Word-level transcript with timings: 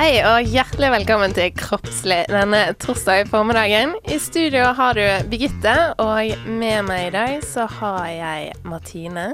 Hei 0.00 0.22
og 0.24 0.46
hjertelig 0.48 0.88
velkommen 0.94 1.34
til 1.36 1.50
Kroppslig 1.52 2.22
denne 2.32 2.60
torsdag 2.80 3.26
formiddagen. 3.28 3.90
I 4.08 4.16
studio 4.16 4.70
har 4.78 4.96
du 4.96 5.02
Birgitte, 5.28 5.74
og 6.00 6.46
med 6.48 6.86
meg 6.88 7.10
i 7.10 7.12
dag 7.12 7.44
så 7.44 7.66
har 7.68 8.06
jeg 8.08 8.54
Martine. 8.64 9.26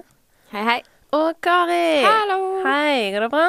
Hei, 0.50 0.64
hei. 0.66 0.76
Og 1.14 1.38
Kari. 1.38 2.02
Hallo. 2.02 2.40
Hei, 2.66 3.12
går 3.14 3.28
det 3.28 3.30
bra? 3.36 3.46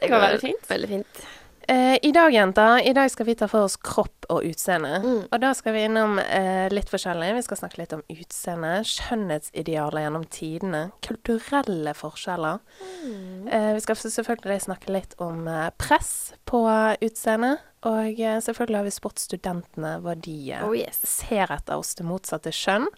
Det 0.00 0.08
går 0.08 0.24
veldig 0.24 0.40
fint. 0.46 0.64
Veldig 0.72 0.90
fint. 0.94 1.22
Eh, 1.70 1.98
I 2.02 2.12
dag, 2.12 2.32
jenter, 2.34 2.80
i 2.88 2.92
dag 2.92 3.10
skal 3.10 3.26
vi 3.28 3.34
ta 3.38 3.46
for 3.46 3.62
oss 3.68 3.76
kropp 3.78 4.24
og 4.32 4.42
utseende. 4.42 4.96
Mm. 5.04 5.18
Og 5.30 5.36
da 5.38 5.52
skal 5.54 5.76
vi 5.76 5.84
innom 5.86 6.16
eh, 6.18 6.66
litt 6.72 6.90
forskjellig. 6.90 7.28
Vi 7.36 7.44
skal 7.46 7.60
snakke 7.60 7.78
litt 7.78 7.94
om 7.94 8.02
utseende, 8.10 8.72
skjønnhetsidealer 8.90 10.02
gjennom 10.02 10.24
tidene, 10.34 10.80
kulturelle 11.06 11.94
forskjeller. 11.94 12.58
Mm. 13.04 13.46
Eh, 13.46 13.68
vi 13.76 13.84
skal 13.86 14.00
selvfølgelig 14.02 14.58
snakke 14.66 14.96
litt 14.96 15.14
om 15.22 15.46
eh, 15.46 15.68
press 15.78 16.32
på 16.50 16.64
utseendet. 17.06 17.62
Og 17.86 18.18
eh, 18.18 18.42
selvfølgelig 18.42 18.80
har 18.80 18.90
vi 18.90 18.96
spurt 18.98 19.22
studentene 19.22 19.94
hva 20.02 20.18
de 20.18 20.36
eh, 20.50 20.66
Oh 20.66 20.74
yes. 20.74 21.04
ser 21.06 21.54
etter 21.54 21.78
hos 21.78 21.94
det 21.94 22.10
motsatte 22.10 22.50
kjønn. 22.50 22.90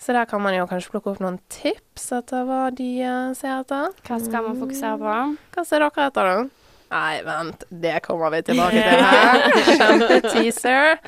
Så 0.00 0.16
der 0.16 0.24
kan 0.24 0.40
man 0.40 0.56
jo 0.56 0.64
kanskje 0.72 0.96
plukke 0.96 1.12
opp 1.12 1.20
noen 1.20 1.36
tips 1.52 2.08
etter 2.16 2.48
hva 2.48 2.64
de 2.72 2.90
ser 3.36 3.60
etter. 3.60 3.92
Hva 4.08 4.22
skal 4.24 4.48
man 4.48 4.56
fokusere 4.64 4.96
på? 5.04 5.22
Hva 5.52 5.68
ser 5.68 5.84
dere 5.84 6.08
etter, 6.08 6.32
da? 6.32 6.63
Nei, 6.90 7.22
vent, 7.26 7.64
det 7.70 7.96
kommer 8.04 8.30
vi 8.30 8.42
tilbake 8.48 8.82
til 8.82 9.04
her. 9.04 9.40
Kjempeteaser. 9.80 10.98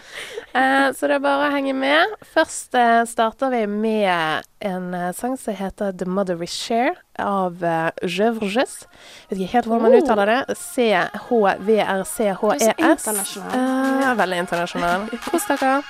Eh, 0.56 0.88
så 0.96 1.06
det 1.06 1.14
er 1.18 1.22
bare 1.22 1.46
å 1.46 1.52
henge 1.54 1.74
med. 1.76 2.06
Først 2.34 2.74
eh, 2.74 3.02
starter 3.06 3.50
vi 3.52 3.60
med 3.70 4.42
en 4.66 4.88
eh, 4.96 5.12
sang 5.14 5.36
som 5.38 5.54
heter 5.54 5.92
The 6.00 6.08
Mother 6.10 6.36
We 6.40 6.48
Share 6.50 6.94
av 7.22 7.62
eh, 7.62 7.90
Gevrges. 8.02 8.86
Vet 9.30 9.38
ikke 9.38 9.52
helt 9.58 9.66
hvordan 9.70 9.82
man 9.86 9.94
Oh. 9.94 10.00
uttaler 10.02 10.26
det. 10.32 10.40
C-H-V-R-C-H-E-S. 11.86 13.06
Eh, 13.54 14.14
veldig 14.18 14.38
internasjonal. 14.42 15.00
Kos 15.28 15.46
dere. 15.52 15.82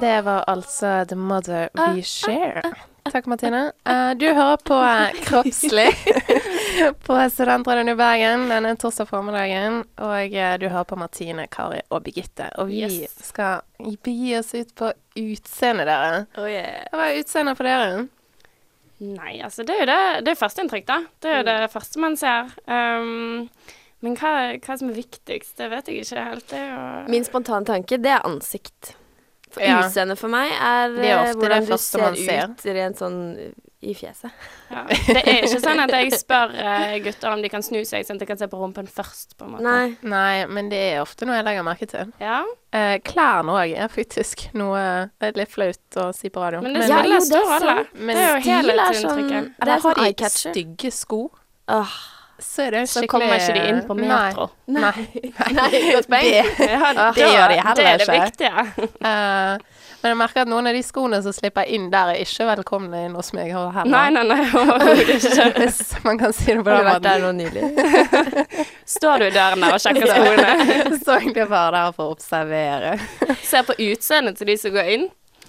Det 0.00 0.20
var 0.24 0.44
altså 0.48 1.04
The 1.08 1.16
Mother 1.16 1.68
We 1.94 2.02
Share. 2.02 2.62
Takk, 3.10 3.26
Martine. 3.26 3.72
Eh, 3.88 4.10
du 4.14 4.26
hører 4.36 4.56
på 4.64 4.76
eh, 4.76 5.16
Kroppslig 5.24 5.88
på 7.06 7.16
Studentradioen 7.32 7.88
i 7.90 7.94
Bergen 7.98 8.44
denne 8.52 8.74
torsdag 8.78 9.08
formiddagen. 9.10 9.80
Og 10.04 10.36
eh, 10.36 10.54
du 10.60 10.68
hører 10.70 10.86
på 10.88 10.98
Martine, 11.00 11.46
Kari 11.52 11.80
og 11.90 12.04
Birgitte. 12.06 12.50
Og 12.60 12.70
vi 12.70 12.84
Yes. 12.86 13.16
skal 13.26 13.64
begi 14.04 14.36
oss 14.38 14.54
ut 14.54 14.72
på 14.78 14.92
utseendet, 15.18 15.88
dere. 15.90 16.22
Oh 16.38 16.46
yeah. 16.48 16.86
Hva 16.94 17.08
er 17.10 17.20
utseendet 17.24 17.58
for 17.58 17.68
dere? 17.68 18.06
Nei, 19.00 19.34
altså 19.40 19.64
det 19.64 19.74
er 19.74 19.82
jo 19.84 19.90
det, 19.90 20.00
det 20.28 20.34
er 20.34 20.40
førsteinntrykk, 20.40 20.86
da. 20.88 21.00
Det 21.24 21.32
er 21.32 21.38
jo 21.40 21.48
det 21.48 21.58
første 21.72 22.00
man 22.04 22.16
ser. 22.20 22.52
Um, 22.68 23.46
men 24.04 24.16
hva, 24.20 24.32
hva 24.60 24.76
som 24.80 24.92
er 24.92 24.98
viktigst, 25.00 25.56
det 25.60 25.70
vet 25.72 25.88
jeg 25.88 26.04
ikke 26.04 26.24
helt. 26.30 26.46
Det 26.52 26.60
er 26.60 26.72
jo 26.76 27.12
Min 27.16 27.24
spontane 27.26 27.68
tanke, 27.68 27.96
det 28.00 28.12
er 28.12 28.26
ansikt. 28.28 28.94
For 29.50 29.62
Ja. 29.66 29.80
Utseendet 29.82 30.18
for 30.20 30.28
meg 30.30 30.52
er, 30.52 30.92
er 30.94 31.26
eh, 31.26 31.34
hvordan 31.34 31.66
du 31.66 31.76
ser 31.76 32.14
ser. 32.14 32.44
ut 32.52 32.64
rent 32.76 32.96
sånn 33.00 33.16
eh, 33.38 33.50
i 33.82 33.94
fjeset. 33.96 34.30
ja. 34.70 34.84
Det 34.86 35.22
er 35.24 35.40
ikke 35.46 35.58
sånn 35.64 35.80
at 35.82 35.90
jeg 35.90 36.12
spør 36.12 36.52
eh, 36.54 36.98
gutter 37.02 37.32
om 37.32 37.40
de 37.42 37.48
kan 37.50 37.62
snu 37.64 37.80
seg, 37.88 38.04
sånn 38.06 38.20
at 38.20 38.22
jeg 38.26 38.28
kan 38.28 38.38
se 38.38 38.46
på 38.52 38.60
rumpen 38.60 38.86
først, 38.86 39.34
på 39.40 39.48
en 39.48 39.54
måte. 39.56 39.64
Nei. 39.64 39.96
Nei, 40.02 40.46
men 40.46 40.68
det 40.70 40.78
er 40.92 41.00
ofte 41.02 41.26
noe 41.26 41.38
jeg 41.40 41.46
legger 41.48 41.66
merke 41.66 41.88
til. 41.90 42.12
Ja, 42.22 42.42
Eh, 42.70 43.00
klærne 43.02 43.50
òg 43.50 43.72
er 43.74 43.88
faktisk 43.90 44.44
noe 44.54 44.78
Det 45.18 45.32
er 45.32 45.38
litt 45.40 45.50
flaut 45.50 45.96
å 45.98 46.04
si 46.14 46.28
på 46.30 46.38
radio. 46.38 46.60
men 46.62 46.76
det 46.78 46.84
Ja, 46.86 47.00
jo, 47.02 47.16
det 47.18 47.40
er 47.40 47.64
sånn. 47.64 47.86
Men 47.98 48.14
Det 48.14 48.22
er 48.22 48.30
jo 48.30 48.42
hele 48.46 48.72
tiden 48.76 49.10
sånn- 49.10 49.26
det 49.26 49.34
er 49.34 49.50
Eller 49.64 49.80
sånn 49.80 49.82
har 49.82 49.94
de 49.98 50.04
eye-catcher. 50.06 50.52
stygge 50.54 50.92
sko, 50.94 51.30
Åh. 51.66 51.96
Så 52.42 52.62
er 52.66 52.70
det 52.74 52.86
Så 52.90 53.02
kommer 53.10 53.36
ikke 53.36 53.54
de 53.56 53.66
inn 53.70 53.82
på 53.86 53.94
metro. 53.98 54.48
Nei. 54.66 54.80
Nei. 54.90 55.22
Nei, 55.58 55.68
godt 55.94 56.08
poeng. 56.10 56.30
Det, 56.30 56.70
det 57.18 57.28
gjør 57.28 57.52
de 57.52 57.58
heller 57.58 57.58
ikke. 57.58 57.74
Det 57.76 57.86
er 57.90 58.00
det 58.02 58.08
viktige. 58.14 58.64
uh, 59.04 59.78
men 60.00 60.12
jeg 60.12 60.18
merker 60.22 60.42
at 60.44 60.50
noen 60.50 60.70
av 60.70 60.76
de 60.76 60.82
skoene 60.86 61.20
som 61.24 61.34
slipper 61.36 61.68
inn 61.68 61.90
der, 61.92 62.14
er 62.14 62.24
ikke 62.24 62.48
velkomne 62.48 63.04
inn 63.06 63.14
hos 63.18 63.32
meg 63.36 63.52
heller. 63.52 63.84
Nei, 63.90 64.06
nei, 64.14 64.24
nei. 64.30 64.40
Hvis 65.60 65.94
man 66.06 66.20
kan 66.20 66.34
si 66.36 66.50
det 66.54 66.64
på 66.64 66.72
Har 66.72 66.82
du 66.82 66.88
den 66.88 66.92
vært 66.94 67.06
der 67.06 67.24
måten. 67.24 67.36
nå 67.36 67.44
nylig? 67.44 68.66
Står 68.88 69.20
du 69.20 69.28
i 69.28 69.32
døren 69.34 69.64
der 69.66 69.76
og 69.76 69.84
sjekker 69.84 70.10
skoene? 70.10 70.98
Står 71.02 71.16
egentlig 71.20 71.48
bare 71.52 71.70
der 71.76 71.96
for 71.96 72.08
å 72.08 72.18
observere. 72.18 72.96
Ser 73.44 73.66
på 73.68 73.76
utseendet 73.90 74.40
til 74.40 74.52
de 74.52 74.60
som 74.60 74.76
går 74.76 74.94
inn. 74.96 75.08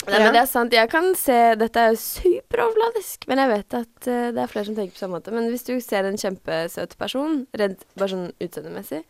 Nei, 0.09 0.17
men 0.17 0.33
det 0.33 0.41
er 0.41 0.49
sant. 0.49 0.73
Jeg 0.73 0.89
kan 0.89 1.11
se 1.17 1.35
Dette 1.61 1.77
er 1.77 1.93
jo 1.93 1.99
superoverfladisk, 2.51 3.27
men 3.31 3.41
jeg 3.41 3.51
vet 3.51 3.75
at 3.79 4.07
uh, 4.11 4.29
det 4.35 4.43
er 4.43 4.51
flere 4.51 4.67
som 4.67 4.77
tenker 4.77 4.95
på 4.95 5.01
samme 5.01 5.17
måte. 5.19 5.33
Men 5.33 5.47
hvis 5.49 5.63
du 5.67 5.73
ser 5.83 6.07
en 6.07 6.19
kjempesøt 6.19 6.97
person, 6.99 7.45
redd 7.57 7.79
bare 7.95 8.11
sånn 8.11 8.31
utseendemessig, 8.43 9.03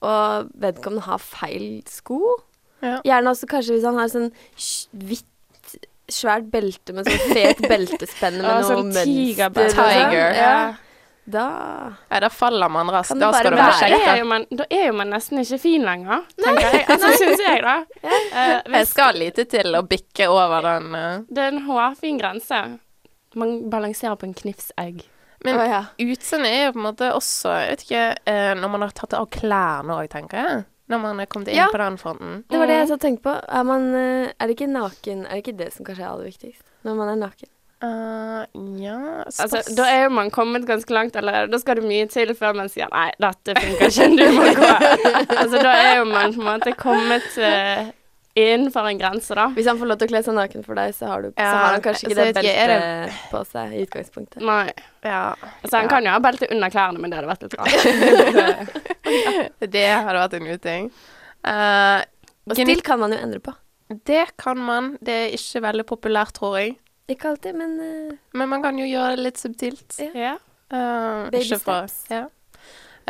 og 0.00 0.48
vedkommende 0.56 1.04
har 1.04 1.20
feil 1.20 1.82
sko 1.90 2.20
Ja. 2.80 3.02
Gjerne 3.04 3.34
også 3.34 3.44
kanskje 3.50 3.74
hvis 3.76 3.84
han 3.84 3.98
har 4.00 4.08
sånn 4.08 4.30
hvitt, 4.96 5.74
svært 6.10 6.46
belte 6.50 6.94
med 6.96 7.04
sånn 7.04 7.34
fet 7.36 7.60
beltespenne 7.70 8.40
med 8.40 8.48
ja, 8.48 8.54
noe 8.56 8.70
sånn 8.70 8.88
mønster. 8.88 9.04
sånn. 9.76 9.90
Tiger. 9.92 10.38
Ja. 10.38 10.54
Da 11.30 11.44
Ja, 12.10 12.20
da 12.24 12.30
faller 12.32 12.68
man 12.72 12.90
raskt. 12.92 13.18
Da 13.20 13.30
skal 13.32 13.52
du 13.54 13.58
være 13.60 13.76
kjekk. 13.78 13.94
er, 13.96 14.06
da. 14.06 14.16
jo 14.18 14.24
man, 14.30 14.46
da 14.50 14.66
er 14.70 14.86
jo 14.88 14.96
man 14.98 15.12
nesten 15.14 15.40
ikke 15.42 15.58
fin 15.62 15.84
lenger, 15.86 16.24
tenker 16.40 16.66
jeg. 16.74 16.84
Altså, 16.90 17.12
syns 17.20 17.44
jeg, 17.46 17.62
da. 17.66 17.76
Uh, 18.30 18.58
Jeg 18.74 18.86
skal 18.90 19.18
lite 19.18 19.44
til 19.50 19.74
å 19.76 19.82
bikke 19.86 20.28
over 20.30 20.62
den. 20.66 20.90
uh. 20.94 21.24
det 21.28 21.42
er 21.44 21.54
en 21.54 21.64
hårfin 21.66 22.18
grense. 22.20 22.60
Man 23.38 23.56
balanserer 23.70 24.16
på 24.18 24.26
en 24.28 24.34
knivsegg. 24.34 25.04
Men 25.44 25.56
oh, 25.56 25.64
ja. 25.64 25.84
utseendet 26.02 26.50
er 26.52 26.64
jo 26.66 26.72
på 26.74 26.80
en 26.82 26.84
måte 26.84 27.06
også 27.16 27.52
Jeg 27.62 27.68
vet 27.70 27.84
ikke 27.86 28.02
uh, 28.28 28.50
Når 28.60 28.72
man 28.74 28.82
har 28.84 28.90
tatt 28.92 29.14
av 29.16 29.24
klærne 29.32 29.94
òg, 29.96 30.10
tenker 30.12 30.36
jeg. 30.42 30.58
Når 30.92 31.00
man 31.00 31.22
er 31.22 31.30
kommet 31.30 31.48
inn 31.48 31.56
Ja. 31.60 31.68
på 31.72 31.78
den 31.80 31.96
fronten. 32.02 32.42
Det 32.50 32.58
var 32.60 32.66
det 32.68 32.76
jeg 32.80 32.90
så 32.90 32.98
tenkte 33.00 33.22
på. 33.28 33.36
Er, 33.46 33.64
man, 33.64 33.86
er 33.94 34.42
det 34.50 34.56
ikke 34.58 34.66
naken 34.68 35.22
Er 35.24 35.38
det 35.38 35.44
ikke 35.44 35.58
det 35.62 35.70
som 35.76 35.86
kanskje 35.86 36.04
er 36.04 36.10
aller 36.10 36.28
viktigst? 36.32 36.64
Når 36.84 36.98
man 36.98 37.12
er 37.14 37.20
naken. 37.22 37.48
Eh, 37.82 38.42
ja 38.82 38.96
Altså, 39.24 39.62
da 39.76 39.86
er 39.88 40.02
jo 40.04 40.10
man 40.12 40.28
kommet 40.30 40.66
ganske 40.68 40.92
langt 40.92 41.16
allerede. 41.16 41.48
Da 41.52 41.58
skal 41.62 41.76
det 41.80 41.84
mye 41.88 42.06
til 42.12 42.34
før 42.36 42.52
man 42.58 42.68
sier 42.68 42.90
'nei, 42.92 43.06
dette 43.20 43.54
funker 43.56 43.86
ikke, 43.88 44.08
du 44.18 44.26
må 44.36 44.44
gå'. 44.58 44.74
altså, 45.40 45.62
da 45.64 45.72
er 45.86 45.96
jo 45.98 46.04
man 46.10 46.34
på 46.34 46.40
en 46.42 46.46
måte 46.50 46.74
kommet 46.76 47.30
uh, 47.40 47.88
innenfor 48.36 48.86
en 48.90 48.98
grense, 49.00 49.34
da. 49.34 49.46
Hvis 49.56 49.66
han 49.66 49.78
får 49.80 49.86
lov 49.90 49.96
til 49.98 50.06
å 50.08 50.12
kle 50.12 50.22
seg 50.26 50.34
naken 50.36 50.64
for 50.66 50.74
deg, 50.78 50.92
så 50.94 51.08
har, 51.10 51.22
du, 51.24 51.32
så 51.34 51.46
har 51.46 51.72
han 51.74 51.82
kanskje 51.86 52.06
ikke 52.10 52.18
det 52.20 52.34
beltet 52.36 53.16
på 53.32 53.40
seg 53.48 53.72
i 53.74 53.80
utgangspunktet. 53.86 54.42
Nei. 54.44 54.68
Ja. 55.02 55.34
Altså, 55.62 55.76
han 55.80 55.88
Ja. 55.88 55.90
kan 55.94 56.04
jo 56.04 56.10
ha 56.14 56.20
belte 56.20 56.46
under 56.52 56.70
klærne, 56.70 56.98
men 57.00 57.10
det 57.10 57.16
hadde 57.18 57.32
vært 57.32 57.42
litt 57.48 57.56
rart. 57.58 58.80
Det 59.74 59.86
hadde 59.88 60.20
vært 60.20 60.34
en 60.38 60.46
uting. 60.52 60.90
Uh, 61.46 62.00
Og 62.50 62.54
stil 62.56 62.82
kan 62.86 63.00
man 63.00 63.12
jo 63.12 63.18
endre 63.18 63.40
på. 63.40 63.52
det 64.06 64.36
kan 64.38 64.58
man. 64.58 64.92
Det 65.02 65.14
er 65.24 65.34
ikke 65.34 65.62
veldig 65.64 65.86
populært, 65.88 66.32
tror 66.36 66.58
jeg. 66.60 66.76
Ikke 67.10 67.32
alltid, 67.32 67.56
men 67.58 67.72
uh, 67.80 68.16
Men 68.38 68.48
man 68.52 68.62
kan 68.62 68.78
jo 68.78 68.86
gjøre 68.86 69.16
det 69.18 69.24
litt 69.26 69.40
subtilt. 69.40 69.96
Ja. 70.14 70.36
Eh, 70.70 71.30
Baby 71.32 71.42
steps. 71.58 72.04
Ja. 72.12 72.28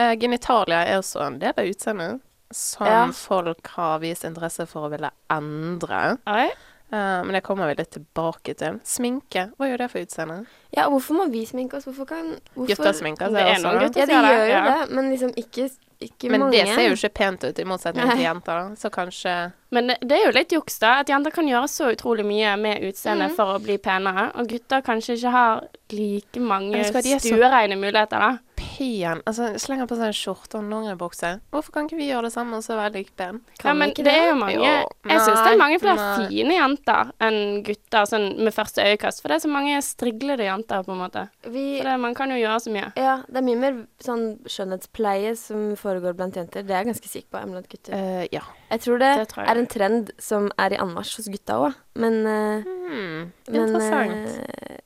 Eh, 0.00 0.14
genitalia 0.16 0.78
er 0.88 1.02
også 1.02 1.20
en 1.26 1.38
del 1.42 1.52
av 1.52 1.66
utseendet 1.68 2.20
som 2.56 2.86
Ja. 2.88 3.02
folk 3.12 3.66
har 3.76 3.98
vist 4.02 4.24
interesse 4.24 4.64
for 4.66 4.88
å 4.88 4.90
ville 4.94 5.10
endre. 5.30 6.16
Oi. 6.26 6.48
Eh, 6.92 7.24
men 7.24 7.32
det 7.32 7.40
kommer 7.40 7.68
vi 7.70 7.74
litt 7.78 7.92
tilbake 7.94 8.54
til. 8.58 8.80
Sminke, 8.86 9.50
hva 9.58 9.68
gjør 9.70 9.84
det 9.84 9.90
for 9.92 10.02
utseendet? 10.02 10.56
Ja, 10.74 10.88
hvorfor 10.90 11.20
må 11.20 11.28
vi 11.30 11.44
sminke 11.46 11.78
oss? 11.78 11.86
Hvorfor 11.86 12.08
kan 12.08 12.32
hvorfor? 12.56 12.72
Gutter 12.72 12.96
sminker 12.98 13.30
Det 13.30 13.44
seg 13.44 13.52
også. 13.54 13.76
gutter 13.84 14.02
Ja, 14.02 14.08
de 14.10 14.18
gjør 14.18 14.42
jo 14.42 14.50
ja. 14.50 14.64
det, 14.66 14.96
men 14.96 15.10
liksom 15.12 15.30
ikke, 15.38 15.68
ikke 16.02 16.32
Men 16.34 16.44
mange. 16.44 16.56
det 16.56 16.74
ser 16.74 16.88
jo 16.88 16.96
ikke 16.98 17.12
pent 17.20 17.46
ut, 17.46 17.58
i 17.62 17.66
motsetning 17.70 18.10
til 18.10 18.24
jenter. 18.24 18.58
da. 18.58 18.74
Så 18.82 18.90
kanskje 18.90 19.36
Men 19.70 19.92
det, 19.92 19.98
det 20.02 20.18
er 20.18 20.26
jo 20.26 20.34
litt 20.34 20.52
juks, 20.56 20.80
da. 20.82 20.96
At 21.04 21.12
jenter 21.14 21.30
kan 21.30 21.46
gjøre 21.46 21.68
så 21.70 21.92
utrolig 21.94 22.26
mye 22.26 22.56
med 22.58 22.82
utseendet 22.90 23.30
mm. 23.30 23.36
for 23.38 23.54
å 23.54 23.62
bli 23.62 23.78
penere. 23.78 24.32
Og 24.34 24.50
gutter 24.50 24.82
kanskje 24.82 25.14
ikke 25.14 25.34
har 25.36 25.66
like 25.94 26.42
mange 26.42 26.82
er 26.82 27.22
stuereine 27.22 27.78
muligheter, 27.78 28.18
da. 28.18 28.32
Pen 28.80 29.20
Altså, 29.28 29.50
slenger 29.60 29.86
på 29.90 29.98
seg 30.00 30.08
en 30.10 30.16
skjorte 30.16 30.56
og 30.56 30.64
en 30.64 30.70
dongeribukse. 30.72 31.30
Hvorfor 31.52 31.74
kan 31.76 31.86
ikke 31.86 31.98
vi 32.00 32.06
gjøre 32.08 32.26
det 32.26 32.32
samme 32.34 32.56
og 32.56 32.64
så 32.64 32.78
være 32.78 32.94
like 32.96 33.12
pen? 33.20 33.42
Ja, 33.60 33.74
men 33.76 33.92
det 33.92 34.06
det? 34.08 34.14
er 34.16 34.30
jo 34.30 34.38
mange 34.40 34.56
Jo, 34.56 34.72
Jeg 35.10 35.20
syns 35.26 35.40
det 35.44 35.50
er 35.52 35.60
mange 35.60 35.78
flere 35.82 35.96
nei. 36.00 36.26
fine 36.30 36.56
jenter 36.56 37.10
enn 37.28 37.38
gutter 37.66 38.08
sånn 38.08 38.26
med 38.40 38.56
første 38.56 38.82
øyekast. 38.88 39.20
For 39.20 39.28
det 39.28 39.36
er 39.38 39.44
så 39.44 39.52
mange 39.52 39.76
striglede 39.84 40.46
jenter, 40.48 40.82
på 40.86 40.94
en 40.96 41.02
måte. 41.04 41.26
Vi, 41.44 41.66
For 41.78 41.90
det, 41.90 41.96
man 42.00 42.14
kan 42.16 42.32
jo 42.32 42.40
gjøre 42.40 42.60
så 42.64 42.72
mye. 42.74 42.88
ja, 42.96 43.18
det 43.28 43.42
er 43.42 43.46
mye 43.50 43.60
mer 43.66 43.78
sånn 44.00 44.24
skjønnhetspleie 44.48 45.36
som 45.36 45.76
foregår 45.76 46.16
blant 46.18 46.36
jenter. 46.40 46.64
Det 46.64 46.72
er 46.74 46.82
jeg 46.84 46.90
ganske 46.94 47.12
sikker 47.12 47.30
på 47.36 47.44
blant 47.52 47.68
gutter. 47.70 47.92
Uh, 47.94 48.24
ja. 48.32 48.42
Jeg 48.70 48.80
tror 48.86 48.98
det, 49.02 49.12
det 49.20 49.28
tror 49.34 49.44
jeg. 49.44 49.50
er 49.52 49.60
en 49.60 49.70
trend 49.76 50.10
som 50.22 50.50
er 50.56 50.72
i 50.72 50.80
anmarsj 50.80 51.16
hos 51.20 51.28
gutta 51.32 51.60
òg, 51.68 51.74
men 52.00 52.20
uh, 52.26 52.68
Hmm, 52.90 53.30
Men, 53.46 53.60
interessant. 53.66 54.40
Uh, 54.50 54.78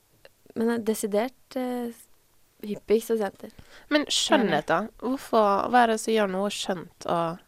men 0.55 0.69
er 0.71 0.83
desidert 0.87 1.57
eh, 1.59 1.89
hyppigst 2.69 3.13
hos 3.15 3.21
jenter. 3.25 3.51
Men 3.91 4.07
skjønnhet, 4.13 4.67
da? 4.71 4.79
Hvorfor, 5.03 5.69
hva 5.71 5.83
er 5.85 5.95
det 5.95 6.01
som 6.03 6.15
gjør 6.15 6.31
noe 6.33 6.51
skjønt 6.55 7.07
og 7.11 7.43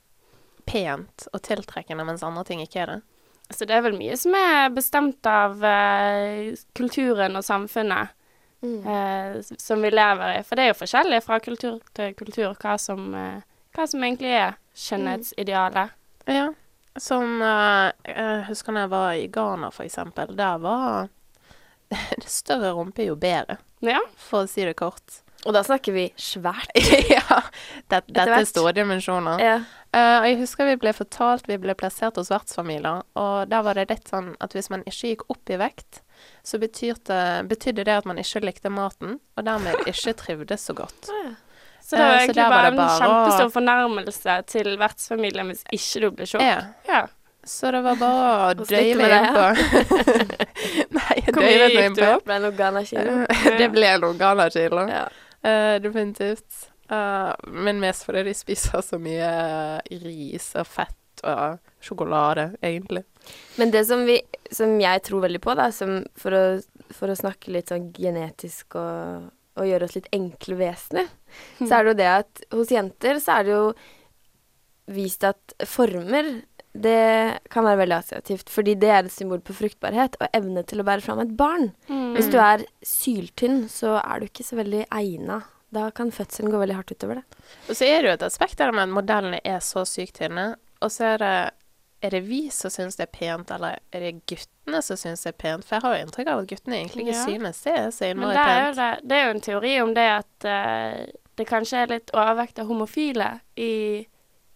pent 0.66 1.28
og 1.32 1.42
tiltrekkende, 1.46 2.04
mens 2.08 2.24
andre 2.26 2.44
ting 2.48 2.60
ikke 2.64 2.82
er 2.84 2.92
det? 2.96 3.00
Så 3.54 3.66
det 3.68 3.76
er 3.76 3.84
vel 3.86 3.94
mye 3.94 4.16
som 4.18 4.34
er 4.34 4.72
bestemt 4.74 5.26
av 5.30 5.60
eh, 5.64 6.54
kulturen 6.74 7.36
og 7.38 7.44
samfunnet 7.46 8.12
Mm. 8.64 8.86
eh, 8.88 9.42
som 9.60 9.82
vi 9.84 9.90
lever 9.92 10.38
i. 10.38 10.42
For 10.42 10.56
det 10.56 10.62
er 10.64 10.70
jo 10.72 10.78
forskjellig 10.78 11.18
fra 11.22 11.36
kultur 11.44 11.74
til 11.94 12.14
kultur 12.16 12.54
hva 12.56 12.78
som, 12.80 13.02
eh, 13.14 13.42
hva 13.76 13.84
som 13.86 14.00
egentlig 14.02 14.32
er 14.32 14.54
skjønnhetsidealet. 14.74 15.90
Ja. 16.26 16.46
Som 16.98 17.42
eh, 17.44 17.92
Jeg 18.08 18.46
husker 18.48 18.72
når 18.72 18.80
jeg 18.86 18.90
var 18.94 19.10
i 19.12 19.26
Ghana, 19.28 19.70
for 19.70 19.84
eksempel. 19.84 20.32
Der 20.40 20.56
var 20.58 21.08
det 22.16 22.32
større 22.32 22.72
rumpe 22.74 23.04
jo 23.06 23.14
bedre, 23.14 23.58
Ja. 23.86 24.02
for 24.28 24.44
å 24.44 24.50
si 24.50 24.66
det 24.66 24.76
kort. 24.78 25.22
Og 25.46 25.54
da 25.54 25.62
snakker 25.62 25.94
vi 25.94 26.06
svært. 26.18 26.72
ja. 27.16 27.40
Det, 27.86 28.02
dette 28.08 28.40
er 28.40 28.48
store 28.48 28.72
dimensjoner. 28.76 29.42
Ja. 29.42 29.58
Uh, 29.94 30.18
og 30.18 30.26
jeg 30.26 30.38
husker 30.42 30.66
vi 30.68 30.74
ble 30.80 30.90
fortalt 30.92 31.46
Vi 31.48 31.56
ble 31.62 31.72
plassert 31.78 32.18
hos 32.18 32.28
vertsfamilier, 32.32 33.04
og 33.16 33.46
der 33.48 33.62
var 33.64 33.78
det 33.78 33.86
litt 33.92 34.10
sånn 34.10 34.34
at 34.42 34.56
hvis 34.56 34.68
man 34.72 34.82
ikke 34.84 35.12
gikk 35.12 35.24
opp 35.32 35.54
i 35.54 35.60
vekt, 35.60 36.02
så 36.44 36.58
betydde, 36.60 37.20
betydde 37.48 37.86
det 37.86 37.94
at 38.02 38.08
man 38.08 38.18
ikke 38.20 38.42
likte 38.44 38.72
maten, 38.72 39.20
og 39.36 39.46
dermed 39.46 39.86
ikke 39.86 40.16
trivdes 40.18 40.66
så 40.66 40.74
godt. 40.76 41.08
Så 41.86 41.94
det 41.94 42.02
var 42.02 42.16
egentlig 42.18 42.18
uh, 42.18 42.24
egentlig 42.24 42.42
var 42.42 42.56
bare 42.56 42.72
en 42.72 42.80
bare 42.80 42.98
kjempestor 42.98 43.52
fornærmelse 43.54 44.36
til 44.50 44.72
vertsfamilien 44.80 45.52
hvis 45.52 45.62
ikke 45.78 46.02
du 46.02 46.08
ble 46.18 46.26
tjukk. 46.32 46.42
Ja. 46.90 47.04
Så 47.46 47.70
det 47.70 47.80
var 47.84 47.98
bare 48.00 48.48
å 48.50 48.66
døyve 48.66 49.06
innpå. 49.06 49.44
Nei, 50.96 51.18
jeg 51.20 51.34
døyvet 51.36 51.74
meg 51.76 51.84
innpå. 51.92 52.08
Ble 52.26 52.38
noen 52.42 52.56
ganakilo? 52.58 53.18
Det 53.60 53.68
ble 53.70 53.92
noen 54.02 54.18
ganakilo. 54.18 54.86
Ja. 54.90 55.04
Uh, 55.46 55.76
definitivt. 55.82 56.66
Uh, 56.90 57.30
men 57.54 57.78
mest 57.82 58.06
fordi 58.06 58.24
de 58.26 58.34
spiser 58.34 58.82
så 58.82 58.98
mye 59.02 59.30
ris 60.02 60.48
og 60.58 60.66
fett 60.66 61.22
og 61.26 61.62
sjokolade, 61.82 62.50
egentlig. 62.66 63.04
Men 63.60 63.70
det 63.74 63.84
som, 63.86 64.02
vi, 64.06 64.18
som 64.50 64.74
jeg 64.82 65.04
tror 65.06 65.22
veldig 65.26 65.42
på, 65.42 65.54
da, 65.58 65.70
som 65.74 66.00
for, 66.18 66.34
å, 66.34 66.90
for 66.94 67.10
å 67.10 67.18
snakke 67.18 67.54
litt 67.54 67.70
sånn 67.70 67.92
genetisk 67.94 68.74
og, 68.78 69.30
og 69.56 69.70
gjøre 69.70 69.86
oss 69.86 69.96
litt 69.98 70.10
enkle 70.14 70.58
vesener, 70.58 71.08
så 71.62 71.70
er 71.70 71.86
det 71.86 71.94
jo 71.94 71.98
det 72.02 72.10
at 72.10 72.44
hos 72.58 72.74
jenter 72.74 73.22
så 73.22 73.38
er 73.38 73.46
det 73.46 73.54
jo 73.54 73.64
vist 74.98 75.24
at 75.26 75.56
former 75.66 76.34
det 76.82 77.38
kan 77.52 77.64
være 77.66 77.80
veldig 77.82 77.96
attraktivt, 77.96 78.50
fordi 78.52 78.74
det 78.80 78.90
er 78.92 79.04
et 79.04 79.12
symbol 79.14 79.40
på 79.44 79.54
fruktbarhet 79.56 80.16
og 80.20 80.28
evne 80.36 80.62
til 80.68 80.82
å 80.82 80.86
bære 80.86 81.04
fram 81.04 81.20
et 81.24 81.34
barn. 81.38 81.70
Mm. 81.88 82.14
Hvis 82.16 82.30
du 82.32 82.38
er 82.42 82.64
syltynn, 82.86 83.66
så 83.72 83.96
er 84.02 84.20
du 84.22 84.28
ikke 84.30 84.46
så 84.46 84.58
veldig 84.60 84.86
egna. 84.90 85.42
Da 85.74 85.90
kan 85.90 86.12
fødselen 86.14 86.52
gå 86.52 86.60
veldig 86.62 86.78
hardt 86.78 86.94
utover 86.94 87.20
det. 87.20 87.26
Og 87.68 87.76
så 87.76 87.88
er 87.88 88.00
det 88.02 88.10
jo 88.10 88.16
et 88.20 88.26
aspekt 88.28 88.58
der 88.62 88.72
med 88.72 88.86
at 88.86 88.94
modellene 88.94 89.40
er 89.44 89.60
så 89.64 89.84
sykt 89.88 90.20
tynne, 90.20 90.54
og 90.80 90.92
så 90.94 91.14
er 91.16 91.22
det 91.22 91.36
er 92.04 92.12
det 92.12 92.22
vi 92.28 92.42
som 92.52 92.70
syns 92.70 92.98
det 92.98 93.06
er 93.06 93.12
pent, 93.16 93.50
eller 93.50 93.78
er 93.90 94.02
det 94.04 94.10
guttene 94.28 94.82
som 94.84 94.98
syns 95.00 95.24
det 95.24 95.32
er 95.32 95.38
pent? 95.40 95.64
For 95.66 95.76
jeg 95.78 95.82
har 95.86 95.94
jo 95.96 96.04
inntrykk 96.06 96.28
av 96.32 96.42
at 96.42 96.50
guttene 96.50 96.76
egentlig 96.76 97.06
ikke 97.06 97.16
Ja. 97.16 97.22
synes 97.24 97.62
det 97.64 97.72
er 97.72 97.86
så 97.96 98.10
innmari 98.12 98.36
er, 98.36 98.50
pent. 98.50 98.76
det, 98.76 98.90
det 99.08 99.16
er 99.16 99.24
jo 99.24 99.30
en 99.34 99.46
teori 99.46 99.72
om 99.82 99.94
det 99.96 100.04
at 100.12 100.46
uh, 100.46 101.06
det 101.40 101.46
kanskje 101.48 101.80
er 101.82 101.94
litt 101.94 102.12
overvekt 102.14 102.60
av 102.60 102.68
homofile 102.70 103.30
i 103.56 103.72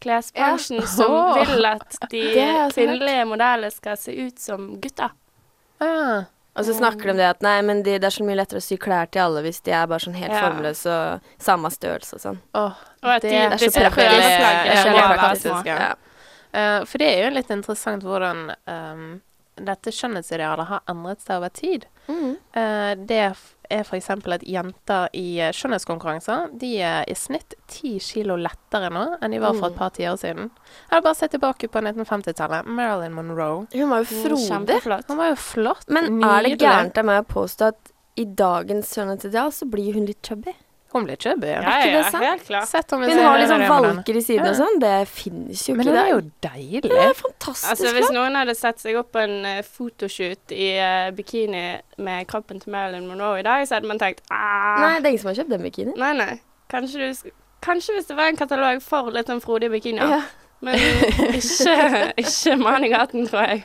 klesbransjen 0.01 0.83
som 0.89 1.13
oh. 1.13 1.39
vil 1.39 1.65
at 1.69 1.97
de 2.13 2.23
Det 2.35 2.51
kvinnelige 2.75 3.25
modellene 3.29 3.71
skal 3.75 3.97
se 4.01 4.15
ut 4.17 4.39
som 4.41 4.69
gutter. 4.81 5.13
Ah, 5.81 6.27
Og 6.59 6.65
så 6.67 6.75
snakker 6.75 7.07
de 7.09 7.11
om 7.15 7.17
det 7.21 7.29
at 7.31 7.43
nei, 7.47 7.57
men 7.63 7.83
de, 7.87 7.95
det 8.03 8.09
er 8.09 8.13
så 8.13 8.25
mye 8.27 8.37
lettere 8.41 8.61
å 8.61 8.65
sy 8.65 8.77
klær 8.81 9.07
til 9.13 9.23
alle 9.23 9.45
hvis 9.47 9.63
de 9.65 9.73
er 9.73 9.87
bare 9.89 10.03
sånn 10.03 10.19
helt 10.19 10.35
Ja. 10.35 10.43
formløse 10.49 10.91
og 10.91 11.33
samme 11.41 11.71
størrelse 11.73 12.19
og 12.19 12.25
sånn. 12.25 12.41
Oh, 12.59 12.75
Og 13.05 13.11
at 13.15 13.23
det 13.23 13.31
de, 13.31 13.37
er 13.37 13.57
så 13.57 13.71
praktisk. 13.71 13.95
prøveplaggene 13.97 14.67
Det 14.67 14.77
er 14.77 14.83
så 14.83 15.09
praktisk, 15.15 15.67
ja. 15.71 15.79
Ja. 15.81 15.95
Eh, 16.53 16.85
for 16.85 16.99
det 16.99 17.09
er 17.15 17.25
jo 17.29 17.35
litt 17.37 17.51
interessant 17.55 18.03
hvordan 18.05 18.51
ehm, 18.67 19.21
dette 19.67 19.93
skjønnhetsidealet 19.95 20.67
har 20.71 20.83
endret 20.91 21.21
seg 21.25 21.37
over 21.41 21.53
tid. 21.55 21.87
Mm. 22.09 22.37
Uh, 22.57 22.93
det 23.07 23.19
er 23.71 23.85
f.eks. 23.87 24.09
at 24.11 24.43
jenter 24.51 25.09
i 25.15 25.39
eh, 25.39 25.53
skjønnhetskonkurranser 25.55 26.49
de 26.59 26.71
er 26.83 27.05
i 27.07 27.15
snitt 27.15 27.55
ti 27.71 27.93
kilo 28.03 28.35
lettere 28.35 28.89
nå 28.91 29.05
enn 29.23 29.31
de 29.31 29.39
var 29.39 29.55
for 29.55 29.69
et 29.69 29.77
Mm. 29.77 29.79
par 29.79 29.91
tiår 29.95 30.17
siden. 30.19 30.51
Eller 30.91 31.05
bare 31.05 31.15
se 31.15 31.29
tilbake 31.31 31.69
på 31.71 31.79
1950-tallet. 31.79 32.67
Marilyn 32.67 33.15
Monroe. 33.15 33.69
Hun 33.73 33.91
var 33.93 34.03
jo 34.03 34.09
frodig. 34.11 34.81
Hun 35.07 35.17
var 35.21 35.31
jo 35.31 35.37
flott. 35.39 35.87
Men 35.89 36.19
er 36.25 36.43
det 36.49 36.59
gærent 36.59 36.99
av 36.99 37.05
meg 37.07 37.23
å 37.23 37.29
påstå 37.31 37.69
at 37.71 37.93
i 38.19 38.25
dagens 38.25 38.91
skjønnhetsideal 38.91 39.53
så 39.55 39.71
blir 39.71 39.95
hun 39.95 40.07
litt 40.11 40.21
chubby? 40.27 40.57
Hun 40.91 41.05
blir 41.07 41.17
chubby. 41.17 41.47
Ja, 41.47 41.61
Ja. 41.63 41.75
ikke 41.79 41.91
ja, 41.91 41.99
det 42.03 42.11
sant? 42.11 42.25
helt 42.25 42.47
klart. 42.47 42.69
Sett 42.69 42.93
om 42.93 43.03
Hun 43.03 43.19
har 43.19 43.39
sånn 43.47 43.63
den. 43.63 43.69
valker 43.71 44.17
i 44.19 44.23
siden 44.27 44.49
og 44.49 44.57
sånn. 44.59 44.81
Det 44.83 44.95
finnes 45.09 45.63
jo 45.69 45.75
ikke 45.75 45.85
Men 45.85 45.87
det 45.87 46.01
er 46.03 46.09
jo 46.11 46.21
deilig. 46.43 46.83
Det 46.83 46.99
er 47.05 47.15
fantastisk 47.15 47.71
Altså, 47.71 47.93
hvis 47.95 48.11
noen 48.17 48.35
hadde 48.35 48.55
sett 48.59 48.83
seg 48.83 48.99
opp 48.99 49.13
på 49.15 49.23
en 49.23 49.37
uh, 49.47 49.63
fotoshoot 49.63 50.51
i 50.57 50.71
uh, 50.83 51.11
bikini 51.15 51.63
med 51.99 52.27
kroppen 52.27 52.59
til 52.61 52.73
Marilyn 52.75 53.07
Monroe 53.07 53.39
i 53.39 53.47
dag, 53.47 53.63
så 53.69 53.79
hadde 53.79 53.87
man 53.87 54.03
tenkt 54.03 54.25
Aah. 54.31 54.81
Nei, 54.83 54.93
det 54.99 55.07
er 55.07 55.11
ingen 55.15 55.23
som 55.23 55.31
har 55.31 55.39
kjøpt 55.39 55.55
den 55.55 55.63
bikinien. 55.63 55.95
Nei, 56.01 56.13
nei. 56.19 56.41
Kanskje, 56.71 56.99
du, 56.99 57.31
kanskje 57.63 57.95
hvis 57.95 58.11
det 58.11 58.17
var 58.19 58.33
en 58.33 58.37
katalog 58.43 58.83
for 58.83 59.15
litt 59.15 59.31
sånn 59.31 59.43
frodige 59.45 59.71
bikinier. 59.79 60.17
Ja. 60.19 60.23
Men 60.61 60.77
ikke, 61.39 61.75
ikke 62.21 62.57
mann 62.61 62.85
i 62.85 62.91
gaten, 62.93 63.25
tror 63.31 63.47
jeg. 63.49 63.63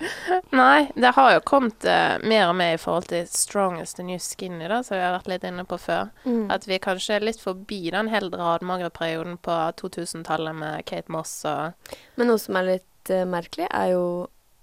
Nei, 0.55 0.85
det 0.95 1.11
har 1.17 1.33
jo 1.35 1.41
kommet 1.47 1.83
uh, 1.89 2.15
mer 2.23 2.45
og 2.49 2.55
mer 2.55 2.77
i 2.77 2.79
forhold 2.79 3.09
til 3.11 3.25
strongest 3.27 3.99
and 3.99 4.07
new 4.11 4.21
skinny, 4.23 4.67
da, 4.71 4.77
som 4.85 4.95
vi 4.95 5.03
har 5.03 5.15
vært 5.17 5.27
litt 5.33 5.47
inne 5.49 5.65
på 5.67 5.79
før. 5.81 6.07
Mm. 6.23 6.45
At 6.55 6.67
vi 6.69 6.79
kanskje 6.83 7.17
er 7.17 7.27
litt 7.27 7.41
forbi 7.43 7.81
den 7.91 8.07
helt 8.13 8.35
radmagre 8.39 8.89
perioden 8.95 9.35
på 9.43 9.57
2000-tallet 9.81 10.55
med 10.55 10.85
Kate 10.87 11.11
Moss 11.11 11.35
og 11.49 11.91
Men 12.15 12.31
noe 12.31 12.39
som 12.41 12.55
er 12.61 12.69
litt 12.77 13.11
uh, 13.11 13.25
merkelig, 13.27 13.67
er 13.75 13.91
jo 13.91 14.05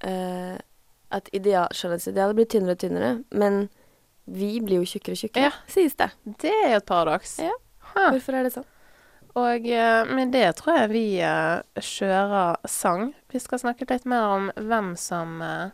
uh, 0.08 0.56
at 1.12 1.28
ideal, 1.36 1.68
skjønnhetsidealet 1.76 2.38
blir 2.38 2.48
tynnere 2.48 2.78
og 2.78 2.80
tynnere, 2.86 3.14
men 3.36 3.66
vi 4.24 4.54
blir 4.64 4.80
jo 4.80 4.88
tjukkere 4.94 5.18
og 5.18 5.20
tjukkere, 5.26 5.48
Ja. 5.50 5.56
sies 5.68 5.96
det. 6.00 6.08
Det 6.40 6.52
er 6.64 6.70
jo 6.78 6.80
et 6.80 6.88
paradoks. 6.88 7.36
Ja. 7.44 7.52
Hvorfor 7.92 8.38
er 8.38 8.46
det 8.46 8.54
sånn? 8.54 8.64
Og 9.38 9.64
eh, 9.68 10.04
med 10.12 10.32
det 10.34 10.48
tror 10.58 10.76
jeg 10.82 10.90
vi 10.92 11.04
eh, 11.24 11.62
kjører 11.80 12.58
sang. 12.68 13.14
Vi 13.32 13.40
skal 13.40 13.62
snakke 13.62 13.86
litt 13.88 14.04
mer 14.08 14.26
om 14.34 14.50
hvem 14.60 14.90
som 15.00 15.38
eh, 15.42 15.70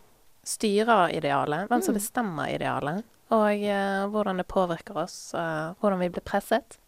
styrer 0.46 1.10
idealet, 1.18 1.66
hvem 1.68 1.82
som 1.82 1.94
Mm. 1.96 1.98
bestemmer 1.98 2.52
idealet, 2.54 3.02
og 3.34 3.64
hvordan 4.14 4.38
det 4.40 4.46
påvirker 4.48 4.96
oss, 5.02 5.34
hvordan 5.34 5.98
vi 6.00 6.08
blir 6.08 6.24
presset. 6.24 6.78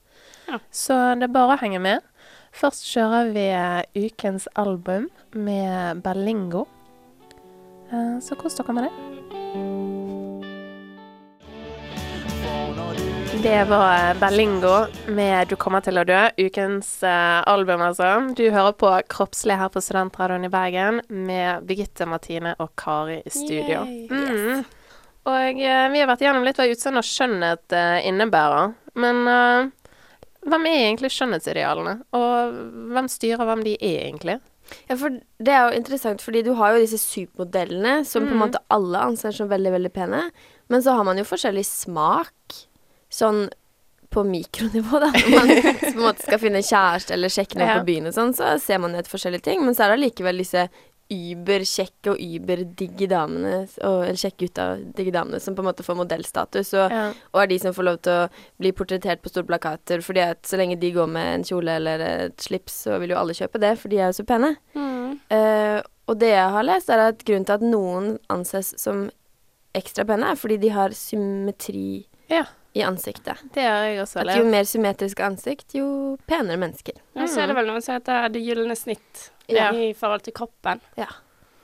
Ja. 0.49 0.57
Så 0.73 0.97
det 1.21 1.27
er 1.29 1.35
bare 1.35 1.59
å 1.59 1.61
henge 1.61 1.81
med. 1.85 2.01
Først 2.57 2.87
kjører 2.89 3.29
vi 3.35 4.07
ukens 4.09 4.49
album 4.57 5.11
med 5.35 6.01
Berlingo. 6.03 6.65
Så 8.25 8.39
kos 8.41 8.57
dere 8.57 8.73
med 8.73 8.89
det. 8.89 9.40
Det 13.43 13.65
var 13.65 14.15
Bellingo 14.15 14.61
Berlingo 14.61 14.87
med 15.07 15.49
'Du 15.49 15.57
kommer 15.57 15.81
til 15.81 15.99
å 15.99 16.05
dø'. 16.05 16.31
Ukens 16.39 17.03
uh, 17.03 17.43
album, 17.47 17.81
altså. 17.81 18.35
Du 18.37 18.51
hører 18.51 18.73
på 18.73 18.91
Kroppslig 19.09 19.57
her 19.57 19.69
på 19.69 19.81
Studentradioen 19.81 20.45
i 20.45 20.49
Bergen 20.53 21.01
med 21.09 21.65
Birgitte, 21.65 22.07
Martine 22.07 22.55
og 22.59 22.71
Kari 22.77 23.23
i 23.25 23.31
studio. 23.31 23.87
Mm. 24.11 24.65
Og 25.25 25.57
uh, 25.57 25.89
vi 25.93 26.01
har 26.01 26.07
vært 26.11 26.21
gjennom 26.21 26.45
litt 26.45 26.61
hva 26.61 26.69
utseende 26.69 27.01
og 27.01 27.09
skjønnhet 27.09 27.73
uh, 27.73 27.99
innebærer. 28.05 28.75
Men 29.01 29.21
eh, 29.29 29.69
hvem 30.51 30.65
er 30.67 30.79
egentlig 30.91 31.13
skjønnhetsidealene? 31.15 32.01
Og 32.13 32.55
hvem 32.91 33.09
styrer 33.09 33.47
hvem 33.47 33.63
de 33.65 33.77
er, 33.79 34.01
egentlig? 34.09 34.41
Ja, 34.89 34.97
for 34.97 35.15
det 35.39 35.53
er 35.55 35.69
jo 35.69 35.79
interessant, 35.79 36.23
fordi 36.23 36.43
du 36.43 36.53
har 36.59 36.75
jo 36.75 36.83
disse 36.83 36.99
supermodellene 36.99 38.05
som 38.05 38.27
på 38.27 38.35
en 38.35 38.39
Mm. 38.39 38.43
måte 38.45 38.65
alle 38.69 38.99
anser 38.99 39.31
som 39.33 39.49
veldig, 39.49 39.73
veldig 39.73 39.93
pene. 39.93 40.31
Men 40.69 40.83
så 40.83 40.97
har 40.97 41.05
man 41.05 41.19
jo 41.19 41.25
forskjellig 41.25 41.65
smak, 41.65 42.67
sånn 43.11 43.49
på 44.11 44.25
mikronivå, 44.27 44.99
da. 45.05 45.11
Når 45.15 45.35
man 45.37 45.51
på 45.79 45.87
en 45.93 46.01
måte 46.03 46.25
skal 46.27 46.41
finne 46.43 46.63
kjæreste 46.67 47.15
eller 47.15 47.31
sjekke 47.31 47.61
noe 47.61 47.77
på 47.79 47.87
byen 47.93 48.09
og 48.11 48.15
sånn, 48.17 48.33
så 48.35 48.57
ser 48.59 48.81
man 48.83 48.97
etter 48.99 49.13
forskjellige 49.13 49.45
ting. 49.47 49.61
Men 49.63 49.77
så 49.77 49.85
er 49.87 49.93
det 49.93 50.01
allikevel 50.01 50.41
disse 50.43 50.65
überkjekke 51.11 52.13
og 52.13 52.21
überdigge 52.23 53.09
damene, 53.11 53.65
og, 53.83 53.97
eller 54.07 54.19
kjekke 54.19 54.45
gutta 54.47 54.67
digge 54.95 55.11
damene, 55.15 55.41
som 55.43 55.57
på 55.59 55.63
en 55.65 55.69
måte 55.71 55.83
får 55.87 55.99
modellstatus. 55.99 56.73
Og, 56.79 56.91
Ja. 56.95 57.05
og 57.35 57.41
er 57.43 57.51
de 57.51 57.59
som 57.63 57.75
får 57.75 57.87
lov 57.89 57.99
til 58.03 58.13
å 58.13 58.29
bli 58.63 58.73
portrettert 58.79 59.23
på 59.23 59.31
store 59.33 59.47
plakater. 59.49 60.03
Fordi 60.07 60.23
at 60.23 60.43
så 60.47 60.59
lenge 60.61 60.79
de 60.81 60.93
går 60.95 61.09
med 61.11 61.35
en 61.35 61.47
kjole 61.47 61.77
eller 61.81 61.99
et 62.07 62.37
slips, 62.47 62.83
så 62.87 62.99
vil 63.03 63.11
jo 63.15 63.19
alle 63.19 63.35
kjøpe 63.35 63.59
det, 63.63 63.77
for 63.79 63.89
de 63.91 63.99
er 63.99 64.11
jo 64.13 64.19
så 64.23 64.27
pene. 64.27 64.55
Mm. 64.75 65.19
Uh, 65.31 65.81
og 66.11 66.19
det 66.19 66.31
jeg 66.35 66.51
har 66.55 66.67
lest, 66.67 66.91
er 66.91 66.99
at 67.09 67.25
grunnen 67.27 67.47
til 67.47 67.59
at 67.59 67.67
noen 67.67 68.13
anses 68.31 68.75
som 68.79 69.09
ekstra 69.75 70.07
pene, 70.07 70.31
er 70.31 70.39
fordi 70.39 70.57
de 70.63 70.69
har 70.75 70.91
symmetri 70.91 72.07
Ja. 72.31 72.45
I 72.75 72.83
ansiktet. 72.87 73.41
Det 73.55 73.65
har 73.67 73.83
jeg 73.89 73.99
også 74.05 74.21
At 74.23 74.37
jo 74.39 74.45
mer 74.47 74.63
symmetrisk 74.69 75.21
ansikt, 75.27 75.75
jo 75.75 76.17
penere 76.27 76.57
mennesker. 76.61 76.95
Ja, 77.19 77.27
så 77.27 77.43
er 77.43 77.47
det 77.51 77.57
vel 77.57 77.67
noe 77.67 77.81
som 77.83 77.97
heter 77.99 78.29
det 78.31 78.45
gylne 78.47 78.77
snitt 78.79 79.31
Ja. 79.51 79.73
i 79.75 79.91
forhold 79.93 80.23
til 80.23 80.33
kroppen. 80.33 80.81
Ja. 80.97 81.07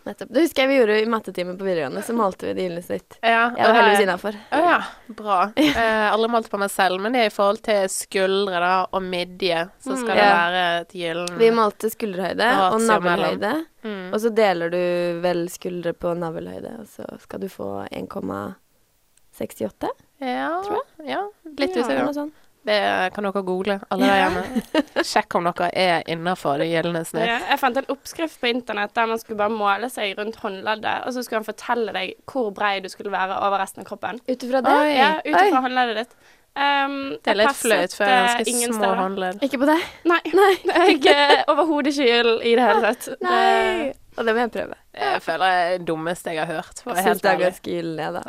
Nettopp. 0.07 0.29
Det 0.31 0.43
husker 0.45 0.63
jeg 0.63 0.69
vi 0.71 0.77
gjorde 0.79 0.97
i 1.03 1.07
mattetimen 1.11 1.57
på 1.59 1.65
videregående, 1.67 1.99
så 2.07 2.15
malte 2.15 2.47
vi 2.47 2.53
det 2.55 2.63
gylne 2.69 2.83
snitt. 2.83 3.17
Ja, 3.27 3.49
Jeg 3.57 3.67
var 3.67 3.75
heldigvis 3.75 4.03
innafor. 4.05 4.37
Å 4.55 4.59
ja, 4.63 4.77
bra. 5.19 5.39
Eh, 5.59 6.07
aldri 6.13 6.29
målt 6.31 6.47
på 6.51 6.59
meg 6.63 6.71
selv, 6.71 7.01
men 7.03 7.11
det 7.13 7.21
er 7.25 7.27
i 7.27 7.35
forhold 7.35 7.59
til 7.67 7.89
skuldre 7.91 8.61
da, 8.63 8.87
og 8.95 9.03
midje, 9.03 9.65
så 9.83 9.97
skal 9.99 10.15
Mm. 10.15 10.21
det 10.21 10.31
være 10.31 10.63
et 10.81 10.93
gyllen 10.95 11.39
Vi 11.39 11.51
malte 11.51 11.91
skulderhøyde 11.91 12.51
og 12.71 12.81
navlehøyde. 12.87 13.53
mm. 13.83 14.13
Og 14.15 14.21
så 14.23 14.31
deler 14.35 14.71
du 14.71 15.21
vel 15.23 15.49
skuldre 15.51 15.93
på 15.93 16.15
navlehøyde, 16.19 16.79
og 16.81 16.87
så 16.87 17.03
skal 17.27 17.41
du 17.41 17.49
få 17.49 17.89
1,68? 17.91 19.91
Ja, 20.23 20.51
tror 20.65 20.83
ja, 21.05 21.23
litt 21.59 21.77
Ja, 21.77 21.83
usikker. 21.85 22.13
Sånn. 22.17 22.33
Det 22.67 22.77
kan 23.15 23.23
dere 23.23 23.43
google, 23.47 23.77
alle 23.95 24.07
der 24.11 24.17
hjemme. 24.25 24.63
Sjekk 25.07 25.37
om 25.39 25.45
dere 25.47 25.69
er 25.79 26.01
innafor 26.11 26.59
det 26.59 26.67
gjeldende 26.67 27.05
snitt. 27.07 27.29
Ja, 27.29 27.37
jeg 27.53 27.61
fant 27.63 27.77
en 27.79 27.93
oppskrift 27.95 28.41
på 28.43 28.49
internett 28.51 28.95
der 28.97 29.07
man 29.07 29.21
skulle 29.23 29.39
bare 29.39 29.55
måle 29.55 29.91
seg 29.93 30.17
rundt 30.19 30.41
håndleddet, 30.43 31.05
og 31.07 31.15
så 31.15 31.23
skulle 31.23 31.45
han 31.45 31.47
fortelle 31.47 31.95
deg 31.95 32.17
hvor 32.27 32.49
brei 32.57 32.81
du 32.83 32.89
skulle 32.91 33.13
være 33.15 33.37
over 33.39 33.63
resten 33.63 33.85
av 33.85 33.87
kroppen. 33.93 34.19
Ut 34.27 34.49
ifra 34.49 34.65
det? 34.67 34.73
Oi. 34.83 34.97
Ja, 34.97 35.13
ut 35.23 35.31
ifra 35.37 35.63
håndleddet 35.69 36.01
ditt. 36.03 36.17
Um, 36.57 36.97
Det 37.21 37.31
er 37.35 37.37
litt 37.37 37.59
flaut, 37.61 37.93
for 37.95 38.09
jeg 38.09 38.17
har 38.17 38.27
eh, 38.33 38.37
ganske 38.41 38.57
små 38.65 38.81
steder. 38.81 39.01
håndledd. 39.05 39.43
Ikke 39.45 39.59
på 39.61 39.67
deg? 39.69 39.87
Nei. 40.09 40.21
Jeg 41.05 41.13
er 41.13 41.43
overhodet 41.53 41.93
ikke 41.93 42.23
i 42.49 42.55
det 42.57 42.65
hele 42.65 42.81
tatt. 42.89 43.09
Nei. 43.21 43.93
Og 44.17 44.25
det 44.25 44.33
må 44.33 44.45
jeg 44.45 44.53
prøve. 44.55 44.77
Jeg 44.97 45.23
føler 45.25 45.45
det 45.45 45.57
er 45.57 45.73
det 45.77 45.87
dummeste 45.89 46.33
jeg 46.33 46.41
har 46.41 46.61
hørt. 46.61 46.81
For 46.83 46.97
Jeg 46.97 47.05
syns 47.07 47.25
det 47.25 47.33
er 47.33 47.43
ganske 47.43 47.75
ille, 47.81 48.07
da. 48.17 48.23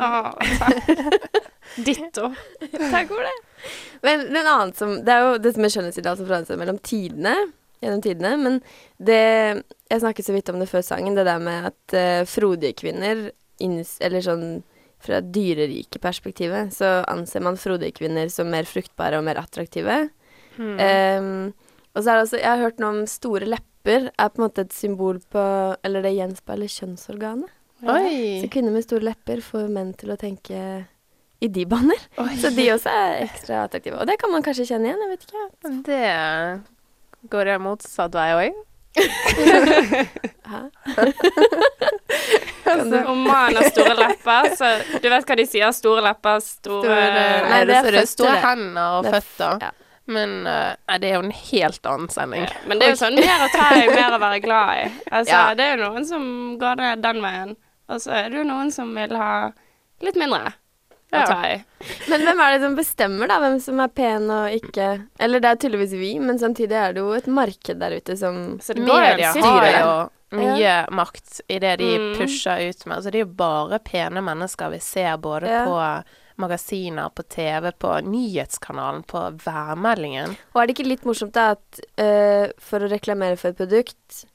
Takk. 0.62 1.38
Ditto. 1.88 2.32
Takk 2.74 3.12
for 3.12 3.28
det. 3.28 3.36
Men 4.06 4.26
en 4.30 4.38
annen 4.42 4.74
som 4.78 4.94
Det 5.06 5.14
er 5.14 5.26
jo 5.26 5.38
dette 5.42 5.62
med 5.62 5.74
skjønnhetsideal 5.74 6.20
som 6.20 6.28
forandrer 6.28 6.54
seg 6.54 6.62
mellom 6.62 6.80
tidene. 6.84 7.36
Gjennom 7.84 8.04
tidene. 8.04 8.34
Men 8.42 8.60
det 8.98 9.22
Jeg 9.88 10.04
snakket 10.04 10.28
så 10.28 10.36
vidt 10.36 10.52
om 10.52 10.60
det 10.60 10.70
før 10.72 10.84
sangen, 10.86 11.16
det 11.16 11.28
der 11.28 11.40
med 11.44 11.72
at 11.72 11.96
uh, 11.96 12.24
frodige 12.28 12.76
kvinner 12.84 13.30
inns, 13.64 13.98
Eller 14.04 14.26
sånn 14.26 14.50
fra 14.98 15.20
dyrerikeperspektivet 15.22 16.74
så 16.74 17.04
anser 17.08 17.44
man 17.46 17.60
frodige 17.62 18.00
kvinner 18.00 18.32
som 18.34 18.50
mer 18.50 18.66
fruktbare 18.66 19.20
og 19.20 19.28
mer 19.28 19.38
attraktive. 19.38 20.08
Mm. 20.58 20.78
Ehm, 20.82 21.54
og 21.98 22.04
så 22.06 22.12
er 22.14 22.20
det 22.20 22.26
også 22.28 22.38
Jeg 22.40 22.48
har 22.52 22.62
hørt 22.62 22.80
noe 22.84 22.94
om 22.94 23.02
store 23.10 23.48
lepper 23.50 24.10
er 24.14 24.30
på 24.30 24.38
en 24.42 24.46
måte 24.46 24.64
et 24.68 24.74
symbol 24.76 25.18
på 25.34 25.44
Eller 25.88 26.04
det 26.06 26.14
gjenspeiler 26.18 26.70
kjønnsorganet. 26.70 27.50
Så 28.44 28.48
kvinner 28.54 28.74
med 28.74 28.86
store 28.86 29.06
lepper 29.10 29.42
får 29.46 29.68
menn 29.74 29.92
til 29.98 30.14
å 30.14 30.18
tenke 30.20 30.62
i 31.40 31.48
de 31.54 31.66
baner. 31.70 32.00
Så 32.42 32.50
de 32.56 32.64
også 32.74 32.90
er 32.90 33.20
ekstra 33.28 33.60
attraktive. 33.68 34.00
Og 34.02 34.08
det 34.10 34.16
kan 34.22 34.32
man 34.34 34.42
kanskje 34.46 34.66
kjenne 34.72 34.90
igjen, 34.90 35.04
jeg 35.06 35.12
vet 35.12 35.28
ikke. 35.28 35.44
Det 35.86 37.30
går 37.34 37.52
det 37.52 37.58
motsatt 37.62 38.18
vei 38.18 38.32
òg. 38.40 38.64
Hæ? 40.48 40.62
Om 43.08 43.22
mannen 43.24 43.56
har 43.62 43.70
store 43.70 43.94
lepper, 43.96 44.50
så 44.58 44.72
du 45.02 45.06
vet 45.10 45.28
hva 45.30 45.36
de 45.40 45.46
sier? 45.48 45.70
Store 45.76 46.02
lepper, 46.04 46.42
store, 46.44 46.82
Store- 46.84 47.50
Nei, 47.50 47.60
det, 47.62 47.62
er 47.62 47.68
det 47.70 47.76
er 47.78 47.84
føtter, 47.92 48.10
store 48.12 48.40
hender 48.44 48.98
og 48.98 49.06
er 49.08 49.20
føtter. 49.20 49.62
ja. 49.68 49.72
Men 50.08 50.48
eh, 50.48 50.76
nei, 50.88 50.98
det 51.04 51.10
er 51.10 51.16
jo 51.18 51.24
en 51.26 51.32
helt 51.52 51.86
annen 51.92 52.10
sending. 52.14 52.46
Ja, 52.48 52.62
Men 52.68 52.80
det 52.80 52.86
er 52.88 52.94
jo 52.94 53.00
sånn 53.02 53.18
mer 53.20 53.42
å 53.44 53.50
ta 53.52 53.66
i, 53.76 53.88
mer 53.92 54.14
å 54.16 54.20
være 54.24 54.40
glad 54.44 54.70
i. 54.78 54.86
Altså, 55.12 55.34
Ja. 55.34 55.42
Det 55.58 55.66
er 55.66 55.78
jo 55.78 55.90
noen 55.90 56.06
som 56.08 56.24
går 56.62 56.78
ned 56.80 57.02
den 57.04 57.20
veien, 57.26 57.56
og 57.90 58.00
så 58.04 58.14
er 58.16 58.30
det 58.32 58.38
jo 58.40 58.46
noen 58.48 58.72
som 58.72 58.94
vil 58.96 59.16
ha 59.20 59.52
litt 60.06 60.16
mindre 60.20 60.54
å 61.12 61.24
ta 61.28 61.38
i. 61.48 61.58
Men 62.12 62.24
hvem 62.28 62.40
er 62.44 62.54
det 62.56 62.62
som 62.66 62.76
bestemmer, 62.76 63.28
da? 63.32 63.38
Hvem 63.40 63.60
som 63.64 63.80
er 63.80 63.88
pen 63.96 64.26
og 64.34 64.52
ikke 64.52 64.88
Eller 65.24 65.40
det 65.44 65.50
er 65.54 65.60
tydeligvis 65.64 65.94
vi, 65.96 66.10
men 66.20 66.40
samtidig 66.40 66.76
er 66.76 66.94
det 66.98 67.00
jo 67.04 67.14
et 67.16 67.28
marked 67.32 67.80
der 67.80 67.96
ute 67.96 68.18
som 68.20 68.58
Så 68.60 68.76
det 68.76 68.84
går 68.88 69.04
jo 69.04 69.12
Media 69.14 69.32
har 69.46 69.68
jo 69.78 69.94
mye 70.38 70.74
makt 70.92 71.38
i 71.48 71.60
det 71.64 71.78
de 71.80 71.92
Mm. 71.98 72.18
pusher 72.20 72.60
ut 72.70 72.86
med. 72.86 72.98
Altså, 72.98 73.12
det 73.12 73.20
er 73.22 73.26
jo 73.26 73.34
bare 73.40 73.80
pene 73.80 74.20
mennesker 74.22 74.70
vi 74.74 74.80
ser 74.84 75.16
både 75.18 75.48
Ja. 75.48 75.66
på 75.66 76.04
magasiner, 76.38 77.10
på 77.10 77.24
TV, 77.30 77.72
på 77.80 77.92
nyhetskanalen, 78.06 79.04
på 79.10 79.22
værmeldingen. 79.46 80.36
Og 80.54 80.62
er 80.62 80.68
det 80.70 80.76
ikke 80.78 80.88
litt 80.90 81.06
morsomt 81.08 81.34
da 81.34 81.52
at 81.56 81.80
uh, 82.00 82.52
for 82.62 82.80
å 82.86 82.90
reklamere 82.92 83.38
for 83.38 83.50
et 83.54 83.58
produkt, 83.58 84.26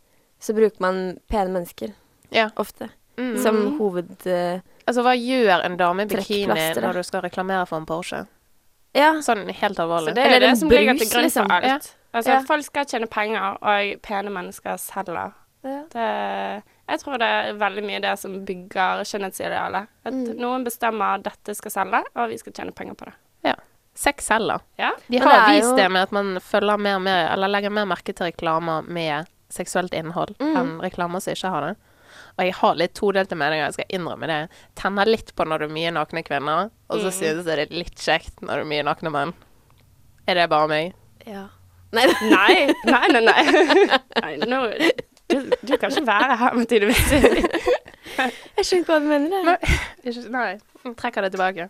så 0.43 0.55
bruker 0.57 0.81
man 0.83 1.19
pene 1.31 1.51
mennesker 1.59 1.95
Ja. 2.35 2.51
ofte 2.57 2.91
Mm. 3.19 3.37
som 3.43 3.79
hoved... 3.79 4.15
Uh, 4.27 4.61
Altså, 4.89 5.03
hva 5.05 5.13
gjør 5.15 5.61
en 5.67 5.77
dame 5.77 6.03
i 6.03 6.07
bikini 6.11 6.47
når 6.81 6.95
du 6.97 7.03
skal 7.07 7.21
reklamere 7.23 7.67
for 7.69 7.77
en 7.79 7.85
Porsche? 7.87 8.25
ja. 8.97 9.13
Sånn 9.23 9.45
helt 9.49 9.77
Så 9.77 9.83
alvorlig. 9.85 10.15
det 10.17 10.25
er 10.25 10.31
Eller 10.33 10.41
det 10.49 10.59
som 10.59 10.69
ligger 10.73 10.99
til 10.99 11.09
grunn 11.13 11.23
liksom. 11.29 11.47
for 11.47 11.53
alt. 11.55 11.65
Ja. 11.65 11.79
Altså, 12.19 12.31
Ja. 12.33 12.41
folk 12.49 12.65
skal 12.65 12.85
tjene 12.87 13.07
penger, 13.07 13.59
og 13.63 14.03
pene 14.03 14.31
mennesker 14.33 14.77
selger. 14.81 15.33
Ja. 15.63 15.83
Det, 15.93 16.63
jeg 16.93 17.01
tror 17.03 17.19
det 17.23 17.29
er 17.33 17.53
veldig 17.61 17.83
mye 17.89 18.01
det 18.05 18.13
som 18.21 18.39
bygger 18.47 19.03
skjønnhetsidealet. 19.09 19.89
At 20.05 20.13
Mm. 20.15 20.37
noen 20.39 20.65
bestemmer 20.67 21.17
at 21.19 21.23
dette 21.27 21.55
skal 21.59 21.71
selge, 21.75 22.03
og 22.15 22.29
vi 22.31 22.39
skal 22.39 22.53
tjene 22.53 22.73
penger 22.77 22.95
på 23.01 23.09
det. 23.09 23.15
Ja. 23.49 23.55
Sex 23.95 24.25
selger. 24.31 24.61
Ja. 24.79 24.93
De 25.09 25.19
har 25.21 25.47
det 25.49 25.57
vist 25.61 25.71
jo- 25.71 25.77
det 25.77 25.91
med 25.91 26.03
at 26.03 26.13
man 26.13 26.37
følger 26.41 26.79
mer 26.79 26.99
med, 26.99 27.31
eller 27.33 27.49
legger 27.49 27.71
mer 27.71 27.85
merke 27.87 28.15
til 28.15 28.27
reklamer 28.31 28.83
med 28.89 29.27
seksuelt 29.51 29.93
innhold 29.93 30.37
Mm. 30.39 30.57
enn 30.57 30.81
reklamer 30.81 31.21
som 31.21 31.33
ikke 31.35 31.51
har 31.51 31.61
det. 31.69 31.77
Og 32.39 32.45
jeg 32.47 32.55
har 32.55 32.75
litt 32.75 32.95
todelte 32.95 33.37
meninger, 33.37 33.67
jeg 33.67 33.73
skal 33.75 33.85
innrømme 33.91 34.27
det. 34.27 34.49
Tenner 34.75 35.05
litt 35.07 35.35
på 35.37 35.45
når 35.45 35.59
det 35.59 35.71
er 35.71 35.75
mye 35.75 35.91
nakne 35.93 36.23
kvinner, 36.25 36.71
og 36.89 37.01
så 37.01 37.07
Mm. 37.09 37.13
synes 37.13 37.45
jeg 37.45 37.45
det 37.45 37.71
er 37.71 37.75
litt 37.77 37.97
kjekt 37.97 38.41
når 38.41 38.57
det 38.57 38.61
er 38.61 38.71
mye 38.73 38.85
nakne 38.85 39.11
menn. 39.13 39.35
Er 40.27 40.35
det 40.35 40.49
bare 40.51 40.69
meg? 40.69 40.95
ja. 41.27 41.49
Nei, 41.93 42.07
Nei, 42.07 42.71
nei, 42.87 43.09
nei. 43.11 43.21
nei. 43.21 43.99
nei 44.23 44.37
nå, 44.49 44.91
du, 45.33 45.55
du 45.63 45.77
kan 45.77 45.93
ikke 45.93 46.07
være 46.07 46.37
her 46.41 46.59
med 46.59 46.69
tydeligvis. 46.71 47.13
jeg 48.57 48.67
skjønner 48.67 48.83
ikke 48.83 48.93
hva 48.93 48.99
du 49.01 49.09
mener. 49.11 49.37
jeg. 49.37 49.47
Nei. 49.47 49.79
Ikke, 50.03 50.27
nei, 50.35 50.45
jeg 50.53 50.95
trekker 51.01 51.27
det 51.27 51.33
tilbake. 51.37 51.69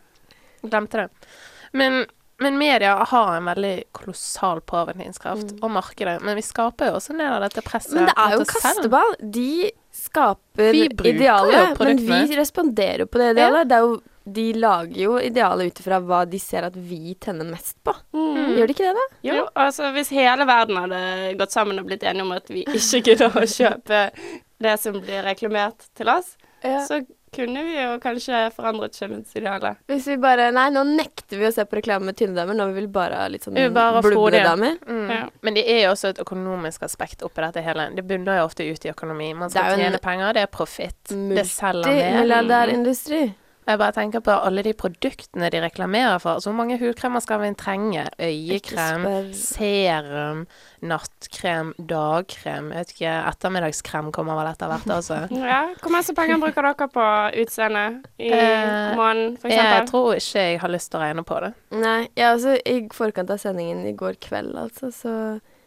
Glemte 0.63 1.05
det. 1.05 1.31
Men, 1.73 2.03
men 2.43 2.59
media 2.61 2.95
har 3.09 3.37
en 3.37 3.49
veldig 3.51 3.75
kolossal 3.97 4.61
påvirkningskraft, 4.69 5.57
og 5.63 5.71
markedet. 5.75 6.19
Men 6.25 6.37
vi 6.39 6.45
skaper 6.47 6.91
jo 6.91 6.99
også 6.99 7.15
en 7.15 7.23
del 7.25 7.37
av 7.37 7.47
dette 7.47 7.65
presset. 7.67 7.95
Men 7.97 8.11
det 8.11 8.17
er 8.19 8.37
jo 8.37 8.49
kasteball. 8.53 9.17
De 9.39 9.53
skaper 9.93 10.73
Vi 10.73 10.87
idealet, 11.05 11.79
men 11.79 12.01
vi 12.01 12.37
responderer 12.37 13.05
jo 13.05 13.07
på 13.07 13.21
det 13.21 13.31
idealet. 13.35 13.69
Det 13.69 13.77
er 13.77 13.87
jo, 13.87 13.97
de 14.25 14.45
lager 14.57 15.01
jo 15.03 15.17
idealet 15.21 15.73
ut 15.73 15.81
ifra 15.83 15.99
hva 16.01 16.23
de 16.29 16.41
ser 16.41 16.69
at 16.69 16.77
vi 16.77 17.15
tenner 17.21 17.49
mest 17.49 17.77
på. 17.85 17.95
Mm. 18.17 18.55
Gjør 18.57 18.71
de 18.71 18.77
ikke 18.77 18.87
det, 18.87 18.95
da? 18.99 19.07
Jo, 19.29 19.41
altså 19.65 19.91
hvis 19.97 20.13
hele 20.15 20.47
verden 20.49 20.81
hadde 20.81 21.03
gått 21.41 21.55
sammen 21.55 21.81
og 21.83 21.91
blitt 21.91 22.07
enige 22.09 22.25
om 22.25 22.33
at 22.37 22.49
vi 22.53 22.65
ikke 22.65 23.03
gidder 23.03 23.37
å 23.37 23.45
kjøpe 23.59 24.05
det 24.63 24.77
som 24.81 24.97
blir 25.01 25.27
reklamert 25.27 25.89
til 25.99 26.13
oss, 26.13 26.37
så 26.63 27.03
kunne 27.33 27.65
vi 27.65 27.77
jo 27.79 27.97
kanskje 28.03 28.41
forandret 28.57 28.97
skjønnhetsidealet. 28.99 29.81
Hvis 29.91 30.07
vi 30.11 30.17
bare 30.21 30.51
Nei, 30.53 30.69
nå 30.75 30.83
nekter 30.89 31.41
vi 31.41 31.47
å 31.49 31.53
se 31.55 31.65
på 31.65 31.79
reklame 31.79 32.11
med 32.11 32.19
tynne 32.19 32.37
damer, 32.37 32.57
nå 32.59 32.67
vil 32.73 32.87
vi 32.87 32.93
bare 32.93 33.23
ha 33.23 33.29
litt 33.33 33.47
sånn 33.47 33.57
frodige. 33.57 34.45
damer. 34.45 34.77
Mm. 34.87 35.11
Ja. 35.11 35.23
Men 35.41 35.57
det 35.57 35.65
er 35.69 35.85
jo 35.87 35.95
også 35.95 36.13
et 36.13 36.21
økonomisk 36.23 36.83
aspekt 36.89 37.25
oppi 37.25 37.45
dette 37.45 37.65
hele. 37.65 37.89
Det 37.97 38.05
bunner 38.07 38.43
jo 38.43 38.49
ofte 38.51 38.67
ut 38.69 38.85
i 38.85 38.93
økonomi. 38.93 39.33
Man 39.35 39.51
skal 39.51 39.79
tjene 39.81 40.01
penger, 40.03 40.35
det 40.37 40.43
er 40.47 40.53
profitt. 40.53 41.01
Det 41.09 41.47
selger 41.49 41.89
mer. 41.89 42.03
Multimilliardærindustri. 42.23 43.23
Jeg 43.63 43.79
bare 43.79 43.95
tenker 43.95 44.23
på 44.27 44.35
alle 44.35 44.63
de 44.67 44.73
produktene 44.75 45.47
de 45.55 45.61
reklamerer 45.63 46.19
for. 46.23 46.41
Så 46.43 46.51
hvor 46.51 46.57
mange 46.59 46.79
hudkremer 46.81 47.23
skal 47.23 47.39
vi 47.45 47.51
trenge? 47.59 48.09
Øyekrem, 48.19 49.05
serum, 49.39 50.41
nattkrem, 50.83 51.71
dagkrem. 51.79 52.73
Jeg 52.75 52.83
vet 52.83 52.95
ikke, 52.97 53.13
ettermiddagskrem 53.31 54.11
kommer 54.15 54.41
vel 54.41 54.51
etter 54.51 54.73
hvert 54.73 54.91
altså. 54.97 55.21
Ja, 55.53 55.61
Hvor 55.79 55.95
mye 55.95 56.17
penger 56.19 56.43
bruker 56.43 56.69
dere 56.69 56.91
på 56.97 57.07
utseende 57.45 57.85
i 58.19 58.33
Eh, 58.33 58.97
måneden, 58.99 59.37
f.eks.? 59.39 59.55
Jeg 59.55 59.87
tror 59.93 60.19
ikke 60.19 60.47
jeg 60.49 60.61
har 60.65 60.75
lyst 60.75 60.91
til 60.91 60.99
å 60.99 61.05
regne 61.07 61.27
på 61.29 61.41
det. 61.47 61.53
Nei, 61.79 61.99
jeg 62.19 62.35
også 62.35 62.59
i 62.67 62.77
forkant 62.95 63.31
av 63.31 63.41
sendingen 63.43 63.87
i 63.87 63.95
går 63.99 64.19
kveld, 64.23 64.57
altså, 64.59 64.91
så 64.91 65.15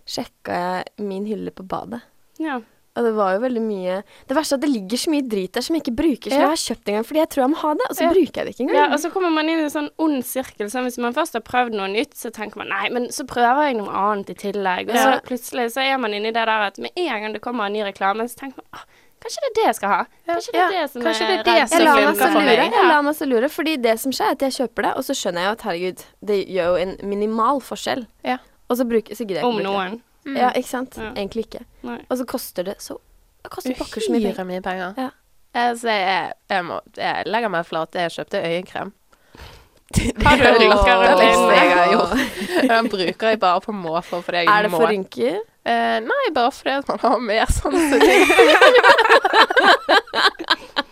sjekka 0.06 0.60
jeg 0.60 1.06
min 1.08 1.26
hylle 1.30 1.54
på 1.56 1.64
badet. 1.64 2.04
Ja. 2.44 2.60
Og 2.96 3.04
det 3.04 3.12
var 3.18 3.34
jo 3.36 3.40
veldig 3.44 3.62
mye 3.62 3.96
Det 4.30 4.36
verste 4.38 4.56
er 4.56 4.60
at 4.62 4.64
det 4.64 4.70
ligger 4.72 4.98
så 5.02 5.12
mye 5.12 5.26
drit 5.28 5.52
der 5.58 5.62
som 5.66 5.76
jeg 5.76 5.84
ikke 5.84 5.96
bruker, 6.00 6.30
som 6.32 6.40
Ja. 6.40 6.46
jeg 6.46 6.54
har 6.54 6.62
kjøpt 6.64 6.88
en 6.88 6.96
gang 6.96 7.04
fordi 7.10 7.20
jeg 7.20 7.30
tror 7.34 7.42
jeg 7.44 7.52
må 7.52 7.58
ha 7.62 7.74
det, 7.74 7.88
og 7.90 7.96
så 7.96 8.04
Ja. 8.06 8.10
bruker 8.14 8.36
jeg 8.40 8.46
det 8.46 8.54
ikke 8.56 8.64
engang. 8.66 8.76
Ja, 8.76 8.86
og 8.94 9.00
så 9.00 9.12
kommer 9.12 9.32
man 9.36 9.50
inn 9.50 9.60
i 9.60 9.64
en 9.64 9.70
sånn 9.70 9.90
ond 10.00 10.24
sirkel. 10.24 10.70
Så 10.72 10.80
hvis 10.84 10.98
man 10.98 11.14
først 11.14 11.34
har 11.34 11.42
prøvd 11.42 11.74
noe 11.76 11.88
nytt, 11.92 12.14
så 12.16 12.32
tenker 12.32 12.58
man 12.58 12.70
nei, 12.70 12.90
men 12.90 13.08
så 13.12 13.28
prøver 13.28 13.68
jeg 13.68 13.76
noe 13.78 13.92
annet 13.92 14.30
i 14.30 14.34
tillegg. 14.34 14.90
Og 14.90 14.96
så 14.96 15.22
plutselig 15.28 15.72
så 15.76 15.82
er 15.84 15.98
man 15.98 16.12
inni 16.14 16.32
det 16.32 16.46
der 16.46 16.68
at 16.72 16.78
med 16.80 16.92
en 16.96 17.22
gang 17.22 17.34
det 17.34 17.42
kommer 17.42 17.66
en 17.66 17.74
ny 17.74 17.84
reklame, 17.84 18.24
så 18.32 18.36
tenker 18.40 18.58
man 18.64 18.66
ah, 18.80 18.86
kanskje 19.20 19.40
det 19.44 19.50
er 19.52 19.56
det 19.60 19.66
jeg 19.66 19.76
skal 19.76 19.90
ha. 19.90 20.06
Kanskje 20.28 20.52
det 20.54 20.62
er 20.62 20.72
det 20.72 20.90
som 20.92 21.02
kanskje 21.02 21.22
er 21.22 21.28
det 21.28 21.40
er 21.40 21.44
det 21.44 21.70
som 21.70 21.80
Jeg 21.80 21.86
lar 21.86 21.96
meg 21.96 22.46
lure. 22.48 22.72
Jeg 22.72 22.88
lar 22.88 23.02
meg 23.02 23.16
så 23.16 23.26
lure, 23.28 23.50
fordi 23.50 23.78
det 23.82 24.00
som 24.00 24.12
skjer, 24.12 24.28
er 24.28 24.32
at 24.32 24.40
jeg 24.40 24.52
kjøper 24.60 24.82
det, 24.84 24.92
og 24.96 25.04
så 25.04 25.14
skjønner 25.14 25.40
jeg 25.42 25.46
jo 25.46 25.52
at 25.52 25.62
herregud, 25.68 26.06
det 26.24 26.48
gjør 26.48 26.68
jo 26.72 26.76
en 26.76 26.98
minimal 27.04 27.60
forskjell. 27.60 28.08
Ja. 28.24 28.38
Og 28.70 28.78
så, 28.78 28.88
bruker, 28.88 29.14
så 29.14 29.26
gidder 29.28 29.42
jeg 29.42 29.44
ikke 29.44 29.52
Om 29.52 29.60
bruke 29.62 29.68
noen. 29.92 30.02
Det. 30.26 30.40
Ja, 30.42 30.50
ikke 30.58 30.70
sant? 30.70 30.98
Ja. 30.98 31.12
Egentlig 31.14 31.46
ikke. 31.48 31.64
Nei. 31.86 32.00
Og 32.10 32.18
så 32.18 32.26
koster 32.30 32.68
det 32.68 32.80
så 32.84 32.98
Det 33.46 33.52
koster 33.54 33.76
pokker 33.78 34.02
så 34.02 34.12
mye 34.12 34.34
penger. 34.34 34.48
Mye 34.50 34.62
penger. 34.66 34.94
Ja. 34.98 35.10
Jeg, 35.56 35.78
så 35.80 35.88
jeg, 35.94 36.34
jeg, 36.52 36.66
må, 36.68 36.80
jeg 36.98 37.28
legger 37.30 37.52
meg 37.54 37.66
flat. 37.68 37.96
Jeg 37.96 38.12
kjøpte 38.18 38.42
øyekrem. 38.44 38.94
Har 40.26 40.38
du 40.38 40.44
er 40.44 40.58
rynker 40.60 41.92
gjort. 41.92 42.18
Den 42.72 42.90
bruker 42.90 43.28
jeg 43.30 43.40
bare 43.40 43.62
på 43.62 43.72
måfå 43.72 44.22
fordi 44.26 44.38
jeg 44.44 44.48
Er 44.50 44.66
det 44.66 44.72
for 44.74 44.88
rynker? 44.90 45.38
Eh, 45.66 46.00
nei, 46.06 46.26
bare 46.34 46.52
fordi 46.52 46.76
man 46.90 47.00
har 47.02 47.20
mer 47.22 47.46
sånne 47.54 48.00
ting. 48.02 48.22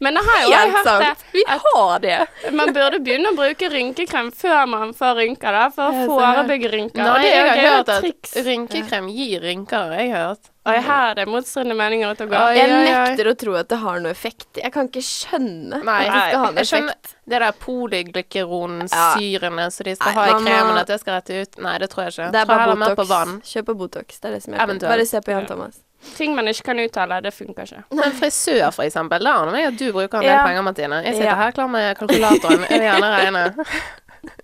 Men 0.00 0.14
jeg 0.14 0.24
har 0.28 0.42
jo 0.44 0.50
Helt 0.54 0.72
hørt 0.76 1.00
det. 1.02 1.14
Vi 1.32 1.42
har 1.48 1.98
det. 1.98 2.26
Man 2.54 2.70
burde 2.72 2.98
begynne 3.02 3.28
å 3.32 3.34
bruke 3.34 3.68
rynkekrem 3.72 4.30
før 4.32 4.66
man 4.70 4.92
får 4.94 5.14
rynker, 5.18 5.50
da, 5.52 5.68
for 5.74 5.82
å 5.90 6.06
forebygge 6.06 6.68
rynker. 6.70 7.02
Nei, 7.02 7.08
og 7.08 7.14
det 7.24 7.32
er 7.32 7.34
jeg 7.34 7.48
har 7.48 7.56
gøy 7.56 7.62
hørt 7.72 7.88
at 7.88 8.00
triks. 8.04 8.32
rynkekrem 8.46 9.08
gir 9.10 9.40
rynker, 9.42 9.90
har 9.90 9.98
jeg 9.98 10.10
hørt. 10.14 10.38
Og 10.68 10.74
her 10.84 11.10
er 11.10 11.14
det 11.16 11.24
motstridende 11.32 11.74
meninger 11.74 12.10
ute 12.12 12.22
og 12.26 12.30
går. 12.30 12.38
Oi, 12.44 12.54
Jeg 12.58 12.68
oi, 12.70 12.74
oi. 12.78 12.84
nekter 12.92 13.26
å 13.30 13.34
tro 13.40 13.54
at 13.56 13.68
det 13.72 13.78
har 13.80 14.00
noe 14.04 14.10
effekt. 14.12 14.46
Jeg 14.60 14.72
kan 14.74 14.84
ikke 14.90 15.02
skjønne 15.02 15.78
Nei, 15.82 16.02
at 16.04 16.12
det 16.12 16.20
skal 16.28 16.38
ha 16.38 16.44
noe 16.50 16.54
jeg 16.62 16.68
skjønner 16.70 16.92
effekt. 16.94 17.14
det 17.26 17.38
der 17.40 17.52
polyglykeronsyrene 17.64 19.64
som 19.72 19.84
de 19.88 19.94
skal 19.96 20.12
Nei, 20.12 20.14
ha 20.14 20.24
i 20.28 20.32
man 20.32 20.42
må- 20.44 20.48
kremen, 20.50 20.78
at 20.78 20.86
det 20.86 21.00
skal 21.00 21.14
rette 21.20 21.32
ut. 21.42 21.58
Nei, 21.58 21.78
det 21.78 21.88
tror 21.90 22.02
jeg 22.04 22.12
ikke. 22.12 22.30
Det 22.32 22.40
er 22.40 22.44
tror 22.44 22.54
bare 22.54 22.60
heller 22.60 22.76
mer 22.76 22.94
på 22.94 22.96
Botox. 22.96 23.08
vann. 23.08 23.40
Kjøp 23.42 23.64
på 23.64 23.74
Botox. 23.82 24.20
Det 24.20 24.24
er 24.24 24.30
det 24.34 24.42
som 24.42 24.52
hjelper. 24.54 24.64
Eventuelt. 24.68 24.90
Bare 24.92 25.06
se 25.06 25.20
på 25.20 25.30
Jan 25.30 25.40
Ja. 25.42 25.46
Thomas. 25.54 25.76
Ting 26.16 26.34
man 26.36 26.46
ikke 26.46 26.62
kan 26.70 26.78
uttale, 26.78 27.20
det 27.24 27.32
funker 27.34 27.66
ikke. 27.66 27.84
Men 27.98 28.12
frisør, 28.14 28.68
for 28.74 28.84
eksempel. 28.86 29.18
Det 29.26 29.32
aner 29.34 29.56
jeg 29.58 29.70
at 29.72 29.78
du 29.80 29.86
bruker 29.92 30.20
en 30.20 30.26
del 30.28 30.30
Ja. 30.30 30.44
penger, 30.46 30.62
Martine. 30.62 31.00
Jeg 31.04 31.14
sitter 31.16 31.30
Ja. 31.32 31.34
her 31.34 31.52
klar 31.52 31.68
med 31.68 31.96
kalkulatoren. 31.98 32.66
Jeg 32.70 32.78
vil 32.80 32.88
gjerne 32.88 33.10
regne. 33.16 33.66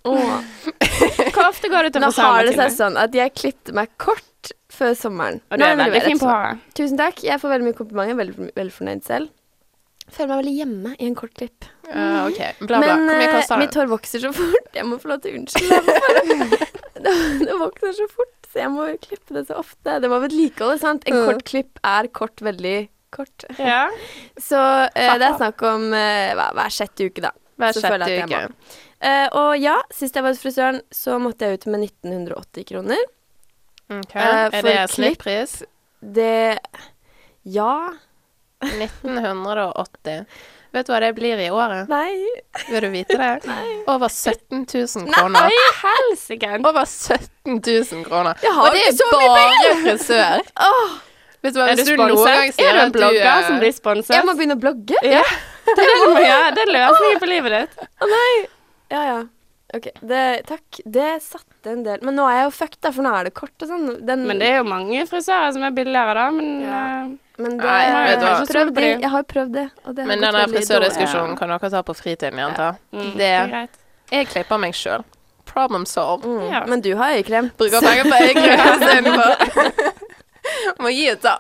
Åh. 0.05 0.43
Hvor 1.35 1.47
ofte 1.49 1.69
går 1.71 1.83
du 1.89 1.91
til 1.91 2.03
Nå 2.03 2.11
har 2.17 2.45
det 2.45 2.55
seg 2.59 2.75
sånn 2.75 2.97
at 3.01 3.15
jeg 3.15 3.35
klippte 3.35 3.73
meg 3.77 3.89
kort 3.99 4.53
før 4.75 4.95
sommeren. 4.99 5.41
Og 5.51 5.59
du 5.59 5.65
er 5.65 5.77
veldig 5.79 6.03
fint 6.03 6.11
fin 6.11 6.21
på 6.25 6.29
håret. 6.31 6.59
Tusen 6.75 6.99
takk. 6.99 7.23
Jeg 7.23 7.41
får 7.41 7.55
veldig 7.55 7.69
mye 7.71 7.79
komplimenter. 7.79 8.19
Veldig, 8.21 8.51
veldig 8.59 8.75
fornøyd 8.75 9.05
selv. 9.07 9.31
Føler 10.13 10.29
meg 10.29 10.39
veldig 10.43 10.55
hjemme 10.59 10.91
i 10.99 11.07
en 11.09 11.15
kort 11.17 11.33
klipp. 11.39 11.65
Uh, 11.89 12.27
OK. 12.29 12.41
Bla, 12.69 12.81
bla. 12.83 12.97
Men 13.01 13.09
eh, 13.25 13.59
mitt 13.63 13.77
hår 13.79 13.89
vokser 13.89 14.21
så 14.21 14.33
fort. 14.37 14.69
Jeg 14.77 14.85
må 14.85 14.99
få 15.01 15.09
lov 15.15 15.23
til 15.25 15.33
å 15.33 15.41
unnskylde. 15.41 15.81
det, 17.07 17.15
det 17.49 17.57
vokser 17.63 17.95
så 17.97 18.09
fort, 18.13 18.34
så 18.55 18.61
jeg 18.63 18.71
må 18.71 18.87
klippe 19.03 19.35
det 19.35 19.43
så 19.51 19.57
ofte. 19.59 19.99
Det 20.01 20.09
var 20.13 20.23
vedlikeholdet, 20.23 20.81
sant. 20.81 21.05
En 21.11 21.17
Mm. 21.19 21.25
kort 21.27 21.45
klipp 21.51 21.81
er 21.85 22.07
kort 22.15 22.41
veldig 22.47 22.77
kort. 23.15 23.45
Ja. 23.59 23.89
Så 24.49 24.59
eh, 24.95 25.13
det 25.19 25.27
er 25.29 25.37
snakk 25.39 25.61
om 25.69 25.85
eh, 25.95 26.33
hver, 26.39 26.55
hver 26.57 26.71
sjette 26.75 27.07
uke, 27.11 27.21
da. 27.27 27.31
Hver 27.59 27.73
så 27.77 27.83
sjette 27.85 28.09
uke. 28.25 28.41
Eh, 29.05 29.27
og 29.39 29.53
ja, 29.63 29.77
sist 29.95 30.15
jeg 30.17 30.25
var 30.25 30.33
hos 30.35 30.41
frisøren, 30.43 30.81
så 30.91 31.19
måtte 31.23 31.47
jeg 31.47 31.59
ut 31.61 31.67
med 31.71 31.85
1980 31.87 32.65
kroner. 32.73 33.05
Ok. 33.91 34.15
Eh, 34.17 34.23
Er 34.25 34.51
for 34.51 34.63
det 34.71 34.75
klipp- 34.79 34.95
snittpris? 34.97 35.55
Det 36.01 36.59
Ja. 37.45 37.93
1980. 38.65 40.25
Vet 40.75 40.89
du 40.89 40.93
hva 40.93 41.01
det 41.05 41.13
blir 41.15 41.39
i 41.39 41.49
året? 41.55 41.89
Nei. 41.91 42.19
Vil 42.67 42.83
du 42.83 42.89
vite 42.91 43.17
det? 43.21 43.33
Nei. 43.51 43.75
Over 43.91 44.11
17 44.11 44.65
000 44.67 45.09
kroner. 45.15 45.47
Nei, 45.47 45.65
helsike! 45.81 46.51
Over 46.67 46.85
17 46.91 47.61
000 47.61 48.07
kroner. 48.09 48.41
Jeg 48.43 48.55
har 48.57 48.67
Og 48.67 48.75
det 48.75 48.87
er 48.91 49.29
bare 49.37 49.75
frisør. 49.85 50.43
oh. 50.69 50.97
Vet 51.45 51.55
du 51.55 51.61
hva, 51.61 51.69
Er 51.69 51.79
hvis 51.79 51.91
du 51.91 51.99
noen 52.01 52.25
gang 52.25 52.53
sier 52.57 52.71
Er 52.71 52.79
du 52.79 52.83
en 52.87 52.93
blogger 52.95 53.27
eh, 53.29 53.47
som 53.47 53.59
blir 53.61 53.75
sponset? 53.77 54.15
jeg 54.17 54.25
må 54.27 54.33
begynne 54.35 54.57
å 54.57 54.63
blogge? 54.63 55.01
Ja. 55.05 55.23
Det 55.65 55.85
er 55.85 56.53
det 56.53 56.61
er 56.67 56.71
løsningen 56.75 57.21
på 57.23 57.29
livet 57.29 57.55
ditt. 57.55 57.87
Å 58.05 58.09
nei. 58.11 58.33
Ja, 58.93 59.03
ja. 59.09 59.19
OK. 59.75 59.87
Det, 60.01 60.25
takk. 60.49 60.81
Det 60.97 61.07
satte 61.25 61.73
en 61.73 61.83
del 61.87 62.03
Men 62.05 62.19
nå 62.19 62.27
er 62.29 62.37
jeg 62.43 62.49
jo 62.51 62.53
fucked, 62.59 62.81
da, 62.85 62.93
for 62.95 63.07
nå 63.07 63.13
er 63.17 63.29
det 63.29 63.33
kort 63.37 63.65
og 63.65 63.71
sånn. 63.71 63.87
Den, 64.07 64.27
Men 64.29 64.43
det 64.43 64.51
er 64.51 64.59
jo 64.61 64.67
mange 64.69 65.07
frisører 65.09 65.55
som 65.57 65.65
er 65.67 65.75
billigere, 65.77 66.15
da. 66.19 66.27
Men 66.35 66.51
Ja. 66.65 66.81
eh, 67.05 67.15
men 67.39 67.57
det, 67.59 67.65
Nei, 67.67 68.07
vet 68.07 68.21
du 68.21 68.25
hva? 68.25 68.31
jeg, 68.31 68.37
har 68.39 68.47
prøvd 68.47 68.75
det. 68.75 69.01
Jeg 69.03 69.11
har 69.11 69.23
prøvd 69.23 69.53
det. 69.55 69.65
Og 69.85 69.95
det 69.95 70.03
har 70.05 70.09
Men 70.09 70.21
gått 70.21 70.27
den 70.27 70.35
der 70.39 70.53
frisørdiskusjonen 70.55 71.37
kan 71.39 71.49
dere 71.51 71.71
ta 71.71 71.81
på 71.83 71.95
fritiden, 71.99 72.39
jenter. 72.39 72.77
mm, 72.93 73.11
Det- 73.19 73.31
er 73.33 73.49
greit. 73.49 73.71
Jeg 74.13 74.29
klipper 74.29 74.59
meg 74.61 74.75
sjøl. 74.75 75.03
Problem 75.47 75.85
solved. 75.87 76.25
Mm. 76.29 76.51
Ja. 76.53 76.65
Men 76.67 76.81
du 76.81 76.95
har 76.97 77.15
øyekrem. 77.17 77.51
Bruker 77.59 77.81
penger 77.81 78.05
på 78.05 78.17
øyekrem 78.23 78.61
istedenfor. 78.75 79.35
Må 80.83 80.89
gi 80.95 81.09
og 81.11 81.21
ta. 81.21 81.37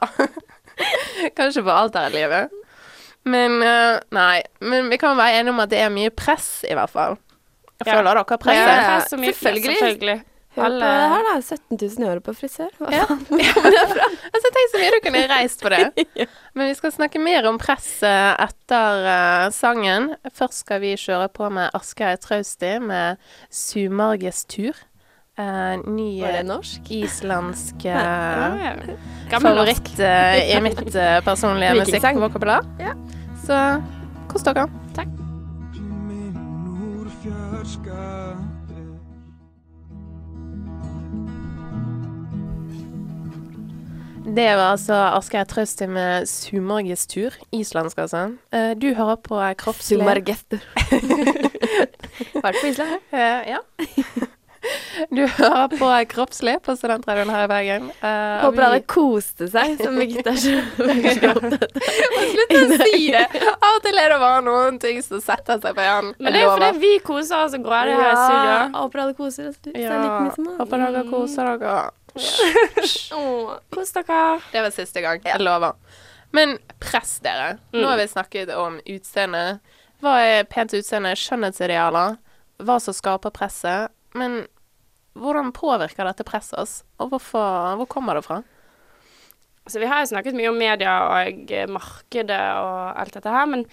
Kanskje 1.37 1.63
på 1.65 1.71
alt 1.71 1.95
her 1.99 2.09
i 2.11 2.15
livet. 2.19 2.51
Men 3.25 3.57
uh, 3.63 3.99
nei. 4.13 4.43
Men 4.61 4.91
vi 4.91 4.97
kan 5.01 5.17
være 5.17 5.39
enige 5.41 5.55
om 5.55 5.61
at 5.65 5.71
det 5.71 5.79
er 5.81 5.93
mye 5.95 6.11
press, 6.11 6.65
i 6.69 6.75
hvert 6.75 6.91
fall. 6.93 7.17
Jeg 7.81 7.87
Ja. 7.87 7.97
føler 7.99 8.15
dere 8.15 8.25
Ja, 8.31 8.37
presser. 8.37 8.75
ja. 8.75 8.85
Press 8.99 9.13
og 9.13 9.19
selvfølgelig. 9.19 9.77
selvfølgelig. 9.79 10.23
Hør 10.55 10.69
på 10.69 10.79
det 10.79 10.91
her, 11.15 11.25
da. 11.27 11.35
17 11.43 11.79
000 11.81 12.05
i 12.05 12.09
året 12.11 12.25
på 12.27 12.35
frisør. 12.39 12.71
Hva 12.79 12.93
Ja. 12.95 13.05
faen? 13.09 13.25
Altså, 14.35 14.51
tenk 14.55 14.71
så 14.73 14.81
mye 14.81 14.93
du 14.95 14.99
kunne 15.05 15.23
reist 15.31 15.63
på 15.63 15.71
det. 15.73 16.07
Men 16.55 16.69
vi 16.71 16.75
skal 16.79 16.93
snakke 16.95 17.21
mer 17.23 17.47
om 17.51 17.59
presset 17.59 18.41
etter 18.43 19.07
uh, 19.07 19.51
sangen. 19.55 20.13
Først 20.35 20.65
skal 20.65 20.83
vi 20.83 20.95
kjøre 21.01 21.29
på 21.35 21.51
med 21.55 21.71
Asgeir 21.75 22.19
Trausti 22.23 22.79
med 22.83 23.17
'Sumarges 23.51 24.45
tur'. 24.51 24.83
Uh, 25.35 25.81
ny 25.91 26.23
eh, 26.23 26.45
norsk? 26.53 26.87
islandsk 26.95 27.89
eh, 27.91 27.91
ja. 27.91 29.39
Favoritt 29.43 29.91
uh, 29.99 30.39
i 30.39 30.61
mitt 30.63 30.85
personlige 31.27 31.75
musikkvokabular. 31.81 32.63
Ja. 32.79 32.95
Så 33.47 33.59
kos 34.31 34.47
dere. 34.47 34.69
Minn 34.95 35.24
Det 44.25 44.57
var 44.57 44.71
altså 44.73 44.95
Asgeir 44.95 45.45
Trausti 45.45 45.87
med 45.87 46.25
'Sumargestur', 46.25 47.35
Islandsk, 47.53 47.99
altså. 47.99 48.37
Eh, 48.53 48.75
du 48.75 48.95
hører 48.95 49.17
på 49.17 49.37
Kroppslig. 49.59 49.99
Sumargestur. 49.99 50.61
Vært 52.45 52.57
på 52.61 52.67
Island? 52.67 52.95
Eh, 53.13 53.53
ja. 53.53 53.59
Du 55.13 55.27
hører 55.29 55.69
på 55.69 55.89
Kroppslig 56.09 56.55
på 56.65 56.73
Studentradioen 56.77 57.31
her 57.31 57.45
i 57.45 57.49
Bergen. 57.53 57.91
Uh, 58.01 58.41
Håper 58.47 58.57
vi- 58.57 58.65
alle 58.65 58.81
koste 58.81 59.49
seg, 59.53 59.77
som 59.83 59.99
Birgitte 60.01 60.33
er 60.33 60.41
så. 60.41 60.55
Slutt 62.33 62.55
å 62.57 62.63
si 62.81 63.11
det! 63.13 63.27
Av 63.61 63.75
og 63.75 63.83
til 63.85 64.01
er 64.01 64.09
det 64.15 64.19
bare 64.23 64.41
noen 64.47 64.79
ting 64.81 65.03
som 65.05 65.21
setter 65.21 65.61
seg 65.61 65.77
på 65.77 65.85
hjernen. 65.85 66.15
Men 66.19 66.33
det 66.33 66.41
er 66.41 66.47
jo 66.47 66.55
fordi 66.57 66.81
vi 66.81 66.95
koser 67.05 67.45
oss 67.45 67.59
og 67.59 67.61
det 67.69 67.77
her 67.77 67.93
i 67.93 68.17
studio. 68.25 68.57
håper 68.81 69.05
alle 69.05 69.19
koser 69.21 69.53
seg 69.53 69.77
Ja, 69.85 70.01
håper 70.63 70.87
dere 70.87 71.05
koser 71.13 71.53
dere. 71.59 71.77
Kos 72.15 73.93
dere. 73.95 74.41
Det 74.53 74.63
var 74.63 74.71
siste 74.75 75.03
gang. 75.05 75.23
Jeg 75.27 75.41
lover. 75.43 75.75
Men 76.35 76.57
press, 76.83 77.19
dere. 77.23 77.59
Nå 77.73 77.81
Mm. 77.83 77.89
har 77.91 77.97
vi 77.99 78.07
snakket 78.09 78.55
om 78.57 78.81
utseende. 78.87 79.61
Hva 80.03 80.15
er 80.21 80.45
pent 80.45 80.73
utseende? 80.75 81.15
Skjønnhetsidealer. 81.17 82.19
Hva 82.59 82.81
som 82.81 82.95
skaper 82.95 83.31
presset. 83.31 83.91
Men 84.15 84.47
hvordan 85.17 85.53
påvirker 85.53 86.05
dette 86.05 86.25
presset 86.25 86.59
oss? 86.59 86.83
Og 86.99 87.11
hvorfor, 87.11 87.77
hvor 87.79 87.87
kommer 87.89 88.15
det 88.15 88.25
fra? 88.25 88.43
Så 89.67 89.79
vi 89.81 89.87
har 89.87 90.01
jo 90.05 90.11
snakket 90.15 90.35
mye 90.35 90.49
om 90.51 90.59
media 90.59 90.99
og 91.09 91.71
markedet 91.71 92.41
og 92.61 92.99
alt 93.01 93.13
dette 93.15 93.31
her, 93.31 93.47
men 93.47 93.65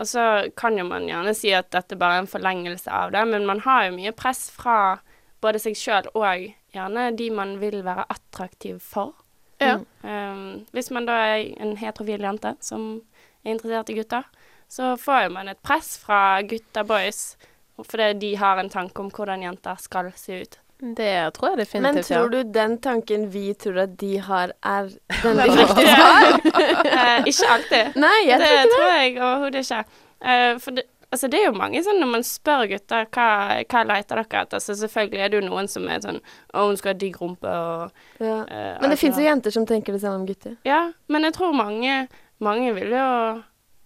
og 0.00 0.06
så 0.06 0.50
kan 0.56 0.78
jo 0.78 0.84
man 0.84 1.02
gjerne 1.06 1.34
si 1.36 1.50
at 1.52 1.70
dette 1.70 1.94
bare 1.98 2.14
er 2.14 2.18
en 2.22 2.26
forlengelse 2.26 2.88
av 2.88 3.10
det, 3.12 3.20
men 3.28 3.44
man 3.44 3.60
har 3.60 3.84
jo 3.90 3.96
mye 3.98 4.12
press 4.16 4.48
fra 4.50 4.98
både 5.42 5.60
seg 5.60 5.74
sjøl 5.76 6.06
og 6.14 6.54
gjerne 6.74 7.10
de 7.18 7.30
man 7.34 7.56
vil 7.60 7.80
være 7.84 8.04
attraktiv 8.12 8.80
for. 8.80 9.14
Ja. 9.60 9.76
Um, 10.02 10.66
hvis 10.72 10.90
man 10.90 11.06
da 11.08 11.18
er 11.34 11.42
en 11.60 11.76
heterofil 11.76 12.22
jente 12.24 12.54
som 12.64 13.02
er 13.44 13.52
interessert 13.54 13.90
i 13.92 13.98
gutter, 13.98 14.24
så 14.70 14.94
får 14.96 15.26
jo 15.26 15.34
man 15.34 15.50
et 15.52 15.60
press 15.66 15.98
fra 16.00 16.40
gutta 16.46 16.84
boys, 16.86 17.36
fordi 17.80 18.12
de 18.22 18.34
har 18.40 18.60
en 18.60 18.70
tanke 18.70 19.02
om 19.02 19.10
hvordan 19.10 19.42
jenter 19.42 19.76
skal 19.82 20.12
se 20.16 20.42
ut. 20.42 20.58
Det 20.80 21.34
tror 21.36 21.50
jeg 21.50 21.58
definitivt. 21.58 21.94
Men 21.94 22.04
tror 22.04 22.28
du 22.32 22.52
den 22.54 22.78
tanken 22.80 23.26
vi 23.32 23.52
tror 23.52 23.82
at 23.82 23.98
de 24.00 24.14
har, 24.24 24.54
er 24.64 24.88
den 25.22 25.42
de 25.42 25.66
faktisk 25.66 25.98
har? 26.00 26.38
Eh, 26.86 27.26
ikke 27.28 27.50
alltid. 27.52 27.98
Nei, 28.00 28.16
jeg 28.26 28.40
det 28.40 28.46
tror 28.48 28.56
ikke 28.56 28.62
det. 28.62 28.76
tror 28.76 28.94
jeg 28.94 29.22
overhodet 29.22 29.64
ikke. 29.64 29.82
Eh, 30.24 30.60
for 30.60 30.78
det, 30.78 30.86
altså 31.10 31.28
det 31.30 31.40
er 31.40 31.46
jo 31.48 31.56
mange 31.58 31.82
sånn 31.84 32.00
når 32.02 32.10
man 32.12 32.24
spør 32.26 32.64
gutter 32.70 33.06
hva, 33.10 33.26
hva 33.66 33.82
leter 33.88 34.20
dere 34.22 34.42
etter, 34.44 34.62
så 34.62 34.76
selvfølgelig 34.78 35.20
er 35.24 35.28
det 35.32 35.40
jo 35.40 35.48
noen 35.48 35.68
som 35.68 35.88
er 35.90 36.00
sånn 36.04 36.20
Å, 36.54 36.66
hun 36.68 36.76
skal 36.78 36.92
ha 36.94 36.98
digg 37.02 37.18
rumpe 37.20 37.50
og 37.50 37.90
Ja. 38.22 38.40
uh, 38.46 38.78
Men 38.80 38.88
det 38.90 38.96
alt 38.96 39.02
fins 39.02 39.18
jo 39.18 39.26
jenter 39.26 39.50
som 39.54 39.66
tenker 39.66 39.92
det 39.96 40.00
samme 40.04 40.22
om 40.22 40.26
gutter. 40.28 40.56
Ja, 40.64 40.92
men 41.08 41.26
jeg 41.26 41.34
tror 41.38 41.52
mange 41.56 42.06
Mange 42.40 42.72
vil 42.72 42.94
jo 42.96 43.06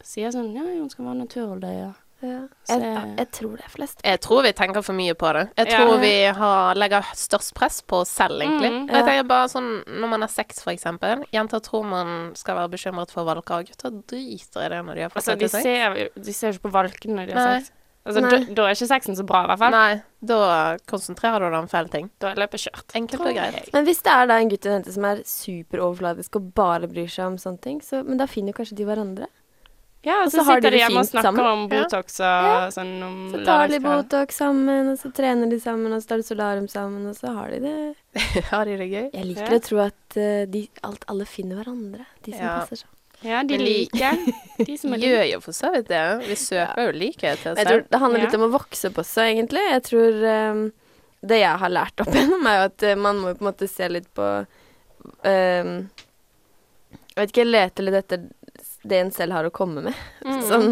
si 0.04 0.22
sånn 0.30 0.52
Ja, 0.54 0.62
hun 0.62 0.90
skal 0.92 1.08
være 1.08 1.22
naturlig. 1.24 1.72
Ja. 1.80 1.92
Jeg, 2.24 2.80
jeg 3.18 3.28
tror 3.36 3.56
det 3.60 3.64
er 3.66 3.72
flest. 3.74 4.00
Jeg 4.04 4.20
tror 4.24 4.42
vi 4.46 4.52
tenker 4.56 4.82
for 4.86 4.96
mye 4.98 5.14
på 5.18 5.32
det. 5.36 5.44
Jeg 5.58 5.70
Ja. 5.70 5.78
tror 5.84 5.98
vi 6.02 6.12
har, 6.40 6.74
legger 6.80 7.02
størst 7.14 7.54
press 7.54 7.80
på 7.82 8.00
oss 8.02 8.08
selv, 8.10 8.40
egentlig. 8.40 8.70
Mm. 8.72 8.88
ja. 8.88 8.94
jeg 9.00 9.04
tenker 9.10 9.28
bare 9.28 9.48
sånn 9.52 9.70
når 9.86 10.08
man 10.14 10.20
har 10.26 10.32
sex, 10.32 10.62
for 10.64 10.72
eksempel. 10.72 11.24
Jenter 11.32 11.60
tror 11.60 11.84
man 11.84 12.34
skal 12.34 12.56
være 12.56 12.72
bekymret 12.74 13.10
for 13.14 13.24
valker, 13.28 13.62
og 13.62 13.66
gutter 13.70 13.90
driter 14.06 14.66
i 14.66 14.68
det 14.74 14.82
når 14.84 14.94
de 14.94 15.06
har 15.06 15.10
fått 15.14 15.22
Altså, 15.22 15.38
de 15.38 15.48
seg. 15.48 15.62
ser, 15.62 16.10
de 16.16 16.32
ser 16.32 16.52
jo 16.52 16.58
ikke 16.58 16.68
på 16.70 16.76
valkene 16.80 17.14
når 17.20 17.26
de 17.26 17.32
har 17.38 17.48
Nei. 17.48 17.60
sex. 17.60 17.72
Altså, 18.04 18.20
da, 18.20 18.36
da 18.52 18.64
er 18.68 18.74
ikke 18.76 18.86
sexen 18.90 19.16
så 19.16 19.24
bra, 19.24 19.44
i 19.44 19.46
hvert 19.48 19.58
fall. 19.62 19.72
Nei, 19.72 20.02
da 20.20 20.76
konsentrerer 20.86 21.40
du 21.40 21.46
deg 21.48 21.62
om 21.62 21.68
feil 21.72 21.86
ting. 21.88 22.10
Da 22.20 22.34
er 22.34 22.40
løpet 22.42 22.60
kjørt. 22.66 22.92
Enkelt 23.00 23.22
og 23.24 23.32
greit. 23.32 23.70
Men 23.72 23.86
hvis 23.88 24.02
det 24.04 24.12
er 24.12 24.26
da 24.28 24.36
en 24.42 24.50
gutt 24.52 24.66
og 24.66 24.72
en 24.72 24.76
jente 24.76 24.92
som 24.92 25.06
er 25.08 25.22
superoverfladisk 25.24 26.36
og 26.36 26.50
bare 26.54 26.88
bryr 26.90 27.08
seg 27.08 27.30
om 27.32 27.38
sånne 27.40 27.60
ting, 27.64 27.80
så, 27.80 28.02
men 28.04 28.20
da 28.20 28.26
finner 28.28 28.52
jo 28.52 28.58
kanskje 28.60 28.76
de 28.76 28.84
hverandre. 28.88 29.30
Ja, 30.04 30.18
og 30.20 30.26
Og 30.26 30.32
så, 30.32 30.42
så 30.42 30.44
sitter 30.54 30.70
de 30.74 30.80
hjemme 30.82 31.00
og 31.00 31.06
snakker 31.08 31.26
sammen. 31.30 31.46
om 31.50 31.68
Botox 31.70 32.18
og 32.20 32.46
Ja. 32.48 32.56
sånn 32.74 32.90
om 33.02 33.14
Så 33.32 33.44
tar 33.46 33.68
de. 33.72 33.78
Botox 33.80 34.36
sammen, 34.36 34.90
og 34.92 34.98
så 35.00 35.10
trener 35.16 35.48
de 35.50 35.58
sammen, 35.60 35.92
og 35.96 36.02
så 36.02 36.08
tar 36.12 36.16
de 36.20 36.26
solarium 36.28 36.66
sammen, 36.68 37.06
og 37.08 37.14
så 37.16 37.32
har 37.34 37.50
de 37.54 37.60
det 37.64 37.76
Har 38.50 38.64
de 38.68 38.76
det 38.76 38.88
gøy? 38.90 39.06
Jeg 39.14 39.24
liker 39.30 39.50
Ja. 39.50 39.58
å 39.58 39.62
tro 39.64 39.78
at 39.86 40.16
eh, 40.20 40.44
de, 40.46 40.68
alt, 40.84 41.04
alle 41.08 41.24
finner 41.24 41.56
hverandre, 41.62 42.04
de 42.22 42.32
som 42.32 42.44
Ja. 42.44 42.58
passer 42.60 42.76
seg. 42.84 42.90
Ja, 43.24 43.42
de 43.42 43.56
liker. 43.56 44.18
De 44.66 44.76
som 44.76 44.92
er 44.92 44.98
like. 45.00 45.08
Gjør 45.08 45.26
jo 45.32 45.40
for 45.40 45.52
så 45.56 45.70
vidt 45.72 45.88
det. 45.88 46.02
Vi 46.28 46.34
søker 46.36 46.84
jo 46.90 46.92
likhet 46.92 47.46
Altså. 47.46 47.56
Jeg 47.56 47.66
tror 47.70 47.84
det 47.88 48.00
handler 48.02 48.20
litt 48.26 48.34
om 48.36 48.42
å 48.44 48.50
vokse 48.52 48.90
på 48.92 49.04
seg, 49.08 49.30
egentlig. 49.38 49.62
Jeg 49.70 49.82
tror 49.88 50.12
um, 50.52 50.72
Det 51.24 51.38
jeg 51.40 51.56
har 51.62 51.70
lært 51.72 52.02
opp 52.04 52.12
gjennom, 52.18 52.44
er 52.46 52.58
jo 52.58 52.64
at 52.68 52.82
eh, 52.82 52.94
man 53.00 53.16
må 53.22 53.32
på 53.32 53.40
en 53.40 53.48
måte 53.48 53.68
se 53.72 53.88
litt 53.88 54.10
på 54.12 54.26
um, 55.24 55.72
Jeg 57.14 57.16
vet 57.16 57.32
ikke, 57.32 57.46
lete 57.48 57.86
litt 57.86 57.94
etter 58.02 58.26
det 58.84 59.00
en 59.00 59.12
selv 59.14 59.36
har 59.36 59.48
å 59.48 59.54
komme 59.54 59.88
med. 59.88 60.02
Mm. 60.24 60.40
Sånn 60.48 60.70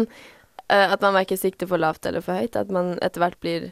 uh, 0.73 0.87
at 0.89 1.01
man 1.03 1.13
verken 1.13 1.37
sikter 1.37 1.69
for 1.69 1.81
lavt 1.81 2.07
eller 2.09 2.23
for 2.25 2.39
høyt. 2.41 2.57
At 2.57 2.71
man 2.73 2.95
etter 3.05 3.21
hvert 3.21 3.39
blir 3.43 3.71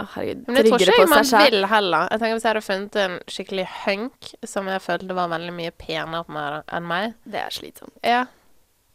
Å, 0.00 0.06
herregud, 0.14 0.46
Men 0.46 0.56
det 0.56 0.62
tror 0.64 0.78
tryggere 0.78 0.94
ikke 0.94 1.02
på 1.02 1.04
jeg 1.04 1.10
man 1.12 1.26
seg 1.28 1.50
vil 1.52 1.66
heller. 1.68 2.06
Jeg 2.08 2.22
tenker 2.22 2.38
Hvis 2.38 2.46
jeg 2.46 2.50
hadde 2.54 2.62
funnet 2.66 3.00
en 3.02 3.16
skikkelig 3.34 3.66
hunk 3.82 4.30
som 4.54 4.70
jeg 4.72 4.82
følte 4.82 5.18
var 5.18 5.32
veldig 5.34 5.52
mye 5.58 5.74
penere 5.76 6.24
på 6.26 6.36
meg 6.38 6.72
enn 6.78 6.86
meg 6.88 7.18
Det 7.28 7.42
er 7.42 7.58
slitsomt. 7.58 7.92
Ja. 8.06 8.22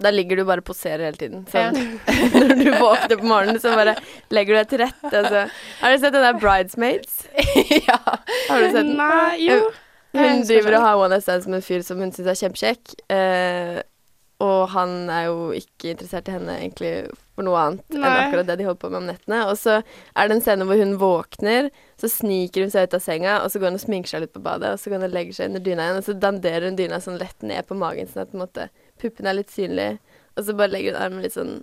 Da 0.02 0.12
ligger 0.14 0.38
du 0.38 0.44
bare 0.46 0.62
og 0.62 0.68
poserer 0.68 1.08
hele 1.08 1.18
tiden. 1.18 1.46
Sånn. 1.50 1.78
Når 2.38 2.54
du 2.60 2.68
våkner 2.78 3.18
på 3.18 3.26
morgenen, 3.26 3.62
så 3.62 3.74
bare 3.78 3.96
legger 4.34 4.54
du 4.54 4.60
deg 4.60 4.70
til 4.74 4.82
rette. 4.84 5.14
Altså. 5.14 5.48
Har 5.80 5.94
du 5.94 6.02
sett 6.04 6.14
den 6.14 6.26
der 6.28 6.38
Bridesmaids? 6.38 7.24
ja. 7.90 7.98
Har 8.04 8.62
du 8.62 8.68
sett 8.68 8.84
den? 8.84 8.94
Nei, 9.00 9.38
jo. 9.48 9.58
Hun 10.18 10.44
driver 10.46 10.70
ikke. 10.70 10.78
og 10.78 10.86
har 10.86 11.00
one 11.02 11.16
night 11.16 11.26
stands 11.26 11.48
med 11.50 11.60
en 11.60 11.66
fyr 11.66 11.82
som 11.86 12.02
hun 12.02 12.14
syns 12.14 12.30
er 12.30 12.38
kjempekjekk. 12.44 12.94
Eh, 13.14 13.80
og 14.44 14.68
han 14.70 15.08
er 15.10 15.28
jo 15.32 15.38
ikke 15.58 15.96
interessert 15.96 16.28
i 16.30 16.34
henne 16.36 16.60
egentlig 16.60 16.92
for 17.38 17.46
noe 17.46 17.62
annet 17.62 17.96
enn 17.98 18.06
akkurat 18.06 18.50
det 18.50 18.58
de 18.60 18.66
holder 18.68 18.82
på 18.82 18.90
med 18.92 19.00
om 19.00 19.08
nettene. 19.10 19.40
Og 19.50 19.58
så 19.58 19.80
er 19.80 20.30
det 20.30 20.36
en 20.36 20.44
scene 20.46 20.68
hvor 20.70 20.78
hun 20.78 20.94
våkner, 21.02 21.70
så 21.98 22.10
sniker 22.12 22.66
hun 22.66 22.74
seg 22.74 22.86
ut 22.86 22.98
av 22.98 23.02
senga, 23.02 23.40
og 23.42 23.50
så 23.54 23.62
går 23.62 23.74
hun 23.74 23.80
og 23.80 23.86
sminker 23.86 24.14
seg 24.14 24.26
litt 24.26 24.36
på 24.36 24.44
badet, 24.46 24.76
og 24.76 24.82
så 24.82 24.92
går 24.92 25.02
hun 25.02 25.10
og 25.10 25.16
legger 25.18 25.40
seg 25.40 25.50
under 25.50 25.66
dyna 25.66 25.88
igjen, 25.88 26.02
og 26.02 26.06
så 26.06 26.18
danderer 26.28 26.70
hun 26.70 26.78
dyna 26.78 27.02
sånn 27.02 27.18
lett 27.22 27.50
ned 27.50 27.66
på 27.70 27.78
magen, 27.82 28.10
sånn 28.12 28.26
at 28.26 28.34
på 28.34 28.38
en 28.38 28.46
måte 28.46 28.70
puppene 29.02 29.34
er 29.34 29.40
litt 29.40 29.54
synlige, 29.54 29.98
og 30.38 30.46
så 30.46 30.58
bare 30.58 30.74
legger 30.76 30.94
hun 30.94 31.02
armen 31.08 31.26
litt 31.26 31.38
sånn 31.38 31.58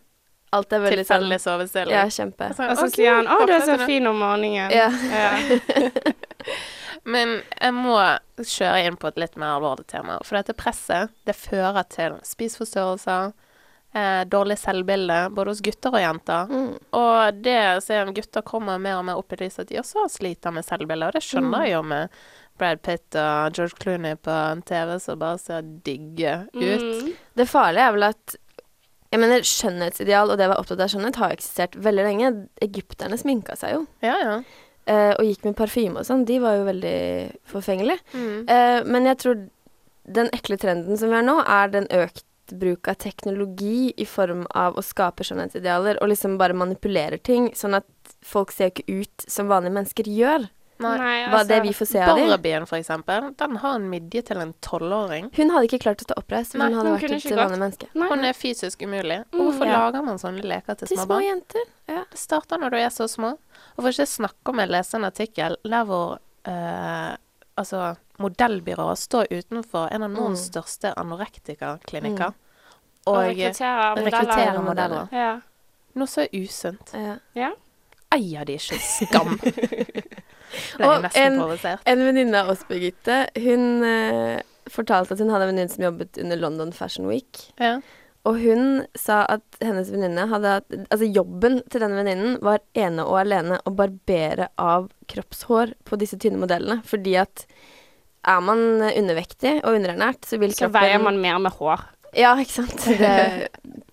Alt 0.55 0.71
er 0.71 0.85
veldig 0.85 1.03
sånn 1.03 1.19
Tilfeldig 1.19 1.37
sovestilling. 1.43 1.95
Ja, 1.97 2.03
kjempe. 2.15 2.47
Og 2.55 2.77
så 2.79 2.85
ok, 2.87 2.93
sier 2.95 3.17
han 3.17 3.27
'Å, 3.27 3.39
du 3.43 3.53
er 3.57 3.65
så 3.67 3.75
fin 3.89 4.07
om 4.07 4.21
morgenen'. 4.23 4.71
Ja. 4.71 4.87
Ja. 5.11 5.33
Men 7.05 7.39
jeg 7.61 7.75
må 7.77 7.97
kjøre 8.41 8.85
inn 8.87 8.99
på 9.01 9.11
et 9.11 9.19
litt 9.21 9.35
mer 9.41 9.59
alvorlig 9.59 9.87
tema. 9.93 10.19
For 10.25 10.39
dette 10.39 10.57
presset, 10.57 11.13
det 11.29 11.37
fører 11.37 11.85
til 11.93 12.17
spiseforstyrrelser, 12.25 13.35
eh, 13.95 14.23
dårlig 14.31 14.57
selvbilde, 14.59 15.19
både 15.37 15.53
hos 15.53 15.61
gutter 15.65 15.95
og 15.95 16.05
jenter. 16.05 16.55
Mm. 16.55 16.71
Og 17.01 17.43
det 17.45 17.59
ser 17.85 18.01
jeg 18.01 18.17
gutter 18.21 18.47
kommer 18.47 18.81
mer 18.81 19.03
og 19.03 19.05
mer 19.11 19.21
opp 19.21 19.37
i 19.37 19.43
lyset, 19.45 19.67
at 19.67 19.73
de 19.73 19.83
også 19.83 20.07
sliter 20.17 20.55
med 20.55 20.67
selvbilde. 20.67 21.11
Og 21.11 21.19
det 21.19 21.25
skjønner 21.27 21.67
jeg 21.67 21.77
jo 21.77 21.83
med 21.93 22.17
Brad 22.59 22.81
Pitt 22.87 23.19
og 23.19 23.57
George 23.57 23.77
Clooney 23.83 24.17
på 24.17 24.31
en 24.31 24.63
TV 24.63 24.97
som 25.03 25.21
bare 25.21 25.39
ser 25.43 25.69
digge 25.87 26.39
ut. 26.55 26.89
Mm. 26.89 27.13
Det 27.37 27.49
farlige 27.51 27.89
er 27.89 27.97
vel 27.97 28.09
at 28.13 28.37
jeg 29.15 29.21
mener, 29.23 29.45
Skjønnhetsideal 29.47 30.33
og 30.33 30.39
det 30.41 30.49
å 30.49 30.51
være 30.51 30.63
opptatt 30.65 30.81
av 30.83 30.89
skjønnhet 30.91 31.19
har 31.21 31.35
eksistert 31.37 31.77
veldig 31.79 32.03
lenge. 32.03 32.31
Egypterne 32.65 33.19
sminka 33.21 33.55
seg 33.59 33.77
jo, 33.77 33.83
Ja, 34.03 34.17
ja. 34.19 34.39
Eh, 34.87 35.13
og 35.15 35.25
gikk 35.27 35.49
med 35.49 35.57
parfyme 35.59 36.01
og 36.01 36.09
sånn. 36.09 36.27
De 36.29 36.39
var 36.43 36.59
jo 36.59 36.69
veldig 36.69 36.99
forfengelige. 37.51 38.01
Mm. 38.15 38.39
Eh, 38.49 38.79
men 38.89 39.11
jeg 39.11 39.21
tror 39.23 39.43
den 40.05 40.31
ekle 40.37 40.59
trenden 40.61 41.01
som 41.01 41.13
vi 41.13 41.19
har 41.19 41.27
nå, 41.27 41.39
er 41.43 41.73
den 41.73 41.89
økt 41.95 42.27
bruk 42.53 42.91
av 42.93 42.99
teknologi 43.01 43.95
i 43.97 44.05
form 44.05 44.45
av 44.53 44.77
å 44.77 44.83
skape 44.85 45.25
skjønnhetsidealer 45.25 45.97
og 46.03 46.11
liksom 46.13 46.37
bare 46.41 46.57
manipulere 46.57 47.17
ting, 47.17 47.49
sånn 47.57 47.79
at 47.81 47.89
folk 48.25 48.53
ser 48.53 48.69
jo 48.69 48.75
ikke 48.75 49.01
ut 49.01 49.25
som 49.31 49.49
vanlige 49.49 49.77
mennesker 49.79 50.11
gjør. 50.13 50.45
Nei. 50.83 50.91
Hva 51.31 51.41
er 51.41 51.47
det 51.47 51.57
altså, 51.57 51.59
vi 51.63 51.73
får 51.79 51.89
se 51.89 52.01
av 52.03 52.19
dem. 52.19 52.31
Barbien, 52.33 52.65
for 52.67 52.81
eksempel, 52.81 53.29
den 53.39 53.59
har 53.63 53.77
en 53.79 53.85
midje 53.91 54.25
til 54.29 54.41
en 54.43 54.53
tolvåring. 54.65 55.29
Hun 55.37 55.53
hadde 55.55 55.69
ikke 55.69 55.81
klart 55.87 56.03
å 56.03 56.09
stå 56.09 56.17
oppreist 56.19 56.57
men 56.57 56.65
Nei, 56.65 56.69
hun 56.73 56.81
hadde 56.81 56.95
hun 56.95 57.15
vært 57.15 57.29
et 57.31 57.39
vanlig 57.39 57.61
menneske. 57.63 57.91
Nei. 57.95 58.09
Hun 58.11 58.27
er 58.27 58.37
fysisk 58.37 58.83
umulig. 58.83 59.21
Mm, 59.31 59.39
hvorfor 59.39 59.71
ja. 59.71 59.79
lager 59.79 60.05
man 60.07 60.19
sånne 60.21 60.43
leker 60.45 60.81
til 60.81 60.91
Til 60.91 60.99
små 60.99 61.07
små 61.07 61.15
barn? 61.15 61.27
jenter. 61.29 61.71
Det 61.93 62.03
starter 62.19 62.63
når 62.65 62.75
du 62.75 62.79
er 62.81 62.91
så 62.95 63.07
små. 63.11 63.37
Og 63.77 63.83
for 63.83 63.91
ikke 63.91 64.07
å 64.07 64.13
snakke 64.15 64.53
om 64.55 64.59
jeg 64.63 64.71
leste 64.71 64.97
en 65.01 65.05
artikkel 65.09 65.57
der 65.65 65.85
hvor 65.89 66.19
eh, 66.47 67.17
altså 67.59 67.97
modellbyråer 68.23 68.95
står 69.01 69.27
utenfor 69.33 69.89
en 69.93 70.03
av 70.07 70.11
Nordens 70.15 70.45
Mm. 70.47 70.51
største 70.53 70.93
anorektikaklinikker. 71.01 72.33
Og 73.07 73.17
Og 73.17 73.25
rekrutterer 73.27 73.97
rekrutterer 73.97 74.61
modeller. 74.63 74.63
modeller. 74.63 75.09
Ja. 75.13 75.41
Noe 75.95 76.07
så 76.07 76.27
usunt. 76.33 76.95
Ja. 76.95 77.17
ja. 77.35 77.51
Eier 78.15 78.45
de 78.47 78.55
ikke 78.55 78.79
skam? 78.79 79.35
Og 80.87 81.05
en-. 81.19 81.41
En 81.87 81.99
venninne 82.07 82.41
av 82.45 82.51
oss, 82.55 82.63
Birgitte, 82.69 83.25
hun 83.43 83.83
eh, 83.85 84.41
fortalte 84.71 85.15
at 85.17 85.21
hun 85.23 85.31
hadde 85.35 85.49
en 85.49 85.53
venninne 85.55 85.73
som 85.73 85.83
jobbet 85.85 86.19
under 86.23 86.37
London 86.39 86.73
Fashion 86.73 87.07
Week. 87.11 87.41
Ja. 87.59 87.81
Og 88.25 88.39
hun 88.41 88.85
sa 88.97 89.23
at 89.29 89.59
hennes 89.61 89.91
venninne 89.93 90.25
hadde 90.31 90.53
hatt 90.57 90.77
Altså 90.87 91.05
jobben 91.05 91.59
til 91.69 91.83
denne 91.85 91.99
venninnen 91.99 92.39
var 92.45 92.63
ene 92.73 93.05
og 93.05 93.19
alene 93.21 93.59
å 93.69 93.73
barbere 93.77 94.49
av 94.61 94.89
kroppshår 95.13 95.75
på 95.85 95.99
disse 96.01 96.17
tynne 96.21 96.41
modellene. 96.41 96.81
Fordi 96.89 97.19
at 97.21 97.45
er 98.25 98.41
man 98.41 98.81
undervektig 98.89 99.59
og 99.61 99.77
underernært, 99.77 100.25
så 100.25 100.39
vil 100.41 100.55
Så 100.57 100.65
kroppen 100.65 100.81
veier 100.81 101.03
man 101.05 101.21
mer 101.21 101.37
med 101.45 101.53
hår. 101.59 101.85
Ja, 102.17 102.33
ikke 102.41 102.63
sant. 102.63 102.87
Det, 103.03 103.51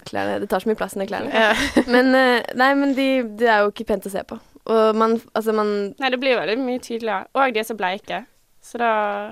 klærne, 0.08 0.40
det 0.42 0.48
tar 0.50 0.64
så 0.64 0.70
mye 0.70 0.80
plass 0.80 0.96
under 0.96 1.10
klærne. 1.10 1.32
Ja. 1.36 1.52
Men 1.94 2.16
eh, 2.18 2.40
nei, 2.58 2.72
men 2.78 2.96
de, 2.98 3.08
det 3.38 3.50
er 3.50 3.66
jo 3.66 3.72
ikke 3.74 3.86
pent 3.92 4.08
å 4.08 4.14
se 4.14 4.24
på. 4.28 4.40
Og 4.72 4.98
man 4.98 5.18
Altså, 5.34 5.54
man 5.58 5.72
Nei, 6.00 6.10
det 6.14 6.20
blir 6.22 6.38
veldig 6.40 6.58
mye 6.62 6.82
tydeligere. 6.84 7.28
Og 7.36 7.54
de 7.54 7.62
er 7.62 7.68
så 7.68 7.78
bleike. 7.78 8.24
Så 8.62 8.78
da 8.78 8.92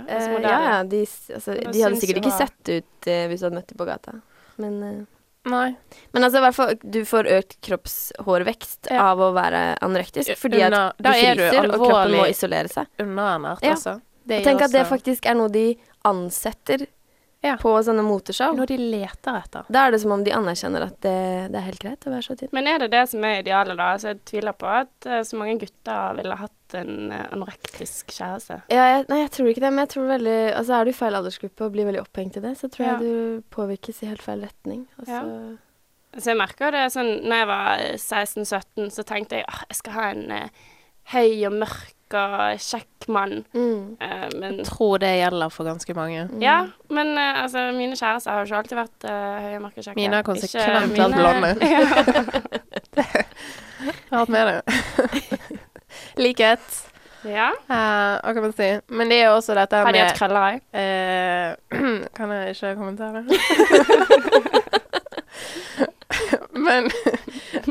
altså, 0.09 0.39
Eh, 0.39 0.41
ja, 0.41 0.59
ja, 0.65 0.77
de, 0.83 1.03
altså, 1.35 1.53
de 1.53 1.83
hadde 1.83 1.99
sikkert 2.01 2.23
ikke 2.23 2.37
sett 2.37 2.71
ut 2.71 3.09
eh, 3.09 3.27
hvis 3.29 3.41
du 3.41 3.47
hadde 3.47 3.59
møtt 3.59 3.73
dem 3.73 3.79
på 3.79 3.87
gata. 3.89 4.15
Men, 4.59 4.83
eh, 4.83 5.49
Nei. 5.49 5.75
men 6.13 6.23
altså, 6.27 6.41
fall, 6.53 6.75
du 6.83 7.01
får 7.07 7.29
økt 7.39 7.57
kroppshårvekst 7.65 8.89
Ja. 8.91 9.11
av 9.11 9.19
å 9.23 9.31
være 9.33 9.77
anorektisk, 9.81 10.35
fordi 10.37 10.61
at 10.61 10.73
Under- 10.73 10.93
du 10.99 11.09
fryser, 11.09 11.69
og 11.73 11.79
kroppen 11.79 12.11
må 12.17 12.27
isolere 12.29 12.67
seg. 12.69 12.87
Underernært 12.99 13.63
Ja. 13.63 13.71
altså. 13.75 14.01
Det 14.27 14.39
Og 14.39 14.43
tenk 14.45 14.61
at 14.61 14.71
det 14.71 14.85
faktisk 14.85 15.25
er 15.25 15.33
noe 15.35 15.49
de 15.49 15.77
ansetter 16.05 16.85
Ja. 17.41 17.53
på 17.61 17.71
sånne 17.85 18.03
moteshow. 18.03 18.51
Noe 18.57 18.65
de 18.67 18.75
leter 18.77 19.37
etter. 19.39 19.63
Da 19.71 19.85
er 19.87 19.91
det 19.95 20.01
som 20.03 20.11
om 20.11 20.23
de 20.25 20.33
anerkjenner 20.35 20.83
at 20.89 20.97
det, 21.05 21.13
det 21.53 21.59
er 21.61 21.67
helt 21.69 21.79
greit 21.79 22.07
å 22.07 22.11
være 22.11 22.25
så 22.25 22.35
tynn. 22.39 22.49
Men 22.51 22.67
er 22.67 22.79
det 22.83 22.89
det 22.91 23.03
som 23.13 23.23
er 23.23 23.39
idealet, 23.43 23.77
da? 23.79 23.91
Altså, 23.95 24.11
jeg 24.11 24.19
tviler 24.27 24.57
på 24.59 24.67
at 24.67 25.07
eh, 25.07 25.21
så 25.23 25.39
mange 25.39 25.55
gutter 25.61 26.17
ville 26.19 26.35
hatt 26.41 26.75
en 26.81 27.11
eh, 27.15 27.23
anorektisk 27.31 28.11
kjæreste. 28.11 28.59
Ja, 28.75 28.89
jeg, 28.97 29.05
nei, 29.09 29.21
jeg 29.23 29.31
tror 29.37 29.47
ikke 29.53 29.63
det, 29.63 29.71
men 29.71 29.85
jeg 29.85 29.91
tror 29.95 30.09
veldig 30.11 30.35
Altså, 30.59 30.73
er 30.75 30.83
du 30.83 30.91
i 30.91 30.97
feil 30.99 31.17
aldersgruppe 31.21 31.65
og 31.69 31.71
blir 31.77 31.87
veldig 31.87 32.03
opphengt 32.03 32.37
i 32.41 32.43
det, 32.43 32.53
så 32.59 32.67
tror 32.73 32.85
Ja. 32.85 32.91
jeg 32.99 33.07
du 33.07 33.47
påvirkes 33.55 34.03
i 34.03 34.11
helt 34.11 34.21
feil 34.25 34.43
retning. 34.43 34.83
Altså, 34.99 35.23
Ja. 35.23 35.57
Så 36.19 36.31
jeg 36.31 36.39
merker 36.41 36.71
det 36.73 36.87
sånn 36.91 37.09
Når 37.21 37.35
jeg 37.37 37.47
var 37.47 37.81
16-17, 38.01 38.87
så 38.91 39.03
tenkte 39.05 39.37
jeg 39.37 39.45
at 39.47 39.67
jeg 39.69 39.77
skal 39.77 39.93
ha 39.93 40.05
en 40.11 40.31
eh, 40.31 40.49
høy 41.13 41.45
og 41.47 41.53
mørk 41.61 41.93
og 42.17 42.59
kjekk 42.59 43.07
mann. 43.09 43.45
mm. 43.53 43.97
Eh, 44.01 44.27
men 44.39 44.57
Jeg 44.57 44.65
tror 44.65 44.97
det 45.01 45.11
gjelder 45.19 45.49
for 45.49 45.63
ganske 45.69 45.93
mange. 45.93 46.27
Ja, 46.41 46.57
men 46.89 47.07
eh, 47.17 47.43
altså, 47.43 47.71
mine 47.77 47.95
kjærester 47.95 48.31
har 48.31 48.39
jo 48.39 48.45
ikke 48.49 48.57
alltid 48.63 48.77
vært 48.77 49.03
uh, 49.09 49.41
høye, 49.45 49.59
mørke, 49.63 49.81
kjekke. 49.83 49.95
Mine 49.99 50.15
har 50.15 50.23
konsekvent 50.23 50.91
mine- 50.91 51.03
vært 51.03 51.15
blonde. 51.15 51.49
ja. 51.73 51.79
Jeg 53.79 54.11
har 54.11 54.17
hatt 54.19 54.29
med 54.29 54.47
det. 54.47 54.61
Likhet. 56.23 56.85
ja. 57.23 57.49
Uh, 57.69 58.19
hva 58.23 58.33
kan 58.33 58.41
man 58.43 58.53
si? 58.55 58.69
Men 58.89 59.09
det 59.11 59.17
er 59.21 59.25
jo 59.29 59.35
også 59.39 59.55
dette 59.57 59.75
Har 59.75 59.91
de 59.91 59.99
med 59.99 60.07
hatt 60.07 60.17
krøller 60.19 60.41
òg? 60.49 60.59
Uh, 60.73 61.49
Kan 62.17 62.31
jeg 62.35 62.55
ikke 62.55 62.75
kommentere? 62.79 63.19
Men 66.51 66.89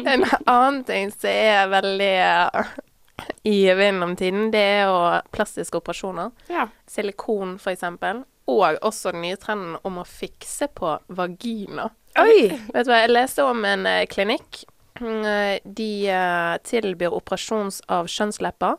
en 0.07 0.25
annen 0.47 0.85
ting 0.85 1.11
som 1.13 1.31
er 1.31 1.67
veldig 1.71 2.13
eh, 2.25 2.71
i 3.45 3.67
vinden 3.75 4.51
det 4.53 4.61
er 4.63 4.83
jo 4.87 4.99
plastiske 5.35 5.79
operasjoner. 5.81 6.31
Ja. 6.49 6.69
Silikon, 6.87 7.59
for 7.59 7.71
eksempel. 7.75 8.25
Og 8.49 8.79
også 8.83 9.13
den 9.13 9.23
nye 9.27 9.37
trenden 9.37 9.77
om 9.85 9.99
å 10.01 10.07
fikse 10.09 10.69
på 10.73 10.95
vagina. 11.09 11.91
Oi! 12.19 12.49
Vet 12.73 12.87
du 12.87 12.91
hva, 12.93 13.03
jeg 13.05 13.11
leste 13.13 13.45
om 13.45 13.65
en 13.69 13.85
eh, 13.87 14.07
klinikk. 14.09 14.63
Mm, 15.01 15.21
eh, 15.27 15.59
De 15.65 15.91
eh, 16.11 16.55
tilbyr 16.67 17.13
operasjons 17.15 17.83
av 17.93 18.09
kjønnslepper, 18.11 18.79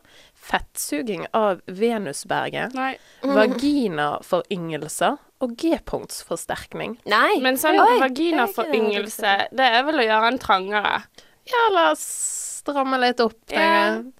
fettsuging 0.50 1.28
av 1.38 1.62
venusberget, 1.68 2.74
Nei. 2.76 2.96
vaginaforyngelser 3.24 5.18
og 5.40 5.54
G-punktsforsterkning. 5.62 6.98
Nei! 7.08 7.36
Oi, 7.38 7.42
Men 7.44 7.60
sånn 7.60 7.78
ikke 7.80 8.02
vaginaforyngelse, 8.04 9.36
det 9.56 9.70
er 9.78 9.86
vel 9.88 10.02
å 10.02 10.08
gjøre 10.10 10.32
en 10.34 10.42
trangere. 10.42 10.96
Ja, 11.50 11.62
la 11.74 11.86
oss 11.94 12.04
stramme 12.60 13.00
litt 13.00 13.22
opp. 13.24 13.38
tenker 13.48 13.64
Ja. 13.64 13.86
jeg. 13.96 14.14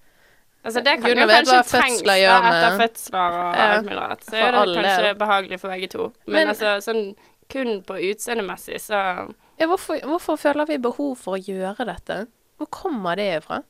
Altså, 0.60 0.82
det 0.84 0.94
kan 1.00 1.16
jo 1.16 1.26
kanskje 1.26 1.60
trengs 1.70 2.02
etter 2.04 2.74
fødsler 2.76 3.36
og 3.36 3.54
Ja, 3.56 3.68
alt 3.76 3.86
mulig 3.86 3.96
rart. 3.96 4.24
Så 4.26 4.36
er 4.36 4.52
det 4.52 4.74
kanskje 4.76 5.12
behagelig 5.18 5.60
for 5.60 5.72
begge 5.72 5.88
to. 5.88 6.12
Men, 6.26 6.34
Men- 6.34 6.48
altså, 6.48 6.74
sånn 6.84 7.14
kun 7.50 7.82
på 7.82 7.96
utseendemessig, 8.10 8.80
så 8.80 9.32
Ja, 9.60 9.66
hvorfor, 9.66 10.00
hvorfor 10.00 10.36
føler 10.38 10.66
vi 10.66 10.76
behov 10.78 11.16
for 11.18 11.36
å 11.36 11.40
gjøre 11.40 11.86
dette? 11.86 12.26
Hvor 12.58 12.66
kommer 12.70 13.16
det 13.16 13.42
ifra? 13.42 13.62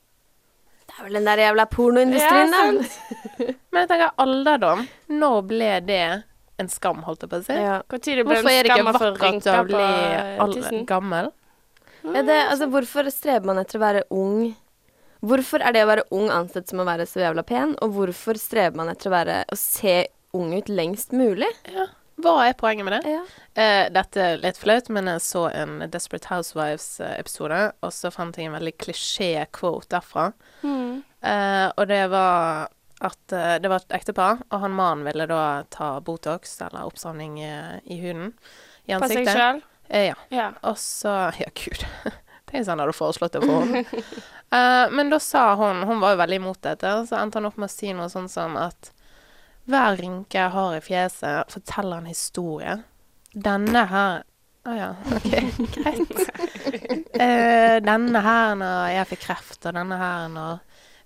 Det 0.86 0.98
er 0.98 1.04
vel 1.04 1.12
den 1.12 1.24
der 1.24 1.36
jævla 1.38 1.66
pornoindustrien, 1.70 2.50
Ja, 2.50 2.72
da. 2.72 3.54
Men 3.72 3.86
jeg 3.86 3.88
tenker 3.88 4.10
alderdom. 4.18 4.86
Når 5.08 5.42
ble 5.46 5.80
det 5.86 6.24
en 6.58 6.68
skam, 6.68 7.02
holdt 7.06 7.22
jeg 7.22 7.30
på 7.30 7.38
å 7.38 7.44
si? 7.46 7.52
Ja. 7.54 7.76
Når 7.88 8.02
det 8.04 8.24
ble 8.26 8.34
Hvorfor 8.34 8.50
er 8.50 8.62
det 8.62 8.72
ikke 8.74 8.86
vakkert 8.92 9.46
å 9.46 9.64
bli 9.70 10.84
gammel? 10.86 11.30
Ja, 12.02 12.22
det, 12.22 12.38
altså, 12.50 12.66
hvorfor 12.72 13.10
streber 13.12 13.46
man 13.52 13.58
etter 13.62 13.78
å 13.78 13.84
være 13.84 14.02
ung? 14.10 14.56
Hvorfor 15.20 15.60
er 15.60 15.74
det 15.76 15.84
å 15.84 15.90
være 15.90 16.06
ung 16.16 16.30
ansett 16.32 16.70
som 16.70 16.80
å 16.80 16.88
være 16.88 17.06
så 17.08 17.20
jævla 17.20 17.44
pen, 17.46 17.74
og 17.84 17.96
hvorfor 17.96 18.38
strever 18.40 18.76
man 18.78 18.88
etter 18.92 19.10
å 19.10 19.16
være 19.18 19.38
å 19.52 19.58
se 19.58 19.96
ung 20.36 20.54
ut 20.56 20.70
lengst 20.72 21.12
mulig? 21.16 21.50
Ja. 21.68 21.88
Hva 22.20 22.34
er 22.44 22.56
poenget 22.58 22.84
med 22.84 22.98
det? 22.98 23.12
Ja. 23.14 23.20
Eh, 23.56 23.86
dette 23.92 24.20
er 24.20 24.42
litt 24.42 24.58
flaut, 24.60 24.90
men 24.92 25.08
jeg 25.08 25.22
så 25.24 25.46
en 25.56 25.78
Desperate 25.92 26.28
Housewives-episode, 26.28 27.60
og 27.80 27.94
så 27.96 28.10
fant 28.12 28.36
jeg 28.36 28.50
en 28.50 28.56
veldig 28.58 28.74
klisjé-quote 28.80 29.88
derfra. 29.94 30.26
Mm. 30.60 31.00
Eh, 31.24 31.66
og 31.70 31.88
det 31.88 32.02
var 32.12 32.68
at 33.00 33.32
eh, 33.36 33.56
det 33.62 33.70
var 33.72 33.80
et 33.80 33.96
ektepar, 34.00 34.42
og 34.50 34.64
han 34.64 34.76
mannen 34.76 35.06
ville 35.08 35.26
da 35.30 35.42
ta 35.72 35.94
Botox, 36.04 36.58
eller 36.66 36.88
oppsamling 36.88 37.38
i, 37.40 37.52
i 37.88 38.00
huden, 38.02 38.34
i 38.84 38.92
På 38.96 39.08
seg 39.08 39.22
ansiktet. 39.22 39.36
sjøl? 39.36 39.62
Eh, 39.88 40.10
ja. 40.10 40.18
Ja. 40.34 40.50
Og 40.68 40.76
så 40.80 41.14
Ja, 41.40 41.48
gud. 41.56 41.86
Tenk 42.50 42.60
hvis 42.64 42.68
han 42.72 42.80
hadde 42.82 42.94
foreslått 42.96 43.36
det 43.36 43.42
for 43.44 43.62
henne. 43.62 43.84
uh, 44.50 44.86
men 44.90 45.10
da 45.12 45.18
sa 45.22 45.54
hun 45.60 45.84
Hun 45.86 46.00
var 46.02 46.16
jo 46.16 46.20
veldig 46.22 46.40
imot 46.40 46.62
dette, 46.66 46.94
så 47.06 47.20
endte 47.20 47.38
han 47.38 47.46
opp 47.46 47.56
med 47.60 47.70
å 47.70 47.72
si 47.72 47.92
noe 47.94 48.08
sånn 48.10 48.28
som 48.30 48.56
at 48.58 48.90
hver 49.70 49.96
rynke 50.00 50.34
jeg 50.40 50.50
har 50.50 50.74
i 50.74 50.80
fjeset, 50.82 51.52
forteller 51.52 52.00
en 52.00 52.08
historie. 52.10 52.72
Denne 53.30 53.84
her 53.86 54.22
Å 54.66 54.72
ja, 54.76 54.88
OK, 55.14 55.30
greit. 55.76 56.10
uh, 57.14 57.76
denne 57.90 58.20
her 58.24 58.54
når 58.60 58.90
jeg 58.96 59.08
fikk 59.14 59.22
kreft, 59.28 59.60
og 59.64 59.76
denne 59.78 59.96
her 60.00 60.26
når 60.32 60.58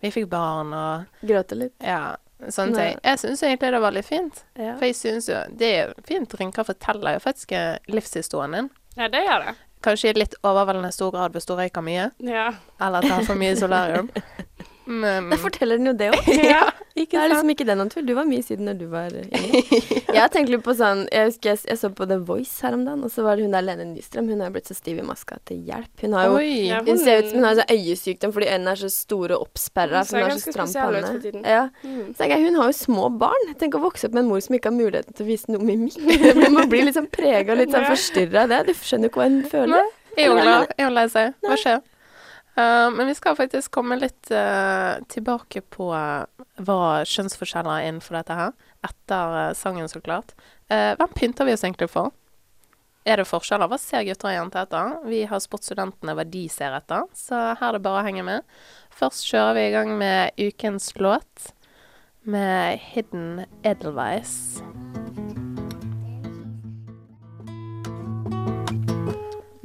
vi 0.03 0.11
fikk 0.15 0.27
barn, 0.33 0.73
og 0.75 1.21
Gråte 1.29 1.59
litt. 1.61 1.75
ja, 1.85 2.17
sånne 2.49 2.75
Nei. 2.75 2.87
ting. 2.89 2.99
Jeg 3.05 3.21
syns 3.23 3.45
egentlig 3.47 3.71
det 3.77 3.83
var 3.85 3.95
litt 3.95 4.09
fint. 4.09 4.41
Ja. 4.59 4.75
For 4.81 4.89
jeg 4.89 4.97
syns 4.99 5.29
jo 5.31 5.39
Det 5.55 5.71
er 5.79 5.93
fint. 6.09 6.35
Rynker 6.41 6.67
forteller 6.67 7.17
jo 7.17 7.23
faktisk 7.25 7.53
eh, 7.57 7.77
livshistorien 7.89 8.57
din. 8.59 8.69
ja, 8.99 9.09
det 9.09 9.23
gjør 9.25 9.47
det. 9.47 9.55
Kanskje 9.85 10.11
i 10.15 10.17
litt 10.17 10.35
overveldende 10.47 10.91
stor 10.97 11.11
grad 11.13 11.35
hvis 11.37 11.45
du 11.49 11.53
røyker 11.59 11.85
mye, 11.85 12.07
Ja. 12.25 12.47
eller 12.81 13.05
tar 13.05 13.25
for 13.27 13.37
mye 13.37 13.57
solarium. 13.61 14.09
Men 14.87 15.31
Da 15.31 15.39
forteller 15.41 15.79
den 15.81 15.87
jo 15.93 15.95
det 15.97 16.11
òg. 16.13 16.31
Ja, 16.55 16.71
Det 16.95 17.19
er 17.19 17.31
liksom 17.33 17.51
ikke 17.51 17.65
det 17.67 17.75
noen 17.79 17.91
tvil. 17.91 18.05
Du 18.07 18.13
var 18.15 18.27
mye 18.29 18.43
siden 18.45 18.69
når 18.69 18.77
du 18.79 18.85
var 18.93 19.15
yngre. 19.17 19.63
Jeg 20.15 20.31
tenkte 20.31 20.35
tenkt 20.37 20.53
litt 20.53 20.63
på 20.63 20.75
sånn 20.79 21.01
Jeg 21.11 21.31
husker 21.31 21.51
jeg, 21.51 21.61
jeg 21.67 21.79
så 21.81 21.89
på 21.91 22.07
The 22.07 22.21
Voice 22.23 22.63
her 22.63 22.77
om 22.77 22.85
dagen, 22.87 23.03
og 23.03 23.11
så 23.11 23.25
var 23.27 23.35
det 23.37 23.47
hun 23.49 23.55
der 23.57 23.65
Lene 23.67 23.87
Nystrøm. 23.89 24.29
Hun 24.31 24.45
har 24.45 24.53
blitt 24.55 24.69
så 24.71 24.77
stiv 24.77 25.01
i 25.03 25.07
maska 25.07 25.41
til 25.49 25.65
hjelp. 25.67 25.91
Hun 26.05 26.15
har 26.15 26.29
jo 26.29 26.37
Oi. 26.39 26.51
Ja, 26.69 26.83
Hun 26.87 27.01
ser 27.03 27.25
ut 27.25 27.33
som 27.33 27.41
hun 27.41 27.49
har 27.49 27.57
så 27.59 27.67
øyesykdom 27.75 28.35
fordi 28.37 28.51
øynene 28.53 28.77
er 28.77 28.83
så 28.85 28.91
store 28.95 29.39
og 29.39 29.49
oppsperra. 29.49 30.05
Hun 30.05 30.21
hun 30.21 30.29
har 30.29 30.37
så 30.39 30.55
stram 30.55 30.71
panne. 30.77 31.43
Ja. 31.43 31.65
Mm. 31.83 32.13
Så 32.15 32.31
jeg, 32.31 32.45
Hun 32.47 32.61
har 32.61 32.71
jo 32.71 32.77
små 32.79 33.09
barn. 33.25 33.51
Tenk 33.59 33.75
å 33.75 33.83
vokse 33.83 34.07
opp 34.07 34.15
med 34.15 34.23
en 34.25 34.31
mor 34.31 34.45
som 34.45 34.55
ikke 34.55 34.71
har 34.71 34.79
muligheten 34.79 35.17
til 35.17 35.27
å 35.27 35.31
vise 35.33 35.51
noe 35.51 35.67
mimikk. 35.67 35.99
Det 36.45 36.53
Man 36.53 36.71
blir 36.71 36.87
liksom 36.87 37.09
sånn 37.09 37.11
prega 37.11 37.57
og 37.57 37.61
litt 37.63 37.75
sånn 37.75 37.89
forstyrra 37.91 38.47
av 38.47 38.55
det. 38.55 38.63
Du 38.71 38.73
skjønner 38.79 39.09
jo 39.09 39.13
ikke 39.13 39.25
hva 39.25 39.29
hun 39.33 39.43
føler. 39.51 39.91
Hun? 40.15 40.39
Er 40.79 40.87
hun 40.87 40.95
lei 40.95 41.09
seg? 41.11 41.35
Hva 41.43 41.59
skjer? 41.59 41.83
Eh, 42.55 42.91
men 42.91 43.07
vi 43.07 43.15
skal 43.19 43.37
faktisk 43.37 43.73
komme 43.75 43.99
litt 43.99 44.31
uh, 44.31 45.01
tilbake 45.11 45.65
på 45.75 45.89
uh, 45.91 46.27
hva 46.63 46.83
kjønnsforskjeller 47.09 47.81
er 47.81 47.89
innenfor 47.89 48.19
dette 48.21 48.37
her. 48.39 48.53
Etter 48.87 49.57
sangen, 49.59 49.89
så 49.91 50.03
klart. 50.05 50.37
Hvem 50.69 51.11
pynter 51.17 51.47
vi 51.49 51.55
oss 51.55 51.65
egentlig 51.65 51.89
for? 51.93 52.13
Er 53.05 53.21
det 53.21 53.27
forskjeller? 53.29 53.69
Hva 53.69 53.79
ser 53.81 54.05
gutter 54.05 54.31
og 54.31 54.37
jenter 54.37 54.65
etter? 54.65 54.95
Vi 55.09 55.23
har 55.29 55.43
spurt 55.45 55.67
studentene 55.67 56.15
hva 56.17 56.25
de 56.29 56.45
ser 56.53 56.77
etter, 56.77 57.09
så 57.17 57.41
her 57.57 57.67
er 57.69 57.79
det 57.79 57.85
bare 57.85 58.01
å 58.01 58.07
henge 58.07 58.25
med. 58.29 58.57
Først 58.93 59.29
kjører 59.29 59.59
vi 59.59 59.67
i 59.69 59.75
gang 59.77 59.93
med 60.01 60.41
ukens 60.41 60.93
låt 61.01 61.53
med 62.25 62.81
Hidden 62.93 63.45
Edelweiss. 63.65 64.65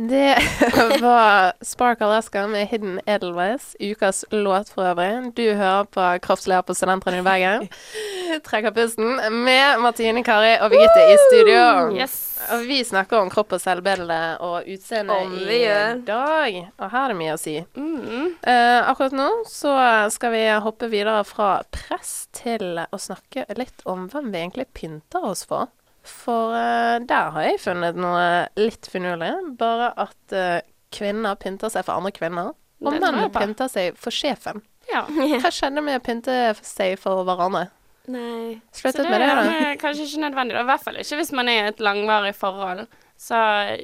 Det 0.10 0.38
var 1.02 1.54
Spark 1.62 2.02
Alaska 2.02 2.48
med 2.48 2.67
Hidden 2.67 3.02
Edelweiss. 3.06 3.76
Ukas 3.80 4.26
låt 4.30 4.69
for 4.69 4.84
øvrig. 4.84 5.34
Du 5.36 5.54
hører 5.54 5.84
på 5.84 6.06
Kroppslig 6.26 6.65
på 6.65 6.74
Studentradioen 6.76 7.22
i 7.22 7.28
Bergen. 7.28 7.67
Trekker 8.48 8.72
pusten 8.74 9.19
med 9.43 9.80
Martine 9.80 10.24
Kari 10.26 10.56
og 10.63 10.74
Birgitte 10.74 11.06
i 11.13 11.17
studio. 11.28 11.62
Yes. 11.93 12.17
Og 12.50 12.65
vi 12.65 12.82
snakker 12.84 13.22
om 13.22 13.30
kropp 13.30 13.54
og 13.54 13.62
selvbilde 13.62 14.19
og 14.41 14.65
utseende 14.65 15.19
i 15.45 15.62
dag. 16.08 16.58
Og 16.80 16.89
her 16.89 17.04
er 17.04 17.13
det 17.13 17.19
mye 17.22 17.36
å 17.36 17.41
si. 17.41 17.60
Mm. 17.78 18.34
Uh, 18.41 18.89
akkurat 18.89 19.13
nå 19.13 19.30
så 19.50 19.76
skal 20.10 20.34
vi 20.34 20.45
hoppe 20.65 20.89
videre 20.89 21.22
fra 21.28 21.60
press 21.69 22.32
til 22.34 22.82
å 22.82 22.98
snakke 22.98 23.45
litt 23.62 23.86
om 23.86 24.10
hvem 24.10 24.34
vi 24.34 24.41
egentlig 24.41 24.72
pynter 24.74 25.30
oss 25.36 25.45
for. 25.45 25.69
For 26.10 26.54
uh, 26.56 26.98
der 27.06 27.32
har 27.36 27.48
jeg 27.48 27.62
funnet 27.63 28.00
noe 28.00 28.26
litt 28.60 28.89
finurlig. 28.91 29.32
Bare 29.60 29.91
at 30.00 30.36
uh, 30.36 30.60
kvinner 30.95 31.38
pynter 31.39 31.72
seg 31.74 31.86
for 31.88 32.00
andre 32.00 32.13
kvinner. 32.15 32.54
Og 32.80 32.95
Det 32.95 33.02
menn 33.04 33.28
pynter 33.34 33.69
seg 33.72 33.98
for 34.00 34.15
sjefen. 34.15 34.63
Ja. 34.89 35.04
Hva 35.43 35.52
skjedde 35.54 35.84
med 35.86 36.00
å 36.00 36.04
pynte 36.06 36.38
seg 36.65 36.95
for 37.02 37.26
hverandre? 37.28 37.67
Nei. 38.10 38.56
Sluttet 38.74 39.06
med 39.06 39.22
det, 39.22 39.28
er 39.28 39.38
da? 39.38 39.52
eh, 39.54 39.76
kanskje 39.78 40.08
ikke 40.08 40.24
nødvendig. 40.24 40.58
I 40.58 40.65
hvert 40.72 40.86
fall 40.88 40.98
ikke 41.04 41.19
hvis 41.19 41.34
man 41.38 41.52
er 41.52 41.60
i 41.60 41.69
et 41.74 41.84
langvarig 41.84 42.34
forhold. 42.38 42.88
Så 43.19 43.38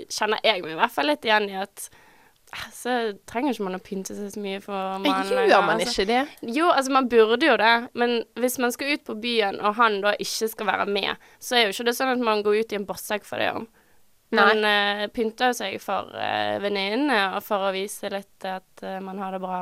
kjenner 0.10 0.42
jeg 0.48 0.64
meg 0.64 0.74
i 0.74 0.80
hvert 0.80 0.96
fall 0.96 1.12
litt 1.12 1.28
igjen 1.28 1.50
i 1.52 1.60
at 1.62 1.90
så 2.74 2.96
trenger 3.30 3.54
ikke 3.54 3.66
man 3.68 3.78
å 3.78 3.84
pynte 3.84 4.16
seg 4.18 4.34
så 4.34 4.42
mye 4.42 4.60
for 4.64 5.00
mannen. 5.04 5.48
Gjør 5.50 5.64
man 5.66 5.80
altså. 5.80 5.94
ikke 5.94 6.10
det? 6.10 6.52
Jo, 6.56 6.70
altså 6.72 6.94
man 6.96 7.10
burde 7.12 7.48
jo 7.48 7.56
det, 7.62 7.74
men 7.98 8.18
hvis 8.42 8.60
man 8.64 8.74
skal 8.76 8.96
ut 8.96 9.06
på 9.08 9.18
byen, 9.24 9.60
og 9.62 9.78
han 9.80 10.00
da 10.04 10.16
ikke 10.20 10.50
skal 10.52 10.70
være 10.70 10.86
med, 10.90 11.26
så 11.40 11.58
er 11.58 11.66
jo 11.66 11.76
ikke 11.76 11.88
det 11.90 11.96
sånn 11.98 12.14
at 12.14 12.24
man 12.28 12.44
går 12.46 12.62
ut 12.62 12.76
i 12.76 12.80
en 12.80 12.88
bossekk 12.90 13.28
for 13.28 13.42
det 13.42 13.52
om. 13.56 13.68
Man 14.36 14.66
uh, 14.66 15.06
pynter 15.14 15.54
seg 15.56 15.78
for 15.84 16.12
uh, 16.12 16.58
venninnene, 16.64 17.20
og 17.38 17.44
for 17.46 17.68
å 17.68 17.74
vise 17.76 18.10
litt 18.12 18.48
at 18.50 18.84
uh, 18.84 18.98
man 19.04 19.22
har 19.22 19.36
det 19.36 19.42
bra. 19.44 19.60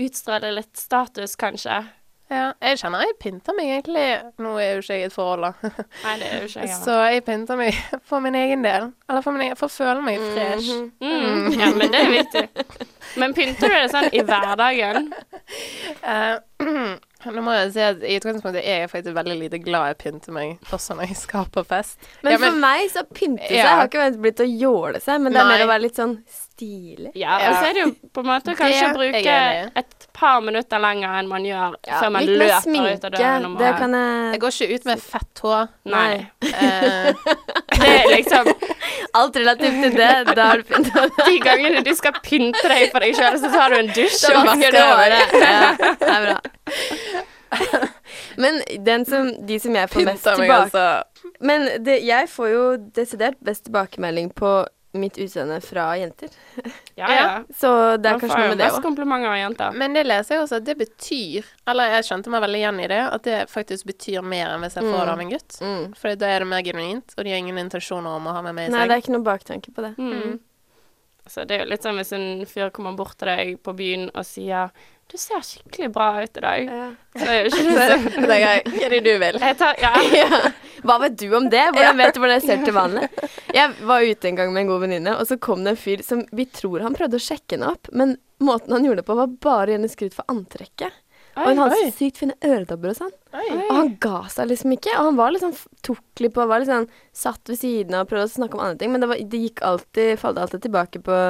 Utstråle 0.00 0.54
litt 0.56 0.78
status, 0.80 1.36
kanskje. 1.38 1.82
Ja, 2.30 2.52
jeg 2.62 2.78
kjenner 2.78 3.02
jeg 3.02 3.16
pynter 3.18 3.56
meg 3.58 3.72
egentlig 3.74 4.04
Nå 4.38 4.52
er 4.62 4.76
jo 4.76 4.82
ikke 4.84 4.94
jeg 4.94 5.02
i 5.02 5.06
et 5.08 5.14
forhold, 5.14 5.48
da. 5.48 5.70
Nei, 6.04 6.12
det 6.20 6.28
er 6.28 6.36
jo 6.36 6.46
ikke 6.46 6.66
jeg. 6.68 6.76
Så 6.78 6.96
jeg 7.10 7.24
pynter 7.26 7.58
meg 7.58 7.80
for 8.10 8.22
min 8.22 8.38
egen 8.38 8.62
del. 8.66 8.90
Eller 9.10 9.24
for, 9.26 9.42
egen, 9.42 9.58
for 9.58 9.66
å 9.66 9.74
føle 9.74 10.04
meg 10.06 10.22
fresh. 10.30 10.70
Mm, 11.02 11.50
ja, 11.60 11.72
men 11.74 11.90
det 11.90 12.02
er 12.04 12.12
viktig. 12.14 12.44
Men 13.18 13.34
pynter 13.34 13.66
du 13.66 13.74
deg 13.74 13.90
sånn 13.90 14.10
i 14.14 14.22
hverdagen? 14.22 15.10
Eh, 16.06 16.34
nå 17.28 17.42
må 17.44 17.52
jeg 17.58 17.72
si 17.74 17.80
at 17.84 18.02
i 18.02 18.16
utgangspunktet 18.18 18.64
er 18.64 18.78
jeg 18.84 18.90
faktisk 18.90 19.14
veldig 19.16 19.36
lite 19.42 19.58
glad 19.62 19.90
i 19.90 19.94
å 19.94 19.98
pynte 20.00 20.32
meg, 20.32 20.56
også 20.72 20.96
når 20.96 21.10
jeg 21.12 21.16
skal 21.20 21.44
på 21.52 21.64
fest. 21.68 21.98
Men, 22.22 22.32
Ja, 22.32 22.38
men- 22.38 22.52
for 22.52 22.58
meg 22.64 22.90
så 22.90 23.02
pynte 23.12 23.46
seg 23.48 23.56
Ja. 23.60 23.76
har 23.76 23.88
ikke 23.88 24.00
vært 24.10 24.20
blitt 24.22 24.40
å 24.40 24.48
jåle 24.60 25.00
seg, 25.00 25.20
men 25.20 25.32
det 25.32 25.40
er 25.40 25.44
Nei. 25.44 25.58
mer 25.58 25.66
å 25.66 25.68
være 25.68 25.82
litt 25.82 25.96
sånn 26.00 26.18
stilig. 26.30 27.12
Ja, 27.14 27.36
og 27.36 27.54
så 27.56 27.68
er 27.70 27.72
det 27.74 27.84
jo 27.84 27.92
på 28.12 28.20
en 28.20 28.26
måte 28.26 28.56
kanskje 28.56 28.88
å 28.90 28.94
bruke 28.96 29.22
jeg 29.24 29.70
et 29.76 30.06
par 30.12 30.40
minutter 30.44 30.78
lenger 30.78 31.08
enn 31.20 31.28
man 31.28 31.42
gjør 31.44 31.76
før 31.88 32.10
man 32.12 32.26
litt 32.26 32.38
løper 32.40 32.60
sminke, 32.66 32.92
ut 32.96 33.04
av 33.04 33.10
døren. 33.12 33.58
det 33.58 33.76
kan 33.78 33.92
jeg 33.92 34.32
Jeg 34.32 34.40
går 34.40 34.48
ikke 34.50 34.74
ut 34.74 34.84
med 34.84 35.00
fett 35.00 35.40
hår. 35.42 35.68
Nei. 35.86 36.30
Eh, 36.42 37.12
Det 37.80 37.88
er 37.88 38.08
liksom 38.16 38.46
Alt 39.14 39.34
relativt 39.34 39.80
til 39.82 39.90
det, 39.96 40.34
da 40.36 40.44
har 40.50 40.56
du 40.58 40.62
pynta 40.62 41.00
deg. 41.08 41.24
de 41.26 41.38
gangene 41.40 41.82
du 41.82 41.94
skal 41.96 42.12
pynte 42.22 42.62
deg 42.68 42.90
for 42.92 43.00
deg 43.00 43.14
sjøl, 43.16 43.38
så 43.40 43.50
tar 43.50 43.70
du 43.70 43.76
en 43.80 43.88
dusj 43.88 44.28
og 44.30 44.46
vasker 44.46 44.76
håret. 44.78 45.32
Ja, 45.40 45.72
det 45.80 46.08
er 46.08 46.26
bra. 46.28 46.40
Men 48.42 48.60
den 48.84 49.06
som, 49.06 49.32
de 49.46 49.60
som 49.60 49.74
jeg 49.74 49.90
får 49.92 50.04
mest 50.08 50.28
tilbake. 50.28 50.84
Men 51.40 51.68
det, 51.84 52.00
jeg 52.06 52.28
får 52.30 52.52
jo 52.52 52.66
desidert 52.96 53.40
best 53.44 53.66
tilbakemelding 53.68 54.30
på 54.36 54.60
mitt 54.92 55.18
utseende 55.18 55.60
fra 55.60 55.96
jenter. 55.98 56.28
Ja, 57.00 57.12
ja. 57.14 57.44
Så 57.56 57.96
det 57.96 58.10
er 58.10 58.12
Man 58.18 58.20
kanskje 58.20 58.38
noe 58.38 58.48
med 58.50 58.58
det 58.58 58.66
mest 58.66 58.76
òg. 58.76 58.82
komplimenter 58.84 59.30
av 59.30 59.36
jenter. 59.38 59.76
Men 59.80 59.94
det 59.96 60.02
leser 60.04 60.34
jeg 60.34 60.42
også 60.42 60.58
at 60.58 60.66
det 60.66 60.74
betyr 60.76 61.46
Eller 61.72 61.94
jeg 61.94 62.04
skjønte 62.10 62.32
meg 62.34 62.42
veldig 62.44 62.58
igjen 62.60 62.80
i 62.82 62.88
det, 62.90 62.98
at 63.14 63.24
det 63.24 63.38
faktisk 63.48 63.88
betyr 63.88 64.26
mer 64.26 64.50
enn 64.50 64.66
hvis 64.66 64.76
jeg 64.76 64.84
får 64.84 64.98
det 64.98 65.14
av 65.14 65.22
en 65.24 65.32
gutt. 65.32 65.56
Mm. 65.64 65.86
For 65.96 66.20
da 66.20 66.28
er 66.34 66.44
det 66.44 66.50
mer 66.50 66.66
genuint, 66.66 67.14
og 67.16 67.24
de 67.24 67.32
har 67.32 67.40
ingen 67.40 67.62
intensjoner 67.62 68.18
om 68.18 68.28
å 68.28 68.34
ha 68.36 68.42
med 68.44 68.58
meg 68.58 68.68
i 68.68 68.74
Nei, 68.74 68.84
det 68.90 68.98
er 68.98 69.04
ikke 69.04 69.14
noe 69.16 69.28
baktanke 69.30 69.72
på 69.72 69.86
det. 69.86 69.94
Mm. 69.96 70.36
Så 71.30 71.46
det 71.48 71.56
er 71.56 71.64
jo 71.64 71.70
litt 71.70 71.86
sånn 71.86 72.00
hvis 72.02 72.12
en 72.18 72.28
fyr 72.50 72.72
kommer 72.74 72.98
bort 72.98 73.16
til 73.20 73.30
deg 73.30 73.56
på 73.64 73.76
byen 73.78 74.10
og 74.10 74.26
sier 74.28 74.74
'Du 75.10 75.18
ser 75.18 75.42
skikkelig 75.42 75.90
bra 75.92 76.22
ut 76.22 76.36
i 76.38 76.42
dag', 76.44 76.68
så 77.18 77.26
er 77.26 77.38
jo 77.40 77.50
ikke 77.50 77.64
det 77.66 77.86
Så 77.90 77.98
sånn 78.14 78.28
hva 78.30 78.38
er 78.38 78.94
det 78.94 79.00
du 79.02 79.12
vil? 79.18 79.38
jeg 79.42 79.58
tar, 79.58 79.80
ja. 79.82 79.90
Ja. 80.22 80.40
Hva 80.86 80.96
vet 81.02 81.18
du 81.18 81.26
om 81.36 81.50
det? 81.50 81.66
Hvordan 81.74 81.98
vet 81.98 82.14
du 82.14 82.20
hvordan 82.22 82.38
jeg 82.38 82.46
ser 82.46 82.64
til 82.64 82.76
vanlig? 82.76 83.08
Jeg 83.58 83.74
var 83.84 84.06
ute 84.06 84.28
en 84.30 84.36
gang 84.38 84.52
med 84.54 84.62
en 84.62 84.70
god 84.70 84.80
venninne, 84.86 85.12
og 85.18 85.26
så 85.26 85.36
kom 85.36 85.64
det 85.66 85.74
en 85.74 85.80
fyr 85.80 86.04
som 86.06 86.22
vi 86.32 86.46
tror 86.46 86.84
han 86.86 86.94
prøvde 86.94 87.18
å 87.18 87.24
sjekke 87.24 87.56
henne 87.56 87.72
opp, 87.74 87.90
men 87.92 88.14
måten 88.40 88.72
han 88.72 88.86
gjorde 88.86 89.02
det 89.02 89.08
på, 89.10 89.16
var 89.18 89.34
bare 89.42 89.76
å 89.76 89.90
skryt 89.90 90.14
for 90.16 90.24
antrekket. 90.30 90.94
Og 91.36 91.50
hun 91.50 91.60
hadde 91.62 91.76
oi. 91.76 91.84
så 91.90 91.96
sykt 91.98 92.18
fine 92.20 92.34
øredobber 92.44 92.92
og 92.92 92.98
sånn. 92.98 93.12
Oi. 93.36 93.46
Og 93.68 93.74
han 93.74 93.92
ga 94.02 94.22
seg 94.32 94.48
liksom 94.50 94.74
ikke. 94.74 94.96
Og 94.98 95.10
han 95.10 95.20
var 95.20 95.34
liksom 95.34 95.52
tok 95.86 96.22
litt 96.24 96.34
på 96.34 96.46
Var 96.50 96.64
liksom 96.64 96.88
satt 97.16 97.52
ved 97.52 97.60
siden 97.60 97.96
av 97.96 98.04
og 98.04 98.10
prøvde 98.10 98.26
å 98.28 98.32
snakke 98.34 98.58
om 98.58 98.64
andre 98.64 98.80
ting, 98.80 98.92
men 98.92 99.04
det, 99.04 99.10
var, 99.12 99.22
det 99.34 99.42
gikk 99.44 99.62
alltid 99.66 100.18
falt 100.20 100.40
alltid 100.42 100.66
tilbake 100.66 101.02
på, 101.06 101.20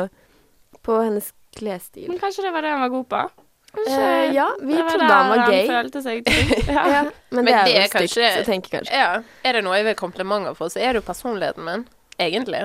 på 0.87 0.99
hennes 1.05 1.31
klesstil. 1.57 2.09
Men 2.11 2.21
kanskje 2.23 2.47
det 2.47 2.55
var 2.55 2.65
det 2.65 2.73
han 2.75 2.85
var 2.87 2.95
god 2.95 3.09
på? 3.13 3.23
Eh, 3.71 4.33
ja, 4.35 4.49
vi 4.61 4.75
var 4.77 4.89
trodde 4.91 5.07
han 5.15 5.29
var 5.31 5.51
gay. 5.51 5.67
Han 5.69 5.77
følte 5.77 6.03
seg 6.03 6.25
trygg. 6.27 6.51
Ja. 6.75 6.85
Ja, 6.91 7.03
men, 7.31 7.45
Men 7.45 7.47
det 7.47 7.55
er 7.55 7.65
det 7.65 7.73
jo 7.75 7.79
er 7.81 7.87
stygt 7.87 7.97
kanskje- 8.01 8.31
å 8.41 8.45
tenke, 8.49 8.71
kanskje. 8.73 8.93
Ja. 8.99 9.23
Er 9.47 9.53
det 9.59 9.63
noe 9.65 9.77
jeg 9.79 9.87
vil 9.87 9.95
komplimenter 10.01 10.57
for, 10.59 10.69
så 10.73 10.81
er 10.83 10.93
det 10.97 11.03
jo 11.03 11.07
personligheten 11.07 11.65
min. 11.65 11.85
Egentlig. 12.19 12.65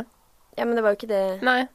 Ja, 0.58 0.66
men 0.66 0.76
det 0.76 0.84
var 0.86 0.96
jo 0.96 0.98
ikke 1.02 1.12
det 1.12 1.24
Nei. 1.46 1.68